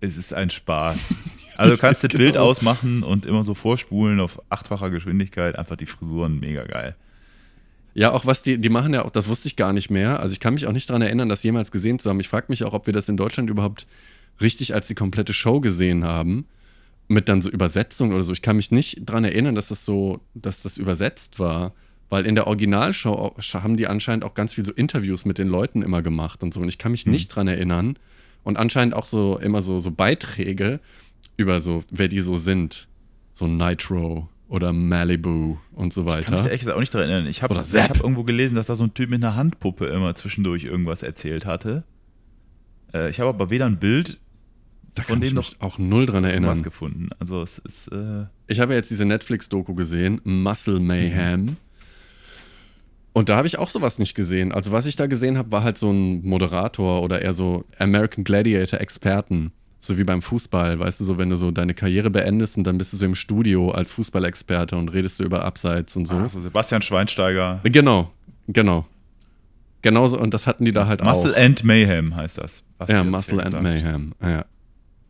es 0.00 0.16
ist 0.16 0.32
ein 0.32 0.50
Spaß. 0.50 1.14
Also 1.56 1.72
du 1.72 1.78
kannst 1.78 2.02
das 2.04 2.10
Genau. 2.10 2.22
Bild 2.22 2.36
ausmachen 2.36 3.02
und 3.02 3.26
immer 3.26 3.44
so 3.44 3.54
vorspulen 3.54 4.20
auf 4.20 4.40
achtfacher 4.50 4.90
Geschwindigkeit, 4.90 5.56
einfach 5.58 5.76
die 5.76 5.86
Frisuren 5.86 6.40
mega 6.40 6.64
geil. 6.64 6.96
Ja, 7.94 8.10
auch 8.10 8.26
was 8.26 8.42
die, 8.42 8.58
die 8.58 8.68
machen 8.70 8.92
ja 8.92 9.04
auch, 9.04 9.10
das 9.10 9.28
wusste 9.28 9.46
ich 9.46 9.56
gar 9.56 9.72
nicht 9.72 9.88
mehr. 9.88 10.18
Also 10.20 10.32
ich 10.32 10.40
kann 10.40 10.54
mich 10.54 10.66
auch 10.66 10.72
nicht 10.72 10.90
daran 10.90 11.02
erinnern, 11.02 11.28
das 11.28 11.42
jemals 11.44 11.70
gesehen 11.70 11.98
zu 12.00 12.10
haben. 12.10 12.18
Ich 12.18 12.28
frage 12.28 12.46
mich 12.48 12.64
auch, 12.64 12.72
ob 12.72 12.86
wir 12.86 12.92
das 12.92 13.08
in 13.08 13.16
Deutschland 13.16 13.50
überhaupt 13.50 13.86
richtig 14.40 14.74
als 14.74 14.88
die 14.88 14.96
komplette 14.96 15.32
Show 15.32 15.60
gesehen 15.60 16.04
haben. 16.04 16.46
Mit 17.06 17.28
dann 17.28 17.40
so 17.40 17.50
Übersetzung 17.50 18.12
oder 18.12 18.24
so. 18.24 18.32
Ich 18.32 18.42
kann 18.42 18.56
mich 18.56 18.72
nicht 18.72 19.08
daran 19.08 19.24
erinnern, 19.24 19.54
dass 19.54 19.68
das 19.68 19.84
so, 19.84 20.20
dass 20.34 20.62
das 20.62 20.76
übersetzt 20.78 21.38
war. 21.38 21.72
Weil 22.10 22.26
in 22.26 22.34
der 22.34 22.46
Originalshow 22.46 23.36
haben 23.54 23.76
die 23.76 23.86
anscheinend 23.86 24.24
auch 24.24 24.34
ganz 24.34 24.54
viel 24.54 24.64
so 24.64 24.72
Interviews 24.72 25.24
mit 25.24 25.38
den 25.38 25.48
Leuten 25.48 25.82
immer 25.82 26.02
gemacht 26.02 26.42
und 26.42 26.52
so. 26.52 26.60
Und 26.60 26.68
ich 26.68 26.78
kann 26.78 26.92
mich 26.92 27.06
nicht 27.06 27.28
dran 27.28 27.46
erinnern. 27.46 27.96
Und 28.42 28.56
anscheinend 28.56 28.94
auch 28.94 29.06
so 29.06 29.38
immer 29.38 29.62
so, 29.62 29.80
so 29.80 29.90
Beiträge 29.90 30.80
über 31.36 31.60
so, 31.60 31.84
wer 31.90 32.08
die 32.08 32.20
so 32.20 32.36
sind. 32.36 32.88
So 33.32 33.48
Nitro 33.48 34.28
oder 34.48 34.72
Malibu 34.72 35.56
und 35.72 35.92
so 35.92 36.02
Ich 36.02 36.06
kann 36.06 36.18
mich 36.20 36.30
weiter. 36.30 36.48
da 36.48 36.56
gesagt 36.56 36.76
auch 36.76 36.80
nicht 36.80 36.94
daran 36.94 37.10
erinnern. 37.10 37.28
Ich 37.30 37.42
habe 37.42 37.56
hab 37.56 38.00
irgendwo 38.00 38.22
gelesen, 38.22 38.54
dass 38.54 38.66
da 38.66 38.76
so 38.76 38.84
ein 38.84 38.94
Typ 38.94 39.10
mit 39.10 39.24
einer 39.24 39.34
Handpuppe 39.34 39.86
immer 39.86 40.14
zwischendurch 40.14 40.64
irgendwas 40.64 41.02
erzählt 41.02 41.44
hatte. 41.46 41.82
Äh, 42.92 43.10
ich 43.10 43.18
habe 43.18 43.30
aber 43.30 43.50
weder 43.50 43.66
ein 43.66 43.78
Bild 43.80 44.20
Da 44.94 45.02
von 45.02 45.20
dem 45.20 45.34
mich 45.34 45.56
auch 45.60 45.78
null 45.78 46.06
dran 46.06 46.22
was 46.22 46.30
erinnern. 46.30 46.62
gefunden. 46.62 47.08
Also 47.18 47.42
es 47.42 47.58
ist 47.58 47.88
äh, 47.88 48.26
Ich 48.46 48.60
habe 48.60 48.74
ja 48.74 48.78
jetzt 48.78 48.90
diese 48.92 49.04
Netflix-Doku 49.04 49.74
gesehen, 49.74 50.20
Muscle 50.22 50.78
Mayhem. 50.78 51.56
Und 53.12 53.28
da 53.28 53.36
habe 53.36 53.46
ich 53.48 53.58
auch 53.58 53.68
sowas 53.68 53.98
nicht 53.98 54.14
gesehen. 54.14 54.52
Also 54.52 54.70
was 54.70 54.86
ich 54.86 54.94
da 54.96 55.06
gesehen 55.06 55.38
habe, 55.38 55.50
war 55.52 55.62
halt 55.64 55.78
so 55.78 55.90
ein 55.90 56.22
Moderator 56.22 57.02
oder 57.02 57.22
eher 57.22 57.34
so 57.34 57.64
American 57.78 58.22
Gladiator-Experten. 58.24 59.52
So 59.86 59.98
wie 59.98 60.04
beim 60.04 60.22
Fußball, 60.22 60.78
weißt 60.80 61.00
du, 61.00 61.04
so 61.04 61.18
wenn 61.18 61.28
du 61.28 61.36
so 61.36 61.50
deine 61.50 61.74
Karriere 61.74 62.08
beendest 62.10 62.56
und 62.56 62.64
dann 62.64 62.78
bist 62.78 62.92
du 62.92 62.96
so 62.96 63.04
im 63.04 63.14
Studio 63.14 63.70
als 63.70 63.92
Fußballexperte 63.92 64.76
und 64.76 64.88
redest 64.92 65.20
du 65.20 65.24
über 65.24 65.44
Abseits 65.44 65.94
und 65.96 66.06
so. 66.06 66.16
also 66.16 66.40
Sebastian 66.40 66.80
Schweinsteiger. 66.80 67.60
Genau, 67.64 68.10
genau. 68.48 68.86
Genauso, 69.82 70.18
und 70.18 70.32
das 70.32 70.46
hatten 70.46 70.64
die 70.64 70.72
da 70.72 70.86
halt 70.86 71.04
Muscle 71.04 71.34
auch. 71.34 71.38
and 71.38 71.62
Mayhem 71.64 72.16
heißt 72.16 72.38
das. 72.38 72.62
Ja, 72.88 73.04
Muscle 73.04 73.38
and 73.40 73.46
gesagt. 73.46 73.62
Mayhem. 73.62 74.14
Ja. 74.22 74.44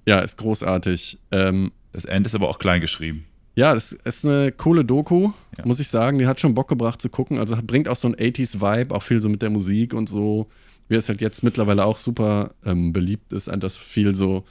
ja, 0.06 0.18
ist 0.18 0.36
großartig. 0.38 1.18
Ähm, 1.30 1.70
Das 1.92 2.04
End 2.04 2.26
ist 2.26 2.34
aber 2.34 2.48
auch 2.48 2.58
klein 2.58 2.80
geschrieben. 2.80 3.24
Ja, 3.54 3.72
das 3.72 3.92
ist 3.92 4.26
eine 4.26 4.50
coole 4.50 4.84
Doku, 4.84 5.30
Ja. 5.56 5.64
muss 5.64 5.78
ich 5.78 5.86
sagen. 5.86 6.18
Die 6.18 6.26
hat 6.26 6.40
schon 6.40 6.54
Bock 6.54 6.66
gebracht 6.66 7.00
zu 7.00 7.08
gucken. 7.08 7.38
Also 7.38 7.56
bringt 7.64 7.86
auch 7.88 7.94
so 7.94 8.08
ein 8.08 8.16
80s-Vibe, 8.16 8.92
auch 8.92 9.04
viel 9.04 9.22
so 9.22 9.28
mit 9.28 9.42
der 9.42 9.50
Musik 9.50 9.94
und 9.94 10.08
so. 10.08 10.48
Wie 10.94 10.98
es 10.98 11.08
halt 11.08 11.20
jetzt 11.20 11.42
mittlerweile 11.42 11.84
auch 11.84 11.98
super 11.98 12.54
ähm, 12.64 12.92
beliebt 12.92 13.32
ist, 13.32 13.50
dass 13.58 13.76
viel 13.76 14.14
so 14.14 14.44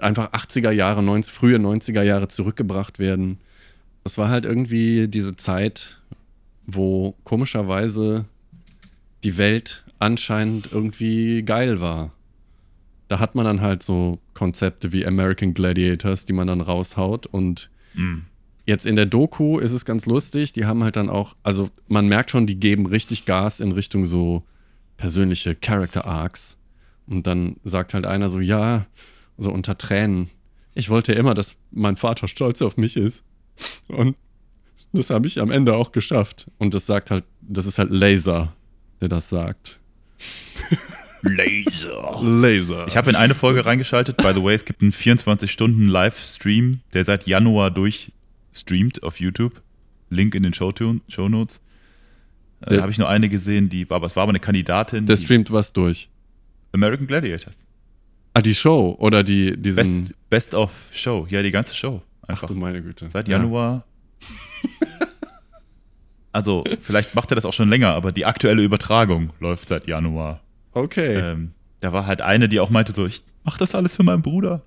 einfach 0.00 0.32
80er 0.32 0.70
Jahre, 0.70 1.02
90, 1.02 1.32
frühe 1.32 1.56
90er 1.56 2.02
Jahre 2.02 2.28
zurückgebracht 2.28 2.98
werden. 2.98 3.38
Das 4.04 4.16
war 4.16 4.28
halt 4.28 4.44
irgendwie 4.44 5.08
diese 5.08 5.34
Zeit, 5.36 6.00
wo 6.66 7.16
komischerweise 7.24 8.26
die 9.24 9.36
Welt 9.36 9.84
anscheinend 9.98 10.70
irgendwie 10.72 11.42
geil 11.42 11.80
war. 11.80 12.12
Da 13.08 13.18
hat 13.18 13.34
man 13.34 13.44
dann 13.44 13.60
halt 13.60 13.82
so 13.82 14.20
Konzepte 14.34 14.92
wie 14.92 15.04
American 15.04 15.52
Gladiators, 15.52 16.26
die 16.26 16.32
man 16.32 16.46
dann 16.46 16.60
raushaut 16.60 17.26
und 17.26 17.70
Mhm. 17.94 18.24
Jetzt 18.66 18.86
in 18.86 18.94
der 18.96 19.06
Doku 19.06 19.58
ist 19.58 19.72
es 19.72 19.84
ganz 19.84 20.06
lustig. 20.06 20.52
Die 20.52 20.64
haben 20.64 20.84
halt 20.84 20.96
dann 20.96 21.08
auch, 21.08 21.34
also 21.42 21.70
man 21.88 22.06
merkt 22.06 22.30
schon, 22.30 22.46
die 22.46 22.60
geben 22.60 22.86
richtig 22.86 23.24
Gas 23.24 23.60
in 23.60 23.72
Richtung 23.72 24.06
so 24.06 24.44
persönliche 25.00 25.54
Character 25.54 26.04
Arcs. 26.04 26.58
Und 27.06 27.26
dann 27.26 27.56
sagt 27.64 27.94
halt 27.94 28.04
einer 28.06 28.28
so, 28.28 28.38
ja, 28.38 28.86
so 29.38 29.50
unter 29.50 29.76
Tränen, 29.78 30.28
ich 30.74 30.90
wollte 30.90 31.12
immer, 31.14 31.32
dass 31.34 31.56
mein 31.70 31.96
Vater 31.96 32.28
stolz 32.28 32.60
auf 32.60 32.76
mich 32.76 32.96
ist. 32.98 33.24
Und 33.88 34.14
das 34.92 35.08
habe 35.10 35.26
ich 35.26 35.40
am 35.40 35.50
Ende 35.50 35.74
auch 35.74 35.90
geschafft. 35.92 36.50
Und 36.58 36.74
das 36.74 36.84
sagt 36.86 37.10
halt, 37.10 37.24
das 37.40 37.64
ist 37.66 37.78
halt 37.78 37.90
Laser, 37.90 38.54
der 39.00 39.08
das 39.08 39.30
sagt. 39.30 39.80
Laser. 41.22 42.20
Laser. 42.22 42.86
Ich 42.86 42.96
habe 42.96 43.10
in 43.10 43.16
eine 43.16 43.34
Folge 43.34 43.64
reingeschaltet. 43.64 44.18
By 44.18 44.32
the 44.34 44.42
way, 44.42 44.54
es 44.54 44.64
gibt 44.64 44.82
einen 44.82 44.92
24-Stunden-Livestream, 44.92 46.80
der 46.92 47.04
seit 47.04 47.26
Januar 47.26 47.70
durchstreamt 47.70 49.02
auf 49.02 49.18
YouTube. 49.20 49.62
Link 50.10 50.34
in 50.34 50.42
den 50.42 50.52
Showtune- 50.52 51.00
Shownotes. 51.08 51.56
Äh, 51.56 51.60
Der- 52.68 52.76
Da 52.76 52.82
habe 52.82 52.92
ich 52.92 52.98
nur 52.98 53.08
eine 53.08 53.28
gesehen, 53.28 53.68
die 53.68 53.88
war, 53.88 53.96
aber 53.96 54.06
es 54.06 54.16
war 54.16 54.22
aber 54.24 54.30
eine 54.30 54.40
Kandidatin. 54.40 55.06
der 55.06 55.16
streamt 55.16 55.50
was 55.50 55.72
durch. 55.72 56.08
American 56.72 57.06
Gladiators. 57.06 57.54
Ah, 58.34 58.42
die 58.42 58.54
Show 58.54 58.94
oder 58.98 59.22
die, 59.24 59.56
diesen. 59.56 60.04
Best, 60.04 60.30
Best 60.30 60.54
of 60.54 60.88
Show. 60.92 61.26
Ja, 61.30 61.42
die 61.42 61.50
ganze 61.50 61.74
Show. 61.74 62.02
Ach 62.22 62.28
Einfach. 62.28 62.48
du 62.48 62.54
meine 62.54 62.80
Güte. 62.82 63.08
Seit 63.10 63.26
Ja. 63.28 63.38
Januar. 63.38 63.84
Also, 66.32 66.62
vielleicht 66.80 67.14
macht 67.16 67.32
er 67.32 67.34
das 67.34 67.44
auch 67.44 67.52
schon 67.52 67.68
länger, 67.68 67.88
aber 67.94 68.12
die 68.12 68.24
aktuelle 68.24 68.62
Übertragung 68.62 69.32
läuft 69.40 69.68
seit 69.68 69.88
Januar. 69.88 70.40
Okay. 70.72 71.16
Ähm, 71.16 71.50
da 71.80 71.92
war 71.92 72.06
halt 72.06 72.20
eine, 72.22 72.48
die 72.48 72.60
auch 72.60 72.70
meinte 72.70 72.92
so, 72.92 73.04
ich 73.06 73.24
mach 73.42 73.58
das 73.58 73.74
alles 73.74 73.96
für 73.96 74.04
meinen 74.04 74.22
Bruder. 74.22 74.62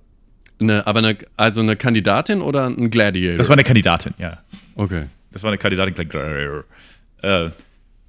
Ne, 0.60 0.86
aber 0.86 0.98
eine, 0.98 1.16
also 1.36 1.62
eine 1.62 1.74
Kandidatin 1.76 2.42
oder 2.42 2.66
ein 2.66 2.90
Gladiator? 2.90 3.38
Das 3.38 3.48
war 3.48 3.54
eine 3.54 3.64
Kandidatin, 3.64 4.12
ja. 4.18 4.42
okay. 4.76 5.06
Das 5.32 5.42
war 5.42 5.48
eine 5.50 5.58
Kandidatin. 5.58 6.08
Äh, 7.22 7.50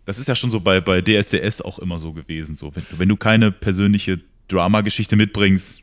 das 0.06 0.20
ist 0.20 0.28
ja 0.28 0.36
schon 0.36 0.52
so 0.52 0.60
bei, 0.60 0.82
bei 0.82 1.02
DSDS 1.02 1.62
auch 1.62 1.80
immer 1.80 2.00
so 2.00 2.14
gewesen. 2.14 2.56
So, 2.56 2.76
wenn, 2.76 2.86
wenn 2.98 3.10
du 3.10 3.18
keine 3.18 3.52
persönliche 3.52 4.22
Dramageschichte 4.48 5.16
mitbringst, 5.16 5.82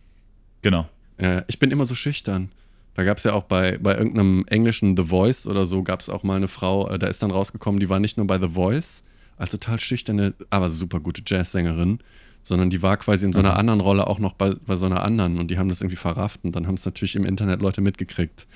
genau. 0.63 0.89
Ja, 1.21 1.45
ich 1.49 1.59
bin 1.59 1.71
immer 1.71 1.87
so 1.87 1.95
schüchtern. 1.95 2.51
Da 2.95 3.05
gab 3.05 3.19
es 3.19 3.25
ja 3.25 3.33
auch 3.33 3.45
bei, 3.45 3.79
bei 3.79 3.97
irgendeinem 3.97 4.45
englischen 4.49 4.97
The 4.97 5.05
Voice 5.05 5.47
oder 5.47 5.67
so, 5.67 5.83
gab 5.83 6.01
es 6.01 6.11
auch 6.11 6.23
mal 6.23 6.37
eine 6.37 6.49
Frau, 6.49 6.89
äh, 6.89 6.99
da 6.99 7.07
ist 7.07 7.23
dann 7.23 7.31
rausgekommen, 7.31 7.81
die 7.81 7.89
war 7.89 8.01
nicht 8.01 8.17
nur 8.17 8.27
bei 8.27 8.39
The 8.39 8.51
Voice 8.51 9.05
als 9.39 9.51
total 9.51 9.81
schüchterne, 9.81 10.35
aber 10.51 10.69
super 10.69 11.01
gute 11.01 11.23
Jazzsängerin, 11.27 12.01
sondern 12.43 12.71
die 12.71 12.83
war 12.83 12.97
quasi 12.99 13.25
in 13.25 13.33
so 13.33 13.41
einer 13.41 13.57
anderen 13.59 13.81
Rolle 13.81 14.07
auch 14.07 14.19
noch 14.19 14.35
bei, 14.35 14.55
bei 14.67 14.77
so 14.77 14.87
einer 14.87 15.03
anderen 15.03 15.39
und 15.39 15.51
die 15.51 15.59
haben 15.59 15.69
das 15.69 15.81
irgendwie 15.81 15.97
verrafft 15.97 16.45
und 16.45 16.55
dann 16.55 16.67
haben 16.67 16.75
es 16.75 16.85
natürlich 16.85 17.17
im 17.17 17.25
Internet 17.25 17.63
Leute 17.63 17.81
mitgekriegt. 17.81 18.47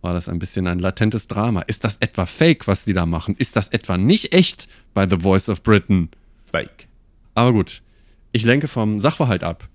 War 0.00 0.14
das 0.14 0.28
ein 0.28 0.38
bisschen 0.38 0.66
ein 0.66 0.78
latentes 0.78 1.26
Drama? 1.26 1.62
Ist 1.62 1.84
das 1.84 1.96
etwa 1.96 2.24
fake, 2.24 2.68
was 2.68 2.84
die 2.84 2.92
da 2.92 3.04
machen? 3.04 3.34
Ist 3.36 3.56
das 3.56 3.68
etwa 3.68 3.98
nicht 3.98 4.32
echt 4.32 4.68
bei 4.94 5.08
The 5.08 5.18
Voice 5.18 5.48
of 5.48 5.62
Britain? 5.62 6.10
Fake. 6.50 6.88
Aber 7.34 7.52
gut, 7.52 7.82
ich 8.32 8.44
lenke 8.44 8.68
vom 8.68 9.00
Sachverhalt 9.00 9.42
ab. 9.42 9.68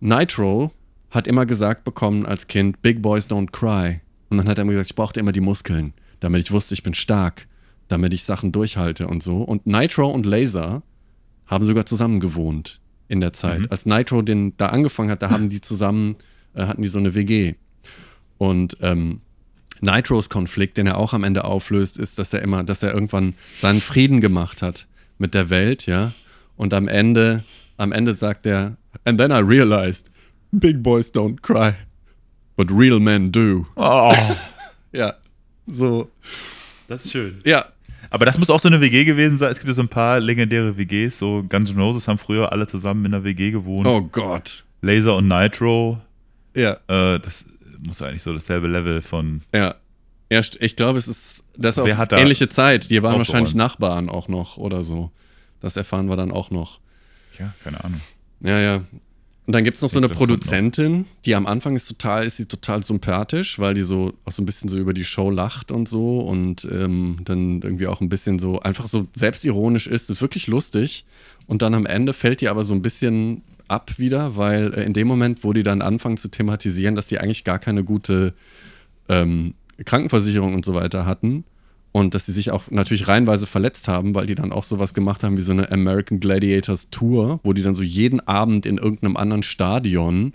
Nitro 0.00 0.72
hat 1.10 1.26
immer 1.26 1.46
gesagt 1.46 1.84
bekommen 1.84 2.26
als 2.26 2.48
Kind, 2.48 2.82
Big 2.82 3.02
Boys 3.02 3.28
don't 3.28 3.52
cry. 3.52 4.00
Und 4.30 4.38
dann 4.38 4.48
hat 4.48 4.58
er 4.58 4.62
immer 4.62 4.72
gesagt, 4.72 4.90
ich 4.90 4.96
brauchte 4.96 5.20
immer 5.20 5.32
die 5.32 5.40
Muskeln, 5.40 5.92
damit 6.20 6.42
ich 6.42 6.50
wusste, 6.50 6.74
ich 6.74 6.82
bin 6.82 6.94
stark, 6.94 7.46
damit 7.88 8.14
ich 8.14 8.24
Sachen 8.24 8.50
durchhalte 8.50 9.06
und 9.06 9.22
so. 9.22 9.42
Und 9.42 9.66
Nitro 9.66 10.10
und 10.10 10.26
Laser 10.26 10.82
haben 11.46 11.66
sogar 11.66 11.86
zusammen 11.86 12.18
gewohnt 12.18 12.80
in 13.08 13.20
der 13.20 13.32
Zeit. 13.32 13.60
Mhm. 13.60 13.66
Als 13.68 13.86
Nitro 13.86 14.22
den 14.22 14.56
da 14.56 14.66
angefangen 14.66 15.10
hat, 15.10 15.22
da 15.22 15.30
haben 15.30 15.50
die 15.50 15.60
zusammen, 15.60 16.16
äh, 16.54 16.66
hatten 16.66 16.82
die 16.82 16.88
so 16.88 16.98
eine 16.98 17.14
WG. 17.14 17.54
Und 18.38 18.78
ähm, 18.80 19.20
Nitros 19.82 20.28
Konflikt, 20.30 20.76
den 20.78 20.86
er 20.86 20.96
auch 20.96 21.12
am 21.12 21.24
Ende 21.24 21.44
auflöst, 21.44 21.98
ist, 21.98 22.18
dass 22.18 22.32
er 22.32 22.40
immer, 22.42 22.62
dass 22.64 22.82
er 22.82 22.94
irgendwann 22.94 23.34
seinen 23.58 23.80
Frieden 23.80 24.20
gemacht 24.20 24.62
hat 24.62 24.86
mit 25.18 25.34
der 25.34 25.50
Welt, 25.50 25.86
ja. 25.86 26.12
Und 26.56 26.72
am 26.72 26.88
Ende, 26.88 27.42
am 27.76 27.92
Ende 27.92 28.14
sagt 28.14 28.46
er, 28.46 28.76
and 29.04 29.18
then 29.18 29.30
I 29.30 29.38
realized, 29.40 30.10
big 30.52 30.82
boys 30.82 31.12
don't 31.12 31.40
cry, 31.42 31.72
but 32.56 32.70
real 32.70 33.00
men 33.00 33.30
do. 33.32 33.66
Oh, 33.76 34.14
Ja, 34.92 35.14
so, 35.66 36.10
das 36.88 37.04
ist 37.06 37.12
schön. 37.12 37.40
ja, 37.44 37.64
Aber 38.10 38.26
das 38.26 38.38
muss 38.38 38.50
auch 38.50 38.60
so 38.60 38.68
eine 38.68 38.80
WG 38.82 39.04
gewesen 39.04 39.38
sein. 39.38 39.50
Es 39.50 39.58
gibt 39.58 39.68
ja 39.68 39.74
so 39.74 39.82
ein 39.82 39.88
paar 39.88 40.20
legendäre 40.20 40.76
WGs. 40.76 41.18
So 41.18 41.42
Guns 41.48 41.70
N' 41.70 41.78
Roses 41.80 42.06
haben 42.08 42.18
früher 42.18 42.52
alle 42.52 42.66
zusammen 42.66 43.06
in 43.06 43.14
einer 43.14 43.24
WG 43.24 43.50
gewohnt. 43.52 43.86
oh 43.86 44.02
Gott, 44.02 44.64
Laser 44.82 45.16
und 45.16 45.28
Nitro. 45.28 46.00
ja, 46.54 46.72
Äh, 46.88 47.18
das 47.20 47.46
muss 47.86 48.02
eigentlich 48.02 48.22
so 48.22 48.32
dasselbe 48.32 48.68
Level 48.68 49.02
von. 49.02 49.42
ja. 49.54 49.74
Ja, 50.30 50.40
ich 50.60 50.76
glaube, 50.76 50.98
es 50.98 51.08
ist, 51.08 51.44
das 51.58 51.76
ist 51.76 51.82
auch 51.82 52.12
ähnliche 52.12 52.48
Zeit. 52.48 52.88
Die 52.88 53.02
waren 53.02 53.18
wahrscheinlich 53.18 53.54
Nachbarn 53.54 54.08
auch 54.08 54.28
noch 54.28 54.56
oder 54.56 54.82
so. 54.82 55.10
Das 55.60 55.76
erfahren 55.76 56.08
wir 56.08 56.16
dann 56.16 56.30
auch 56.30 56.50
noch. 56.50 56.80
Ja, 57.38 57.52
keine 57.62 57.84
Ahnung. 57.84 58.00
Ja, 58.40 58.58
ja. 58.58 58.76
Und 59.46 59.54
dann 59.54 59.64
gibt 59.64 59.76
es 59.76 59.82
noch 59.82 59.90
so 59.90 59.98
eine. 59.98 60.08
Produzentin, 60.08 61.06
die 61.26 61.34
am 61.34 61.46
Anfang 61.46 61.76
ist 61.76 61.86
total, 61.86 62.24
ist 62.24 62.38
sie 62.38 62.46
total 62.46 62.82
sympathisch, 62.82 63.58
weil 63.58 63.74
die 63.74 63.82
so 63.82 64.14
auch 64.24 64.32
so 64.32 64.40
ein 64.40 64.46
bisschen 64.46 64.70
so 64.70 64.78
über 64.78 64.94
die 64.94 65.04
Show 65.04 65.30
lacht 65.30 65.70
und 65.70 65.88
so 65.88 66.20
und 66.20 66.66
ähm, 66.70 67.20
dann 67.24 67.60
irgendwie 67.60 67.86
auch 67.86 68.00
ein 68.00 68.08
bisschen 68.08 68.38
so 68.38 68.60
einfach 68.60 68.86
so 68.86 69.06
selbstironisch 69.12 69.86
ist, 69.86 70.10
ist 70.10 70.22
wirklich 70.22 70.46
lustig. 70.46 71.04
Und 71.46 71.60
dann 71.60 71.74
am 71.74 71.86
Ende 71.86 72.12
fällt 72.12 72.40
die 72.40 72.48
aber 72.48 72.64
so 72.64 72.72
ein 72.72 72.82
bisschen 72.82 73.42
ab 73.72 73.98
wieder, 73.98 74.36
weil 74.36 74.74
äh, 74.74 74.84
in 74.84 74.92
dem 74.92 75.08
Moment, 75.08 75.42
wo 75.42 75.52
die 75.52 75.62
dann 75.62 75.82
anfangen 75.82 76.16
zu 76.16 76.28
thematisieren, 76.28 76.94
dass 76.94 77.08
die 77.08 77.18
eigentlich 77.18 77.44
gar 77.44 77.58
keine 77.58 77.82
gute 77.82 78.34
ähm, 79.08 79.54
Krankenversicherung 79.84 80.54
und 80.54 80.64
so 80.64 80.74
weiter 80.74 81.06
hatten 81.06 81.44
und 81.92 82.14
dass 82.14 82.26
sie 82.26 82.32
sich 82.32 82.50
auch 82.50 82.70
natürlich 82.70 83.08
reihenweise 83.08 83.46
verletzt 83.46 83.88
haben, 83.88 84.14
weil 84.14 84.26
die 84.26 84.34
dann 84.34 84.52
auch 84.52 84.64
sowas 84.64 84.94
gemacht 84.94 85.22
haben 85.22 85.36
wie 85.36 85.42
so 85.42 85.52
eine 85.52 85.70
American 85.70 86.20
Gladiators 86.20 86.90
Tour, 86.90 87.40
wo 87.42 87.52
die 87.52 87.62
dann 87.62 87.74
so 87.74 87.82
jeden 87.82 88.20
Abend 88.20 88.66
in 88.66 88.78
irgendeinem 88.78 89.16
anderen 89.16 89.42
Stadion 89.42 90.32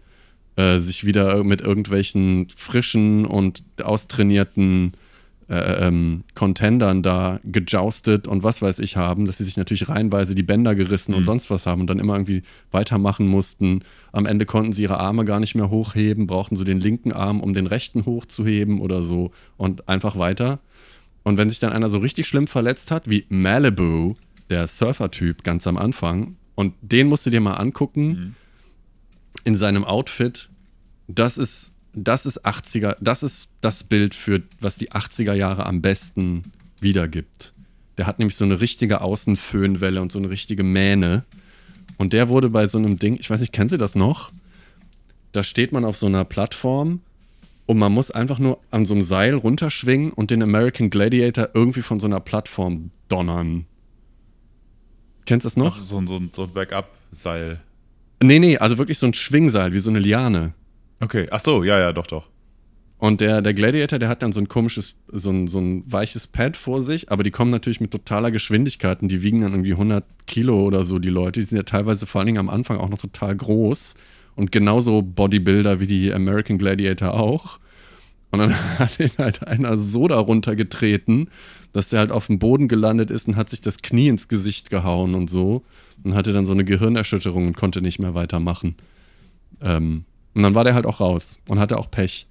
äh, 0.56 0.80
sich 0.80 1.06
wieder 1.06 1.44
mit 1.44 1.62
irgendwelchen 1.62 2.48
frischen 2.56 3.26
und 3.26 3.64
austrainierten 3.84 4.94
äh, 5.50 5.88
ähm, 5.88 6.24
Contendern 6.36 7.04
da 7.04 7.40
gejoustet 7.44 8.28
und 8.28 8.44
was 8.44 8.62
weiß 8.62 8.80
ich 8.80 8.98
haben, 8.98 9.26
dass 9.26 9.38
sie 9.38 9.46
sich 9.46 9.58
natürlich 9.58 9.88
reihenweise 9.90 10.36
die 10.36 10.44
Bänder 10.44 10.76
gerissen 10.76 11.14
und 11.14 11.24
sonst 11.24 11.50
was 11.50 11.66
haben 11.66 11.82
und 11.82 11.90
dann 11.90 12.00
immer 12.00 12.14
irgendwie 12.14 12.44
weitermachen 12.72 13.28
mussten. 13.28 13.82
Am 14.12 14.26
Ende 14.26 14.46
konnten 14.46 14.74
sie 14.74 14.84
ihre 14.84 15.00
Arme 15.00 15.26
gar 15.26 15.40
nicht 15.40 15.56
mehr 15.56 15.70
hochheben, 15.70 16.28
brauchten 16.28 16.56
so 16.56 16.64
den 16.64 16.80
linken 16.80 17.12
Arm, 17.12 17.40
um 17.42 17.54
den 17.54 17.68
rechten 17.68 18.06
hochzuheben 18.06 18.82
oder 18.82 19.02
so 19.02 19.32
und 19.56 19.88
einfach 19.88 20.18
weiter. 20.18 20.60
Und 21.24 21.38
wenn 21.38 21.50
sich 21.50 21.60
dann 21.60 21.74
einer 21.74 21.90
so 21.90 21.98
richtig 21.98 22.28
schlimm 22.28 22.48
verletzt 22.48 22.92
hat, 22.92 23.10
wie 23.10 23.26
Malibu, 23.30 24.16
der 24.50 24.68
Surfer-Typ 24.68 25.44
ganz 25.44 25.68
am 25.68 25.78
Anfang, 25.78 26.38
und 26.56 26.74
den 26.82 27.08
musst 27.08 27.26
du 27.26 27.30
dir 27.30 27.42
mal 27.42 27.56
angucken, 27.56 28.36
in 29.44 29.56
seinem 29.56 29.84
Outfit, 29.84 30.50
das 31.08 31.38
ist, 31.38 31.74
das 32.04 32.26
ist 32.26 32.46
80er, 32.46 32.96
das 33.02 33.24
ist 33.24 33.50
das 33.62 33.84
Bild 33.84 34.14
für, 34.16 34.42
was 34.60 34.78
die 34.78 34.92
80er 34.92 35.34
Jahre 35.34 35.66
am 35.66 35.82
besten 35.82 36.44
wiedergibt. 36.80 37.54
Der 37.98 38.06
hat 38.06 38.20
nämlich 38.20 38.36
so 38.36 38.46
eine 38.46 38.62
richtige 38.62 39.02
Außenföhnwelle 39.02 40.02
und 40.02 40.12
so 40.12 40.20
eine 40.20 40.30
richtige 40.30 40.64
Mähne. 40.64 41.24
Und 41.98 42.14
der 42.14 42.30
wurde 42.30 42.50
bei 42.50 42.68
so 42.68 42.78
einem 42.78 42.98
Ding, 43.00 43.18
ich 43.20 43.30
weiß 43.30 43.42
nicht, 43.42 43.52
kennen 43.54 43.70
Sie 43.70 43.78
das 43.80 43.96
noch? 43.96 44.32
Da 45.32 45.44
steht 45.44 45.72
man 45.72 45.84
auf 45.86 45.98
so 45.98 46.06
einer 46.06 46.24
Plattform 46.24 47.02
und 47.66 47.78
man 47.80 47.92
muss 47.92 48.12
einfach 48.12 48.38
nur 48.40 48.60
an 48.70 48.86
so 48.86 48.94
einem 48.94 49.04
Seil 49.04 49.34
runterschwingen 49.34 50.12
und 50.12 50.30
den 50.30 50.44
American 50.44 50.90
Gladiator 50.92 51.50
irgendwie 51.56 51.82
von 51.82 52.00
so 52.00 52.06
einer 52.08 52.20
Plattform 52.20 52.92
donnern. 53.10 53.66
Kennst 55.26 55.46
du 55.46 55.48
das 55.48 55.58
noch? 55.58 55.74
Also 55.74 55.84
so, 55.84 55.98
ein- 55.98 56.08
so, 56.08 56.16
ein- 56.18 56.30
so 56.32 56.44
ein 56.44 56.54
Backup-Seil. 56.54 57.60
Nee, 58.22 58.40
nee, 58.40 58.58
also 58.58 58.78
wirklich 58.78 58.98
so 58.98 59.06
ein 59.08 59.14
Schwingseil, 59.14 59.74
wie 59.74 59.80
so 59.80 59.90
eine 59.90 60.00
Liane. 60.00 60.54
Okay, 61.00 61.28
ach 61.32 61.40
so, 61.40 61.64
ja, 61.64 61.80
ja, 61.80 61.94
doch, 61.94 62.08
doch. 62.08 62.28
Und 63.00 63.22
der, 63.22 63.42
der 63.44 63.54
Gladiator, 63.54 64.00
der 64.00 64.10
hat 64.10 64.24
dann 64.24 64.32
so 64.32 64.42
ein 64.42 64.48
komisches, 64.48 64.96
so 65.12 65.30
ein, 65.30 65.48
so 65.48 65.60
ein 65.60 65.84
weiches 65.92 66.26
Pad 66.26 66.58
vor 66.58 66.82
sich, 66.82 67.12
aber 67.12 67.24
die 67.24 67.30
kommen 67.30 67.52
natürlich 67.52 67.80
mit 67.80 67.92
totaler 67.92 68.32
Geschwindigkeit 68.32 69.04
und 69.04 69.10
die 69.10 69.22
wiegen 69.22 69.42
dann 69.42 69.52
irgendwie 69.52 69.74
100 69.74 70.04
Kilo 70.26 70.64
oder 70.64 70.84
so, 70.84 70.98
die 70.98 71.10
Leute. 71.10 71.40
Die 71.40 71.46
sind 71.46 71.58
ja 71.58 71.64
teilweise 71.64 72.08
vor 72.08 72.20
allen 72.20 72.26
Dingen 72.26 72.40
am 72.40 72.50
Anfang 72.50 72.78
auch 72.78 72.90
noch 72.90 72.98
total 72.98 73.36
groß 73.36 73.96
und 74.36 74.52
genauso 74.52 75.04
Bodybuilder 75.04 75.80
wie 75.80 75.86
die 75.86 76.12
American 76.12 76.58
Gladiator 76.58 77.14
auch. 77.14 77.60
Und 78.32 78.40
dann 78.40 78.56
hat 78.80 79.00
ihn 79.00 79.12
halt 79.20 79.48
einer 79.48 79.78
so 79.78 80.08
darunter 80.08 80.56
getreten, 80.56 81.30
dass 81.74 81.90
der 81.90 82.00
halt 82.00 82.12
auf 82.12 82.28
dem 82.28 82.40
Boden 82.40 82.68
gelandet 82.68 83.12
ist 83.12 83.28
und 83.28 83.36
hat 83.36 83.52
sich 83.52 83.62
das 83.62 83.78
Knie 83.78 84.08
ins 84.08 84.28
Gesicht 84.28 84.72
gehauen 84.72 85.14
und 85.14 85.30
so. 85.30 85.64
Und 86.04 86.16
hatte 86.16 86.34
dann 86.34 86.48
so 86.48 86.54
eine 86.54 86.66
Gehirnerschütterung 86.66 87.46
und 87.46 87.58
konnte 87.58 87.82
nicht 87.82 88.00
mehr 88.00 88.16
weitermachen. 88.16 88.76
Ähm, 89.62 90.06
und 90.38 90.44
dann 90.44 90.54
war 90.54 90.64
der 90.64 90.76
halt 90.76 90.86
auch 90.86 91.00
raus 91.00 91.42
und 91.48 91.60
hatte 91.60 91.80
auch 91.80 91.90
Pech. 91.90 92.28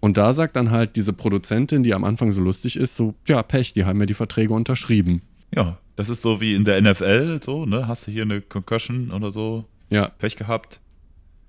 Und 0.00 0.18
da 0.18 0.34
sagt 0.34 0.56
dann 0.56 0.70
halt 0.70 0.94
diese 0.94 1.14
Produzentin, 1.14 1.82
die 1.82 1.94
am 1.94 2.04
Anfang 2.04 2.30
so 2.30 2.42
lustig 2.42 2.76
ist, 2.76 2.94
so, 2.96 3.14
ja, 3.26 3.42
Pech, 3.42 3.72
die 3.72 3.86
haben 3.86 3.98
mir 3.98 4.04
die 4.04 4.12
Verträge 4.12 4.52
unterschrieben. 4.52 5.22
Ja, 5.54 5.78
das 5.96 6.10
ist 6.10 6.20
so 6.20 6.42
wie 6.42 6.54
in 6.54 6.64
der 6.64 6.80
NFL, 6.82 7.40
so, 7.42 7.64
ne? 7.64 7.88
Hast 7.88 8.06
du 8.06 8.10
hier 8.10 8.22
eine 8.24 8.42
Concussion 8.42 9.10
oder 9.10 9.32
so? 9.32 9.64
Ja, 9.88 10.08
Pech 10.18 10.36
gehabt? 10.36 10.80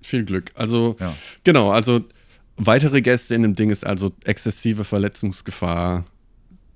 viel 0.00 0.24
Glück. 0.24 0.52
Also, 0.54 0.96
Ja. 0.98 1.12
genau, 1.44 1.70
also 1.70 2.02
weitere 2.56 3.02
Gäste 3.02 3.34
in 3.34 3.42
dem 3.42 3.54
Ding 3.54 3.68
ist 3.68 3.84
also 3.84 4.12
exzessive 4.24 4.84
Verletzungsgefahr, 4.84 6.04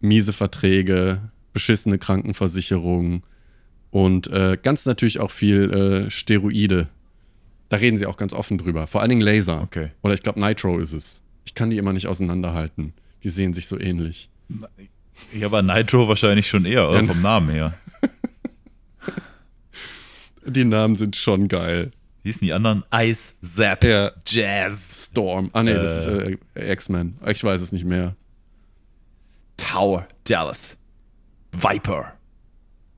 miese 0.00 0.32
Verträge, 0.34 1.30
beschissene 1.54 1.96
Krankenversicherung 1.98 3.22
und 3.90 4.26
äh, 4.26 4.58
ganz 4.62 4.84
natürlich 4.84 5.20
auch 5.20 5.30
viel 5.30 5.70
äh, 5.72 6.10
Steroide. 6.10 6.88
Da 7.72 7.78
reden 7.78 7.96
sie 7.96 8.04
auch 8.04 8.18
ganz 8.18 8.34
offen 8.34 8.58
drüber. 8.58 8.86
Vor 8.86 9.00
allen 9.00 9.08
Dingen 9.08 9.22
Laser. 9.22 9.62
Okay. 9.62 9.92
Oder 10.02 10.12
ich 10.12 10.22
glaube, 10.22 10.38
Nitro 10.38 10.78
ist 10.78 10.92
es. 10.92 11.22
Ich 11.46 11.54
kann 11.54 11.70
die 11.70 11.78
immer 11.78 11.94
nicht 11.94 12.06
auseinanderhalten. 12.06 12.92
Die 13.22 13.30
sehen 13.30 13.54
sich 13.54 13.66
so 13.66 13.80
ähnlich. 13.80 14.28
Ja, 15.32 15.46
aber 15.46 15.62
Nitro 15.62 16.06
wahrscheinlich 16.06 16.46
schon 16.50 16.66
eher, 16.66 16.90
oder? 16.90 17.00
Ja. 17.00 17.06
Vom 17.06 17.22
Namen 17.22 17.48
her. 17.48 17.72
Die 20.44 20.64
Namen 20.64 20.96
sind 20.96 21.16
schon 21.16 21.48
geil. 21.48 21.92
Wie 22.22 22.28
hießen 22.28 22.42
die 22.46 22.52
anderen? 22.52 22.84
Ice, 22.94 23.36
Zap, 23.40 23.82
Ja. 23.84 24.10
Jazz, 24.26 25.06
Storm. 25.10 25.48
Ah, 25.54 25.62
nee, 25.62 25.72
das 25.72 26.06
Äh. 26.06 26.32
ist 26.32 26.38
äh, 26.56 26.72
X-Men. 26.72 27.16
Ich 27.26 27.42
weiß 27.42 27.62
es 27.62 27.72
nicht 27.72 27.86
mehr. 27.86 28.16
Tower, 29.56 30.06
Dallas, 30.24 30.76
Viper, 31.52 32.12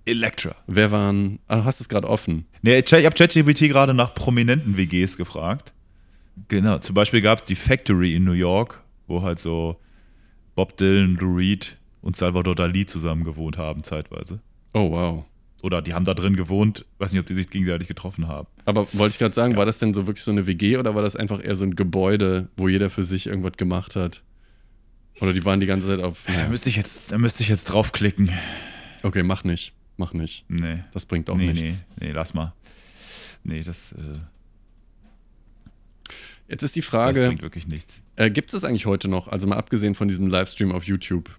Electra. 0.05 0.57
Wer 0.67 0.91
waren. 0.91 1.39
Ah, 1.47 1.63
hast 1.65 1.81
es 1.81 1.89
gerade 1.89 2.09
offen. 2.09 2.47
Nee, 2.65 2.79
ich 2.79 2.93
habe 2.95 3.11
ChatGPT 3.15 3.69
gerade 3.69 3.93
nach 3.93 4.15
prominenten 4.15 4.79
WGs 4.79 5.19
gefragt. 5.19 5.75
Genau, 6.49 6.79
zum 6.79 6.95
Beispiel 6.95 7.21
gab 7.21 7.39
es 7.39 7.45
die 7.45 7.57
Factory 7.57 8.15
in 8.15 8.25
New 8.25 8.33
York, 8.33 8.83
wo 9.07 9.21
halt 9.21 9.39
so 9.39 9.77
Bob 10.55 10.79
Dylan, 10.79 11.17
Lou 11.17 11.37
Reed 11.37 11.77
und 12.01 12.17
Salvador 12.17 12.55
Dali 12.55 12.87
zusammen 12.87 13.23
gewohnt 13.23 13.59
haben, 13.59 13.85
zeitweise. 13.85 14.41
Oh, 14.73 14.91
wow. 14.93 15.25
Oder 15.61 15.83
die 15.83 15.93
haben 15.93 16.07
da 16.07 16.15
drin 16.15 16.37
gewohnt, 16.37 16.87
weiß 16.97 17.13
nicht, 17.13 17.21
ob 17.21 17.27
die 17.27 17.35
sich 17.35 17.51
gegenseitig 17.51 17.87
getroffen 17.87 18.29
haben. 18.29 18.49
Aber 18.65 18.87
wollte 18.95 19.13
ich 19.13 19.19
gerade 19.19 19.35
sagen, 19.35 19.57
war 19.59 19.67
das 19.67 19.77
denn 19.77 19.93
so 19.93 20.07
wirklich 20.07 20.25
so 20.25 20.31
eine 20.31 20.47
WG 20.47 20.79
oder 20.79 20.95
war 20.95 21.03
das 21.03 21.17
einfach 21.17 21.45
eher 21.45 21.57
so 21.57 21.67
ein 21.67 21.77
Gebäude, 21.77 22.49
wo 22.57 22.69
jeder 22.69 22.89
für 22.89 23.03
sich 23.03 23.27
irgendwas 23.27 23.59
gemacht 23.59 23.95
hat? 23.95 24.23
Oder 25.21 25.35
die 25.35 25.45
waren 25.45 25.61
die 25.61 25.67
ganze 25.67 25.89
Zeit 25.89 26.01
auf. 26.01 26.25
Da 26.27 26.33
Naja. 26.33 26.49
müsste 26.49 26.71
ich 26.71 26.77
jetzt, 26.77 27.13
da 27.13 27.19
müsste 27.19 27.43
ich 27.43 27.51
jetzt 27.51 27.65
draufklicken. 27.67 28.31
Okay, 29.03 29.23
mach 29.23 29.45
nicht. 29.45 29.75
Mach 29.97 30.13
nicht. 30.13 30.45
Nee. 30.49 30.83
Das 30.93 31.07
bringt 31.07 31.31
auch 31.31 31.37
nee, 31.37 31.53
nichts. 31.53 31.85
nee, 32.01 32.07
nee, 32.09 32.13
lass 32.13 32.35
mal. 32.35 32.53
Nee, 33.45 33.63
das, 33.63 33.93
äh, 33.93 33.97
Jetzt 36.49 36.63
ist 36.63 36.77
die 36.77 36.81
das 36.81 36.89
Frage: 36.89 37.27
bringt 37.29 37.43
wirklich 37.43 37.67
nichts. 37.67 38.03
äh, 38.17 38.31
Gibt 38.31 38.53
es 38.53 38.61
das 38.61 38.69
eigentlich 38.69 38.87
heute 38.87 39.09
noch? 39.09 39.29
Also 39.29 39.47
mal 39.47 39.57
abgesehen 39.57 39.95
von 39.95 40.09
diesem 40.09 40.27
Livestream 40.27 40.73
auf 40.73 40.85
YouTube. 40.85 41.31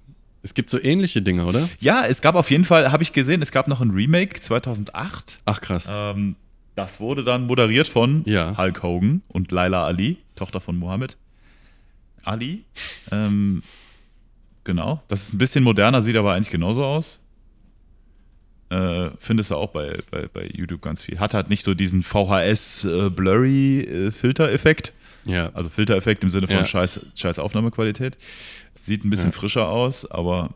Es 0.41 0.53
gibt 0.53 0.69
so 0.69 0.79
ähnliche 0.81 1.21
Dinge, 1.21 1.45
oder? 1.45 1.67
Ja, 1.79 2.05
es 2.05 2.21
gab 2.21 2.35
auf 2.35 2.51
jeden 2.51 2.65
Fall, 2.65 2.91
habe 2.91 3.01
ich 3.03 3.13
gesehen, 3.13 3.41
es 3.41 3.51
gab 3.51 3.67
noch 3.67 3.81
ein 3.81 3.89
Remake 3.91 4.39
2008. 4.39 5.39
Ach 5.45 5.59
krass. 5.61 5.89
Ähm, 5.91 6.35
Das 6.75 6.99
wurde 6.99 7.23
dann 7.23 7.45
moderiert 7.47 7.87
von 7.87 8.23
Ja. 8.25 8.55
Hulk 8.57 8.83
Hogan 8.83 9.21
und 9.27 9.51
Laila 9.51 9.85
Ali, 9.85 10.17
Tochter 10.35 10.61
von 10.61 10.75
Mohammed 10.77 11.17
Ali. 12.23 12.63
Ähm, 13.11 13.63
genau. 14.63 15.01
Das 15.07 15.23
ist 15.23 15.33
ein 15.33 15.37
bisschen 15.39 15.63
moderner, 15.63 16.01
sieht 16.03 16.15
aber 16.15 16.33
eigentlich 16.33 16.51
genauso 16.51 16.83
aus. 16.85 17.19
Äh, 18.69 19.11
findest 19.19 19.51
du 19.51 19.55
auch 19.55 19.69
bei, 19.71 19.99
bei, 20.09 20.27
bei 20.33 20.47
YouTube 20.51 20.81
ganz 20.81 21.03
viel. 21.03 21.19
Hat 21.19 21.35
halt 21.35 21.49
nicht 21.49 21.63
so 21.63 21.75
diesen 21.75 22.01
VHS-Blurry-Filter-Effekt. 22.01 24.93
Ja. 25.25 25.49
Also 25.53 25.69
Filtereffekt 25.69 26.23
im 26.23 26.29
Sinne 26.29 26.47
von 26.47 26.57
Ja. 26.57 26.65
scheiß, 26.65 26.99
scheiß 27.15 27.39
Aufnahmequalität. 27.39 28.17
Sieht 28.75 29.03
ein 29.03 29.09
bisschen 29.09 29.29
Ja. 29.29 29.33
frischer 29.33 29.67
aus, 29.69 30.09
aber 30.09 30.53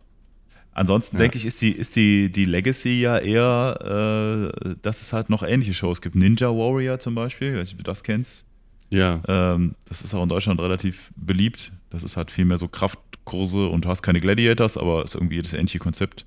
ansonsten 0.74 1.18
Ja. 1.18 1.24
denke 1.24 1.38
ich, 1.38 1.46
ist 1.46 1.62
die, 1.62 1.72
ist 1.72 1.96
die, 1.96 2.32
die 2.32 2.46
Legacy 2.46 3.02
ja 3.02 3.18
eher, 3.18 4.52
äh, 4.64 4.76
dass 4.82 5.02
es 5.02 5.14
halt 5.14 5.30
noch 5.30 5.44
ähnliche 5.44 5.74
Shows 5.74 6.02
gibt. 6.02 6.16
Ninja 6.16 6.50
Warrior 6.50 7.00
zum 7.00 7.16
Beispiel, 7.16 7.54
ich 7.54 7.60
weiß 7.60 7.68
nicht, 7.70 7.74
ob 7.80 7.80
du 7.80 7.84
das 7.92 8.04
kennst. 8.04 8.46
Ja. 8.92 9.22
Ähm, 9.28 9.76
das 9.88 10.02
ist 10.02 10.14
auch 10.16 10.24
in 10.24 10.30
Deutschland 10.30 10.60
relativ 10.60 11.12
beliebt. 11.16 11.72
Das 11.92 12.04
ist 12.04 12.18
halt 12.18 12.32
viel 12.32 12.46
mehr 12.46 12.58
so 12.58 12.68
Kraftkurse 12.68 13.68
und 13.68 13.86
du 13.86 13.90
hast 13.90 14.02
keine 14.02 14.20
Gladiators, 14.20 14.78
aber 14.78 15.04
ist 15.04 15.16
irgendwie 15.16 15.42
das 15.42 15.54
ähnliche 15.54 15.80
Konzept. 15.80 16.26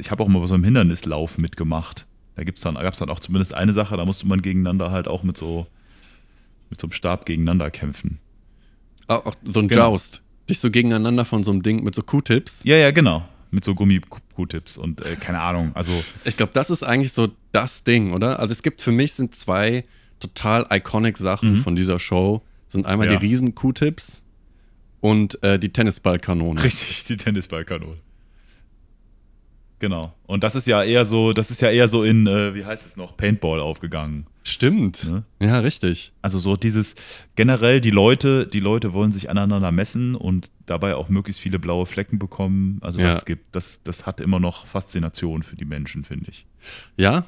Ich 0.00 0.10
habe 0.10 0.22
auch 0.22 0.28
mal 0.28 0.40
bei 0.40 0.46
so 0.46 0.54
einem 0.54 0.64
Hindernislauf 0.64 1.38
mitgemacht. 1.38 2.06
Da 2.34 2.44
gibt's 2.44 2.60
dann, 2.62 2.74
gab 2.74 2.92
es 2.92 2.98
dann 2.98 3.08
auch 3.10 3.20
zumindest 3.20 3.54
eine 3.54 3.72
Sache, 3.72 3.96
da 3.96 4.04
musste 4.04 4.26
man 4.26 4.42
gegeneinander 4.42 4.90
halt 4.90 5.08
auch 5.08 5.22
mit 5.22 5.36
so, 5.38 5.66
mit 6.70 6.80
so 6.80 6.86
einem 6.86 6.92
Stab 6.92 7.24
gegeneinander 7.26 7.70
kämpfen. 7.70 8.18
Auch, 9.08 9.24
auch 9.26 9.34
so 9.44 9.60
ein 9.60 9.68
Genau. 9.68 9.90
Joust. 9.92 10.22
Dich 10.50 10.60
so 10.60 10.70
gegeneinander 10.70 11.24
von 11.24 11.42
so 11.44 11.50
einem 11.50 11.62
Ding 11.62 11.82
mit 11.82 11.94
so 11.94 12.02
Q-Tips. 12.02 12.62
Ja, 12.64 12.76
ja, 12.76 12.90
genau. 12.90 13.26
Mit 13.50 13.64
so 13.64 13.74
Gummi-Q-Tips 13.74 14.76
und 14.76 15.00
äh, 15.04 15.16
keine 15.16 15.40
Ahnung. 15.40 15.72
Also, 15.74 15.92
Ich 16.24 16.36
glaube, 16.36 16.52
das 16.52 16.68
ist 16.70 16.82
eigentlich 16.82 17.12
so 17.12 17.28
das 17.52 17.84
Ding, 17.84 18.12
oder? 18.12 18.38
Also 18.38 18.52
es 18.52 18.62
gibt 18.62 18.80
für 18.80 18.92
mich 18.92 19.14
sind 19.14 19.34
zwei 19.34 19.84
total 20.20 20.66
iconic 20.70 21.16
Sachen 21.18 21.56
von 21.58 21.74
dieser 21.76 21.98
Show. 21.98 22.42
Sind 22.68 22.86
einmal 22.86 23.06
Mhm. 23.06 23.12
Ja. 23.14 23.18
die 23.20 23.26
riesen 23.26 23.54
Q-Tips 23.54 24.24
und 25.00 25.42
äh, 25.42 25.58
die 25.58 25.70
Tennisballkanone. 25.72 26.62
richtig, 26.62 27.04
die 27.04 27.16
Tennisballkanone. 27.16 27.96
Genau. 29.78 30.14
Und 30.26 30.42
das 30.42 30.54
ist 30.54 30.66
ja 30.66 30.82
eher 30.82 31.04
so, 31.04 31.34
das 31.34 31.50
ist 31.50 31.60
ja 31.60 31.70
eher 31.70 31.86
so 31.88 32.02
in, 32.02 32.26
äh, 32.26 32.54
wie 32.54 32.64
heißt 32.64 32.86
es 32.86 32.96
noch, 32.96 33.14
Paintball 33.16 33.60
aufgegangen. 33.60 34.26
Stimmt. 34.42 35.10
Ne? 35.10 35.24
Ja, 35.40 35.58
richtig. 35.58 36.12
Also 36.22 36.38
so 36.38 36.56
dieses 36.56 36.94
generell 37.34 37.80
die 37.82 37.90
Leute, 37.90 38.46
die 38.46 38.60
Leute 38.60 38.94
wollen 38.94 39.12
sich 39.12 39.28
aneinander 39.28 39.72
messen 39.72 40.14
und 40.14 40.50
dabei 40.64 40.94
auch 40.94 41.10
möglichst 41.10 41.42
viele 41.42 41.58
blaue 41.58 41.84
Flecken 41.84 42.18
bekommen. 42.18 42.78
Also 42.80 43.00
Ja. 43.00 43.08
das 43.08 43.26
gibt, 43.26 43.54
das, 43.54 43.82
das 43.82 44.06
hat 44.06 44.20
immer 44.22 44.40
noch 44.40 44.66
Faszination 44.66 45.42
für 45.42 45.56
die 45.56 45.66
Menschen, 45.66 46.04
finde 46.04 46.30
ich. 46.30 46.46
Ja? 46.96 47.26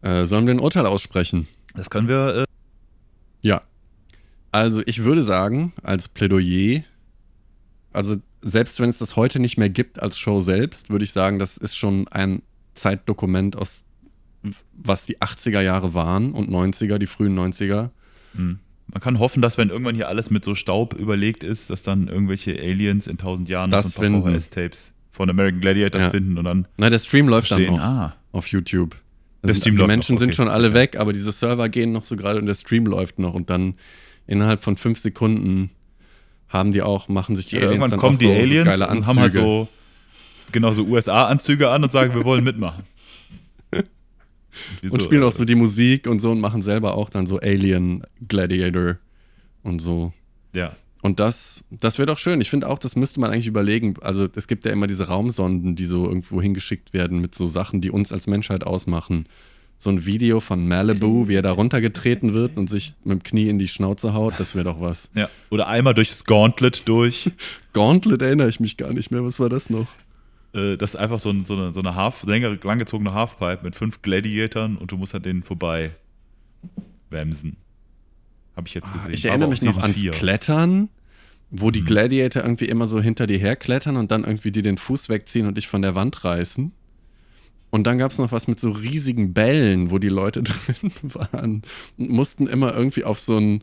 Äh, 0.00 0.24
sollen 0.24 0.46
wir 0.46 0.54
ein 0.54 0.60
Urteil 0.60 0.86
aussprechen? 0.86 1.48
Das 1.74 1.90
können 1.90 2.08
wir. 2.08 2.34
Äh, 2.34 2.44
Ja. 3.42 3.60
Also 4.52 4.82
ich 4.86 5.04
würde 5.04 5.22
sagen, 5.22 5.74
als 5.82 6.08
Plädoyer, 6.08 6.82
also 7.92 8.16
selbst 8.42 8.78
wenn 8.80 8.88
es 8.88 8.98
das 8.98 9.16
heute 9.16 9.40
nicht 9.40 9.56
mehr 9.58 9.68
gibt 9.70 10.00
als 10.02 10.18
Show 10.18 10.40
selbst, 10.40 10.90
würde 10.90 11.04
ich 11.04 11.12
sagen, 11.12 11.38
das 11.38 11.56
ist 11.56 11.76
schon 11.76 12.06
ein 12.08 12.42
Zeitdokument 12.74 13.56
aus, 13.56 13.84
was 14.72 15.06
die 15.06 15.18
80er 15.18 15.60
Jahre 15.60 15.94
waren 15.94 16.32
und 16.32 16.48
90er, 16.50 16.98
die 16.98 17.06
frühen 17.06 17.36
90er. 17.38 17.90
man 18.34 19.00
kann 19.00 19.18
hoffen, 19.18 19.42
dass 19.42 19.58
wenn 19.58 19.68
irgendwann 19.70 19.94
hier 19.96 20.08
alles 20.08 20.30
mit 20.30 20.44
so 20.44 20.54
Staub 20.54 20.94
überlegt 20.94 21.42
ist, 21.44 21.70
dass 21.70 21.82
dann 21.82 22.08
irgendwelche 22.08 22.52
Aliens 22.58 23.06
in 23.06 23.18
tausend 23.18 23.48
Jahren 23.48 23.70
noch 23.70 23.78
Das 23.82 23.92
so 23.94 24.02
ein. 24.02 24.22
VHS-Tapes 24.22 24.92
von 25.10 25.28
American 25.28 25.60
Gladiators 25.60 26.02
Ja. 26.02 26.10
finden 26.10 26.38
und 26.38 26.44
dann 26.44 26.68
Na, 26.78 26.88
der 26.88 26.98
Stream 27.00 27.28
läuft 27.28 27.50
dann 27.50 27.58
verstehen, 27.58 27.76
noch 27.78 27.84
ah, 27.84 28.16
auf 28.32 28.46
YouTube. 28.48 28.96
Der 29.42 29.54
sind- 29.54 29.62
Stream 29.62 29.74
die 29.74 29.78
läuft 29.80 29.88
Menschen 29.88 30.14
noch, 30.14 30.20
sind 30.20 30.28
okay, 30.30 30.36
schon 30.36 30.48
alle 30.48 30.74
weg, 30.74 30.96
aber 30.98 31.12
diese 31.12 31.32
Server 31.32 31.68
gehen 31.68 31.90
noch 31.92 32.04
so 32.04 32.14
gerade 32.16 32.38
und 32.38 32.46
der 32.46 32.54
Stream 32.54 32.86
läuft 32.86 33.18
noch 33.18 33.34
und 33.34 33.50
dann 33.50 33.74
innerhalb 34.26 34.62
von 34.62 34.76
fünf 34.76 34.98
Sekunden 35.00 35.70
haben 36.48 36.72
die 36.72 36.82
auch, 36.82 37.08
machen 37.08 37.36
sich 37.36 37.46
die 37.46 37.56
Ja, 37.56 37.62
Aliens 37.62 37.72
irgendwann 37.72 37.90
dann 37.90 38.00
kommen 38.00 38.14
auch 38.14 38.18
die 38.18 38.26
so, 38.26 38.32
Aliens 38.32 38.64
geile 38.68 38.84
und 38.84 38.90
Anzüge. 38.90 39.06
haben 39.08 39.20
halt 39.20 39.32
so 39.32 39.68
genau 40.52 40.72
so 40.72 40.84
USA-Anzüge 40.84 41.68
an 41.70 41.82
und 41.84 41.92
sagen, 41.92 42.14
wir 42.14 42.24
wollen 42.24 42.44
mitmachen. 42.44 42.84
und 44.90 45.02
spielen 45.02 45.22
auch 45.22 45.32
so 45.32 45.44
die 45.44 45.54
Musik 45.54 46.06
und 46.06 46.20
so 46.20 46.30
und 46.32 46.40
machen 46.40 46.62
selber 46.62 46.94
auch 46.94 47.10
dann 47.10 47.26
so 47.26 47.38
Alien 47.38 48.02
Gladiator 48.26 48.96
und 49.62 49.80
so. 49.80 50.12
Ja, 50.54 50.74
Und 51.02 51.20
das, 51.20 51.64
das 51.70 51.98
wäre 51.98 52.06
doch 52.06 52.18
schön. 52.18 52.40
Ich 52.40 52.50
finde 52.50 52.68
auch, 52.68 52.78
das 52.78 52.96
müsste 52.96 53.20
man 53.20 53.30
eigentlich 53.30 53.46
überlegen. 53.46 53.94
Also 54.00 54.26
es 54.34 54.48
gibt 54.48 54.64
ja 54.64 54.72
immer 54.72 54.86
diese 54.86 55.08
Raumsonden, 55.08 55.76
die 55.76 55.84
so 55.84 56.06
irgendwo 56.06 56.40
hingeschickt 56.40 56.92
werden 56.92 57.20
mit 57.20 57.34
so 57.34 57.46
Sachen, 57.46 57.80
die 57.80 57.90
uns 57.90 58.12
als 58.12 58.26
Menschheit 58.26 58.64
ausmachen. 58.64 59.26
So 59.80 59.90
ein 59.90 60.04
Video 60.04 60.40
von 60.40 60.66
Malibu, 60.66 61.28
wie 61.28 61.34
er 61.36 61.42
da 61.42 61.52
runtergetreten 61.52 62.32
wird 62.34 62.56
und 62.56 62.68
sich 62.68 62.94
mit 63.04 63.20
dem 63.20 63.22
Knie 63.22 63.48
in 63.48 63.58
die 63.60 63.68
Schnauze 63.68 64.12
haut, 64.12 64.34
das 64.38 64.54
wäre 64.56 64.64
doch 64.64 64.80
was. 64.80 65.08
ja. 65.14 65.28
Oder 65.50 65.68
einmal 65.68 65.94
durch 65.94 66.08
das 66.08 66.24
Gauntlet 66.24 66.88
durch. 66.88 67.30
Gauntlet 67.72 68.20
erinnere 68.20 68.48
ich 68.48 68.58
mich 68.58 68.76
gar 68.76 68.92
nicht 68.92 69.10
mehr. 69.12 69.24
Was 69.24 69.38
war 69.38 69.48
das 69.48 69.70
noch? 69.70 69.86
Äh, 70.52 70.76
das 70.76 70.94
ist 70.94 70.96
einfach 71.00 71.20
so, 71.20 71.30
ein, 71.30 71.44
so 71.44 71.54
eine, 71.54 71.72
so 71.72 71.78
eine 71.80 71.94
Half, 71.94 72.24
längere, 72.24 72.58
langgezogene 72.62 73.14
Halfpipe 73.14 73.60
mit 73.62 73.76
fünf 73.76 74.02
Gladiatoren 74.02 74.76
und 74.76 74.90
du 74.90 74.96
musst 74.96 75.14
an 75.14 75.22
denen 75.22 75.44
vorbei 75.44 75.92
wemsen. 77.10 77.56
Habe 78.56 78.66
ich 78.66 78.74
jetzt 78.74 78.92
gesehen. 78.92 79.10
Ah, 79.12 79.14
Ich 79.14 79.24
erinnere 79.26 79.48
mich 79.50 79.62
noch 79.62 79.78
ans 79.78 79.96
vier. 79.96 80.10
Klettern, 80.10 80.88
wo 81.50 81.68
Mhm. 81.68 81.72
die 81.72 81.84
Gladiator 81.84 82.42
irgendwie 82.42 82.64
immer 82.66 82.88
so 82.88 83.00
hinter 83.00 83.28
dir 83.28 83.38
herklettern 83.38 83.96
und 83.96 84.10
dann 84.10 84.24
irgendwie 84.24 84.50
dir 84.50 84.62
den 84.62 84.76
Fuß 84.78 85.08
wegziehen 85.08 85.46
und 85.46 85.56
dich 85.56 85.68
von 85.68 85.82
der 85.82 85.94
Wand 85.94 86.24
reißen. 86.24 86.72
Und 87.70 87.86
dann 87.86 87.98
gab 87.98 88.12
es 88.12 88.18
noch 88.18 88.32
was 88.32 88.48
mit 88.48 88.58
so 88.58 88.70
riesigen 88.70 89.34
Bällen, 89.34 89.90
wo 89.90 89.98
die 89.98 90.08
Leute 90.08 90.42
drin 90.44 90.92
waren 91.02 91.62
und 91.96 92.10
mussten 92.10 92.46
immer 92.46 92.74
irgendwie 92.74 93.04
auf 93.04 93.20
so 93.20 93.36
ein, 93.36 93.62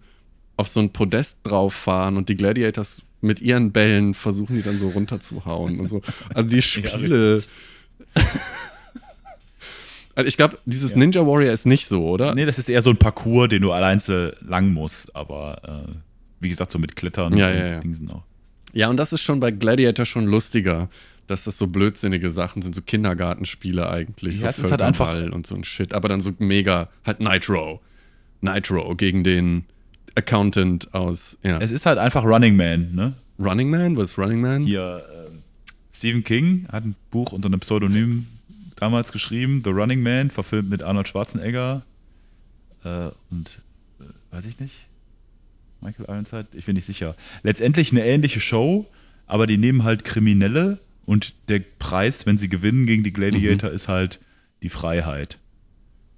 auf 0.58 0.68
so 0.68 0.80
ein 0.80 0.92
Podest 0.92 1.40
drauf 1.44 1.74
fahren 1.74 2.18
und 2.18 2.30
die 2.30 2.36
Gladiators 2.36 3.02
mit 3.22 3.42
ihren 3.42 3.72
Bällen 3.72 4.14
versuchen 4.14 4.56
die 4.56 4.62
dann 4.62 4.78
so 4.78 4.90
runterzuhauen 4.90 5.80
und 5.80 5.88
so. 5.88 6.02
Also 6.34 6.50
die 6.50 6.62
Spiele. 6.62 7.44
also 10.16 10.28
ich 10.28 10.38
glaube, 10.38 10.60
dieses 10.66 10.96
Ninja 10.96 11.26
Warrior 11.26 11.52
ist 11.52 11.66
nicht 11.66 11.88
so, 11.88 12.08
oder? 12.08 12.36
Nee, 12.36 12.46
das 12.46 12.60
ist 12.60 12.70
eher 12.70 12.84
so 12.84 12.92
ein 12.92 12.98
Parcours, 12.98 13.50
den 13.50 13.64
du 13.64 13.72
allein 13.72 14.00
lang 14.42 14.72
musst, 14.72 15.16
aber 15.16 15.88
äh, 15.88 15.92
wie 16.40 16.50
gesagt, 16.50 16.72
so 16.72 16.78
mit 16.78 16.96
Klettern 16.96 17.36
Ja, 17.36 17.50
und 17.50 17.56
ja, 17.56 17.68
ja. 17.68 17.80
Dingsen 17.80 18.12
auch. 18.12 18.24
Ja, 18.76 18.90
und 18.90 18.98
das 18.98 19.14
ist 19.14 19.22
schon 19.22 19.40
bei 19.40 19.52
Gladiator 19.52 20.06
schon 20.06 20.26
lustiger, 20.26 20.90
dass 21.28 21.46
das 21.46 21.58
so 21.58 21.66
blödsinnige 21.68 22.30
Sachen 22.30 22.62
sind, 22.62 22.76
so 22.76 22.82
Kindergartenspiele 22.82 23.90
eigentlich, 23.90 24.42
Ja, 24.42 24.50
es 24.50 24.58
so 24.58 24.64
ist 24.64 24.72
halt 24.72 24.82
einfach- 24.82 25.08
Völkerball 25.12 25.34
und 25.34 25.48
so 25.48 25.56
ein 25.56 25.64
Shit, 25.64 25.94
aber 25.94 26.10
dann 26.10 26.22
so 26.22 26.34
mega, 26.40 26.90
halt 27.06 27.20
Nitro. 27.22 27.82
Nitro 28.42 28.94
gegen 28.96 29.24
den 29.24 29.64
Accountant 30.16 30.94
aus, 30.94 31.38
ja. 31.42 31.58
Es 31.60 31.72
ist 31.72 31.86
halt 31.86 31.98
einfach 31.98 32.24
Running 32.24 32.56
Man, 32.58 32.94
ne? 32.94 33.14
Running 33.40 33.70
Man? 33.70 33.98
Was 33.98 34.12
ist 34.12 34.18
Running 34.20 34.42
Man? 34.42 34.64
Hier, 34.64 35.04
ähm, 35.30 35.42
Stephen 35.94 36.24
King 36.24 36.68
hat 36.72 36.84
ein 36.86 36.96
Buch 37.12 37.32
unter 37.32 37.48
einem 37.48 37.62
Pseudonym 37.62 38.28
damals 38.76 39.12
geschrieben, 39.14 39.62
The 39.64 39.70
Running 39.72 40.04
Man, 40.04 40.30
verfilmt 40.30 40.70
mit 40.70 40.84
Arnold 40.84 41.08
Schwarzenegger 41.08 41.84
äh, 42.84 43.10
und, 43.32 43.62
äh, 44.02 44.36
weiß 44.36 44.46
ich 44.46 44.60
nicht, 44.60 44.86
Michael 45.86 46.06
Ironside, 46.10 46.48
ich 46.54 46.66
bin 46.66 46.76
nicht 46.76 46.86
sicher. 46.86 47.16
Letztendlich 47.44 47.92
eine 47.92 48.06
ähnliche 48.06 48.40
Show, 48.40 48.88
aber 49.28 49.46
die 49.48 49.58
nehmen 49.58 49.84
halt 49.84 50.04
Kriminelle 50.04 50.80
und 51.06 51.34
der 51.48 51.62
Preis, 51.80 52.26
wenn 52.26 52.38
sie 52.38 52.50
gewinnen 52.50 52.88
gegen 52.88 53.04
die 53.04 53.14
Gladiator, 53.14 53.70
ist 53.70 53.88
halt 53.88 54.20
die 54.64 54.70
Freiheit. 54.70 55.38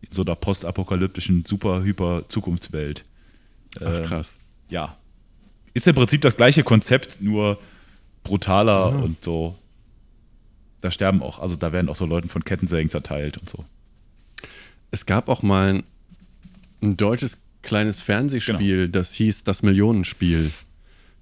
In 0.02 0.12
so 0.12 0.22
einer 0.22 0.36
postapokalyptischen, 0.36 1.44
super, 1.46 1.84
hyper 1.84 2.24
Zukunftswelt. 2.30 3.04
Ach, 3.84 4.02
krass. 4.04 4.40
Ja. 4.70 4.96
Ist 5.74 5.88
im 5.88 5.96
Prinzip 5.96 6.22
das 6.22 6.38
gleiche 6.38 6.64
Konzept, 6.64 7.22
nur 7.22 7.60
brutaler 8.24 8.94
Ah. 8.94 9.00
und 9.00 9.24
so. 9.24 9.58
Da 10.82 10.92
sterben 10.92 11.22
auch, 11.22 11.40
also 11.40 11.56
da 11.56 11.74
werden 11.74 11.90
auch 11.90 11.96
so 11.96 12.06
Leuten 12.06 12.30
von 12.30 12.44
Kettensägen 12.46 12.90
zerteilt 12.90 13.38
und 13.38 13.50
so. 13.50 13.66
Es 14.92 15.06
gab 15.06 15.28
auch 15.28 15.44
mal 15.44 15.74
ein, 15.74 15.84
ein 16.82 16.96
deutsches 16.96 17.40
kleines 17.68 18.02
Fernsehspiel, 18.02 18.78
Genau. 18.78 18.92
das 18.92 19.14
hieß 19.14 19.44
Das 19.44 19.62
Millionenspiel. 19.62 20.50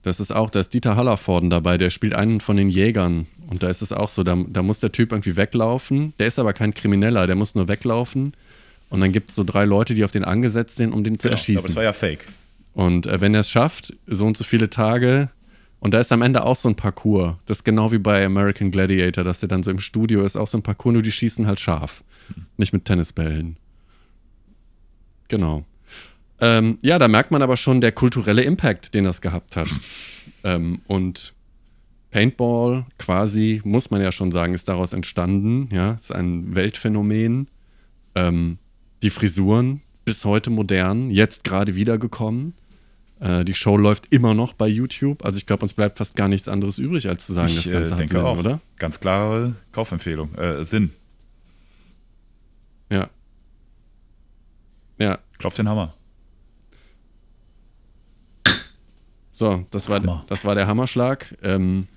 Das 0.03 0.19
ist 0.19 0.31
auch, 0.31 0.49
da 0.51 0.59
ist 0.59 0.73
Dieter 0.73 0.95
Hallervorden 0.95 1.49
dabei, 1.49 1.77
der 1.79 1.89
spielt 1.89 2.13
einen 2.13 2.39
von 2.39 2.55
den 2.57 2.69
Jägern. 2.69 3.25
Und 3.47 3.63
da 3.63 3.69
ist 3.69 3.81
es 3.81 3.91
auch 3.91 4.07
so, 4.09 4.21
da, 4.23 4.37
da 4.47 4.61
muss 4.61 4.79
der 4.79 4.91
Typ 4.91 5.11
irgendwie 5.11 5.35
weglaufen. 5.35 6.13
Der 6.19 6.27
ist 6.27 6.37
aber 6.39 6.53
kein 6.53 6.73
Krimineller, 6.75 7.25
der 7.27 7.35
muss 7.35 7.55
nur 7.55 7.67
weglaufen. 7.67 8.33
Und 8.89 9.01
dann 9.01 9.11
gibt 9.11 9.31
es 9.31 9.35
so 9.35 9.43
drei 9.43 9.65
Leute, 9.65 9.95
die 9.95 10.03
auf 10.05 10.11
den 10.11 10.23
angesetzt 10.23 10.77
sind, 10.77 10.93
um 10.93 11.03
den 11.03 11.17
zu 11.19 11.27
Genau, 11.27 11.33
aber 11.33 11.39
erschießen. 11.39 11.65
das 11.65 11.75
war 11.75 11.83
ja 11.83 11.91
fake. 11.93 12.27
Und 12.73 13.07
äh, 13.07 13.19
wenn 13.19 13.33
er 13.33 13.39
es 13.41 13.49
schafft, 13.49 13.95
so 14.05 14.25
und 14.27 14.37
so 14.37 14.43
viele 14.43 14.69
Tage, 14.69 15.29
und 15.79 15.93
da 15.95 15.99
ist 15.99 16.11
am 16.11 16.21
Ende 16.21 16.43
auch 16.43 16.55
so 16.55 16.69
ein 16.69 16.75
Parcours. 16.75 17.35
Das 17.47 17.57
ist 17.59 17.63
genau 17.63 17.91
wie 17.91 17.97
bei 17.97 18.23
American 18.25 18.69
Gladiator, 18.71 19.23
dass 19.23 19.39
der 19.39 19.49
dann 19.49 19.63
so 19.63 19.71
im 19.71 19.79
Studio 19.79 20.23
ist, 20.23 20.35
auch 20.35 20.47
so 20.47 20.57
ein 20.59 20.61
Parcours, 20.63 20.93
nur 20.93 21.01
die 21.01 21.11
schießen 21.11 21.47
halt 21.47 21.59
scharf. 21.59 22.03
Nicht 22.57 22.73
mit 22.73 22.85
Tennisbällen. 22.85 23.57
Genau. 25.27 25.65
Ähm, 26.41 26.77
ja, 26.81 26.99
da 26.99 27.07
merkt 27.07 27.31
man 27.31 27.41
aber 27.41 27.55
schon 27.57 27.79
der 27.81 27.91
kulturelle 27.91 28.41
Impact, 28.43 28.93
den 28.93 29.05
das 29.05 29.21
gehabt 29.21 29.55
hat. 29.55 29.69
ähm, 30.43 30.81
und 30.87 31.33
Paintball 32.11 32.85
quasi, 32.97 33.61
muss 33.63 33.91
man 33.91 34.01
ja 34.01 34.11
schon 34.11 34.31
sagen, 34.31 34.53
ist 34.53 34.69
daraus 34.69 34.93
entstanden. 34.93 35.69
Ja, 35.73 35.91
ist 35.93 36.11
ein 36.13 36.55
Weltphänomen. 36.55 37.47
Ähm, 38.15 38.57
die 39.03 39.09
Frisuren 39.09 39.81
bis 40.05 40.23
heute 40.23 40.49
modern, 40.49 41.09
jetzt 41.11 41.43
gerade 41.43 41.75
wiedergekommen. 41.75 42.53
Äh, 43.19 43.43
die 43.45 43.53
Show 43.53 43.75
läuft 43.77 44.11
immer 44.13 44.33
noch 44.33 44.53
bei 44.53 44.67
YouTube. 44.67 45.25
Also 45.25 45.37
ich 45.37 45.45
glaube, 45.45 45.63
uns 45.63 45.73
bleibt 45.73 45.97
fast 45.97 46.15
gar 46.15 46.27
nichts 46.27 46.47
anderes 46.47 46.79
übrig, 46.79 47.07
als 47.09 47.25
zu 47.27 47.33
sagen, 47.33 47.49
Ich 47.49 47.55
das 47.55 47.67
äh, 47.67 47.71
Ganze 47.71 47.93
hat 47.93 47.99
denke 48.01 48.15
Sinn, 48.17 48.25
auch. 48.25 48.37
oder? 48.37 48.61
Ganz 48.77 48.99
klare 48.99 49.55
Kaufempfehlung. 49.71 50.33
Äh, 50.35 50.63
Sinn. 50.65 50.91
Ja. 52.91 53.09
Ja. 54.99 55.17
Klopft 55.37 55.57
den 55.57 55.67
Hammer. 55.67 55.93
So, 59.37 59.65
das 59.69 59.89
war, 59.89 59.99
Hammer. 59.99 60.23
das 60.27 60.45
war 60.45 60.55
der 60.55 60.65
Hammerschlag. 60.65 61.35
Ähm, 61.43 61.89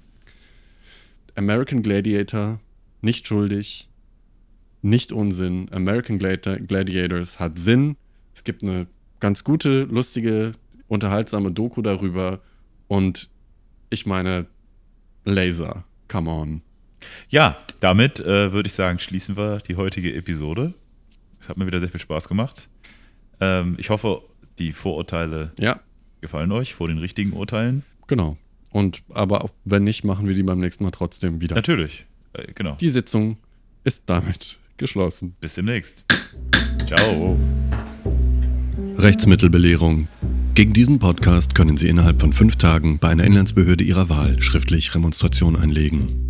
American 1.37 1.85
Gladiator, 1.85 2.59
nicht 3.01 3.29
schuldig, 3.29 3.89
nicht 4.83 5.13
Unsinn. 5.13 5.69
American 5.71 6.19
Gladi- 6.19 6.67
Gladiators 6.67 7.39
hat 7.39 7.57
Sinn. 7.57 7.97
Es 8.35 8.43
gibt 8.43 8.65
eine 8.65 8.89
ganz 9.21 9.45
gute, 9.45 9.83
lustige, 9.85 10.51
unterhaltsame 10.89 11.53
Doku 11.53 11.81
darüber. 11.81 12.41
Und 12.89 13.31
ich 13.89 14.05
meine, 14.05 14.47
Laser, 15.25 15.85
come 16.09 16.31
on. 16.31 16.63
Ja, 17.29 17.57
damit 17.79 18.19
äh, 18.19 18.51
würde 18.51 18.67
ich 18.67 18.73
sagen, 18.73 18.99
schließen 18.99 19.37
wir 19.37 19.59
die 19.59 19.77
heutige 19.77 20.13
Episode. 20.13 20.75
Es 21.41 21.49
hat 21.49 21.57
mir 21.57 21.69
wieder 21.69 21.79
sehr 21.79 21.89
viel 21.89 22.01
Spaß 22.01 22.27
gemacht. 22.27 22.69
Ähm, 23.41 23.77
ich 23.79 23.91
hoffe, 23.91 24.23
die 24.59 24.73
Vorurteile 24.73 25.53
Ja, 25.57 25.79
gefallen 26.21 26.53
euch 26.53 26.75
vor 26.75 26.89
den 26.89 26.99
richtigen 26.99 27.33
Urteilen. 27.33 27.85
genau. 28.07 28.37
Und 28.71 29.03
aber 29.15 29.45
auch 29.45 29.51
wenn 29.65 29.85
nicht, 29.85 30.05
machen 30.05 30.29
wir 30.29 30.35
die 30.35 30.43
beim 30.43 30.61
nächsten 30.61 30.85
Mal 30.85 30.91
trotzdem 30.91 31.41
wieder. 31.41 31.55
Natürlich. 31.55 32.05
Äh, 32.35 32.53
genau. 32.55 32.77
Die 32.79 32.91
Sitzung 32.91 33.39
ist 33.83 34.03
damit 34.07 34.59
geschlossen. 34.77 35.35
Bis 35.41 35.55
demnächst. 35.55 36.05
Ciao. 36.87 37.39
Rechtsmittelbelehrung. 38.99 40.07
Gegen 40.55 40.75
diesen 40.75 40.99
Podcast 40.99 41.55
können 41.55 41.79
Sie 41.79 41.89
innerhalb 41.89 42.21
von 42.21 42.33
fünf 42.35 42.57
Tagen 42.57 42.99
bei 42.99 43.09
einer 43.09 43.25
Inlandsbehörde 43.25 43.85
Ihrer 43.85 44.11
Wahl 44.11 44.43
schriftlich 44.43 44.95
Remonstration 44.95 45.57
einlegen. 45.57 46.28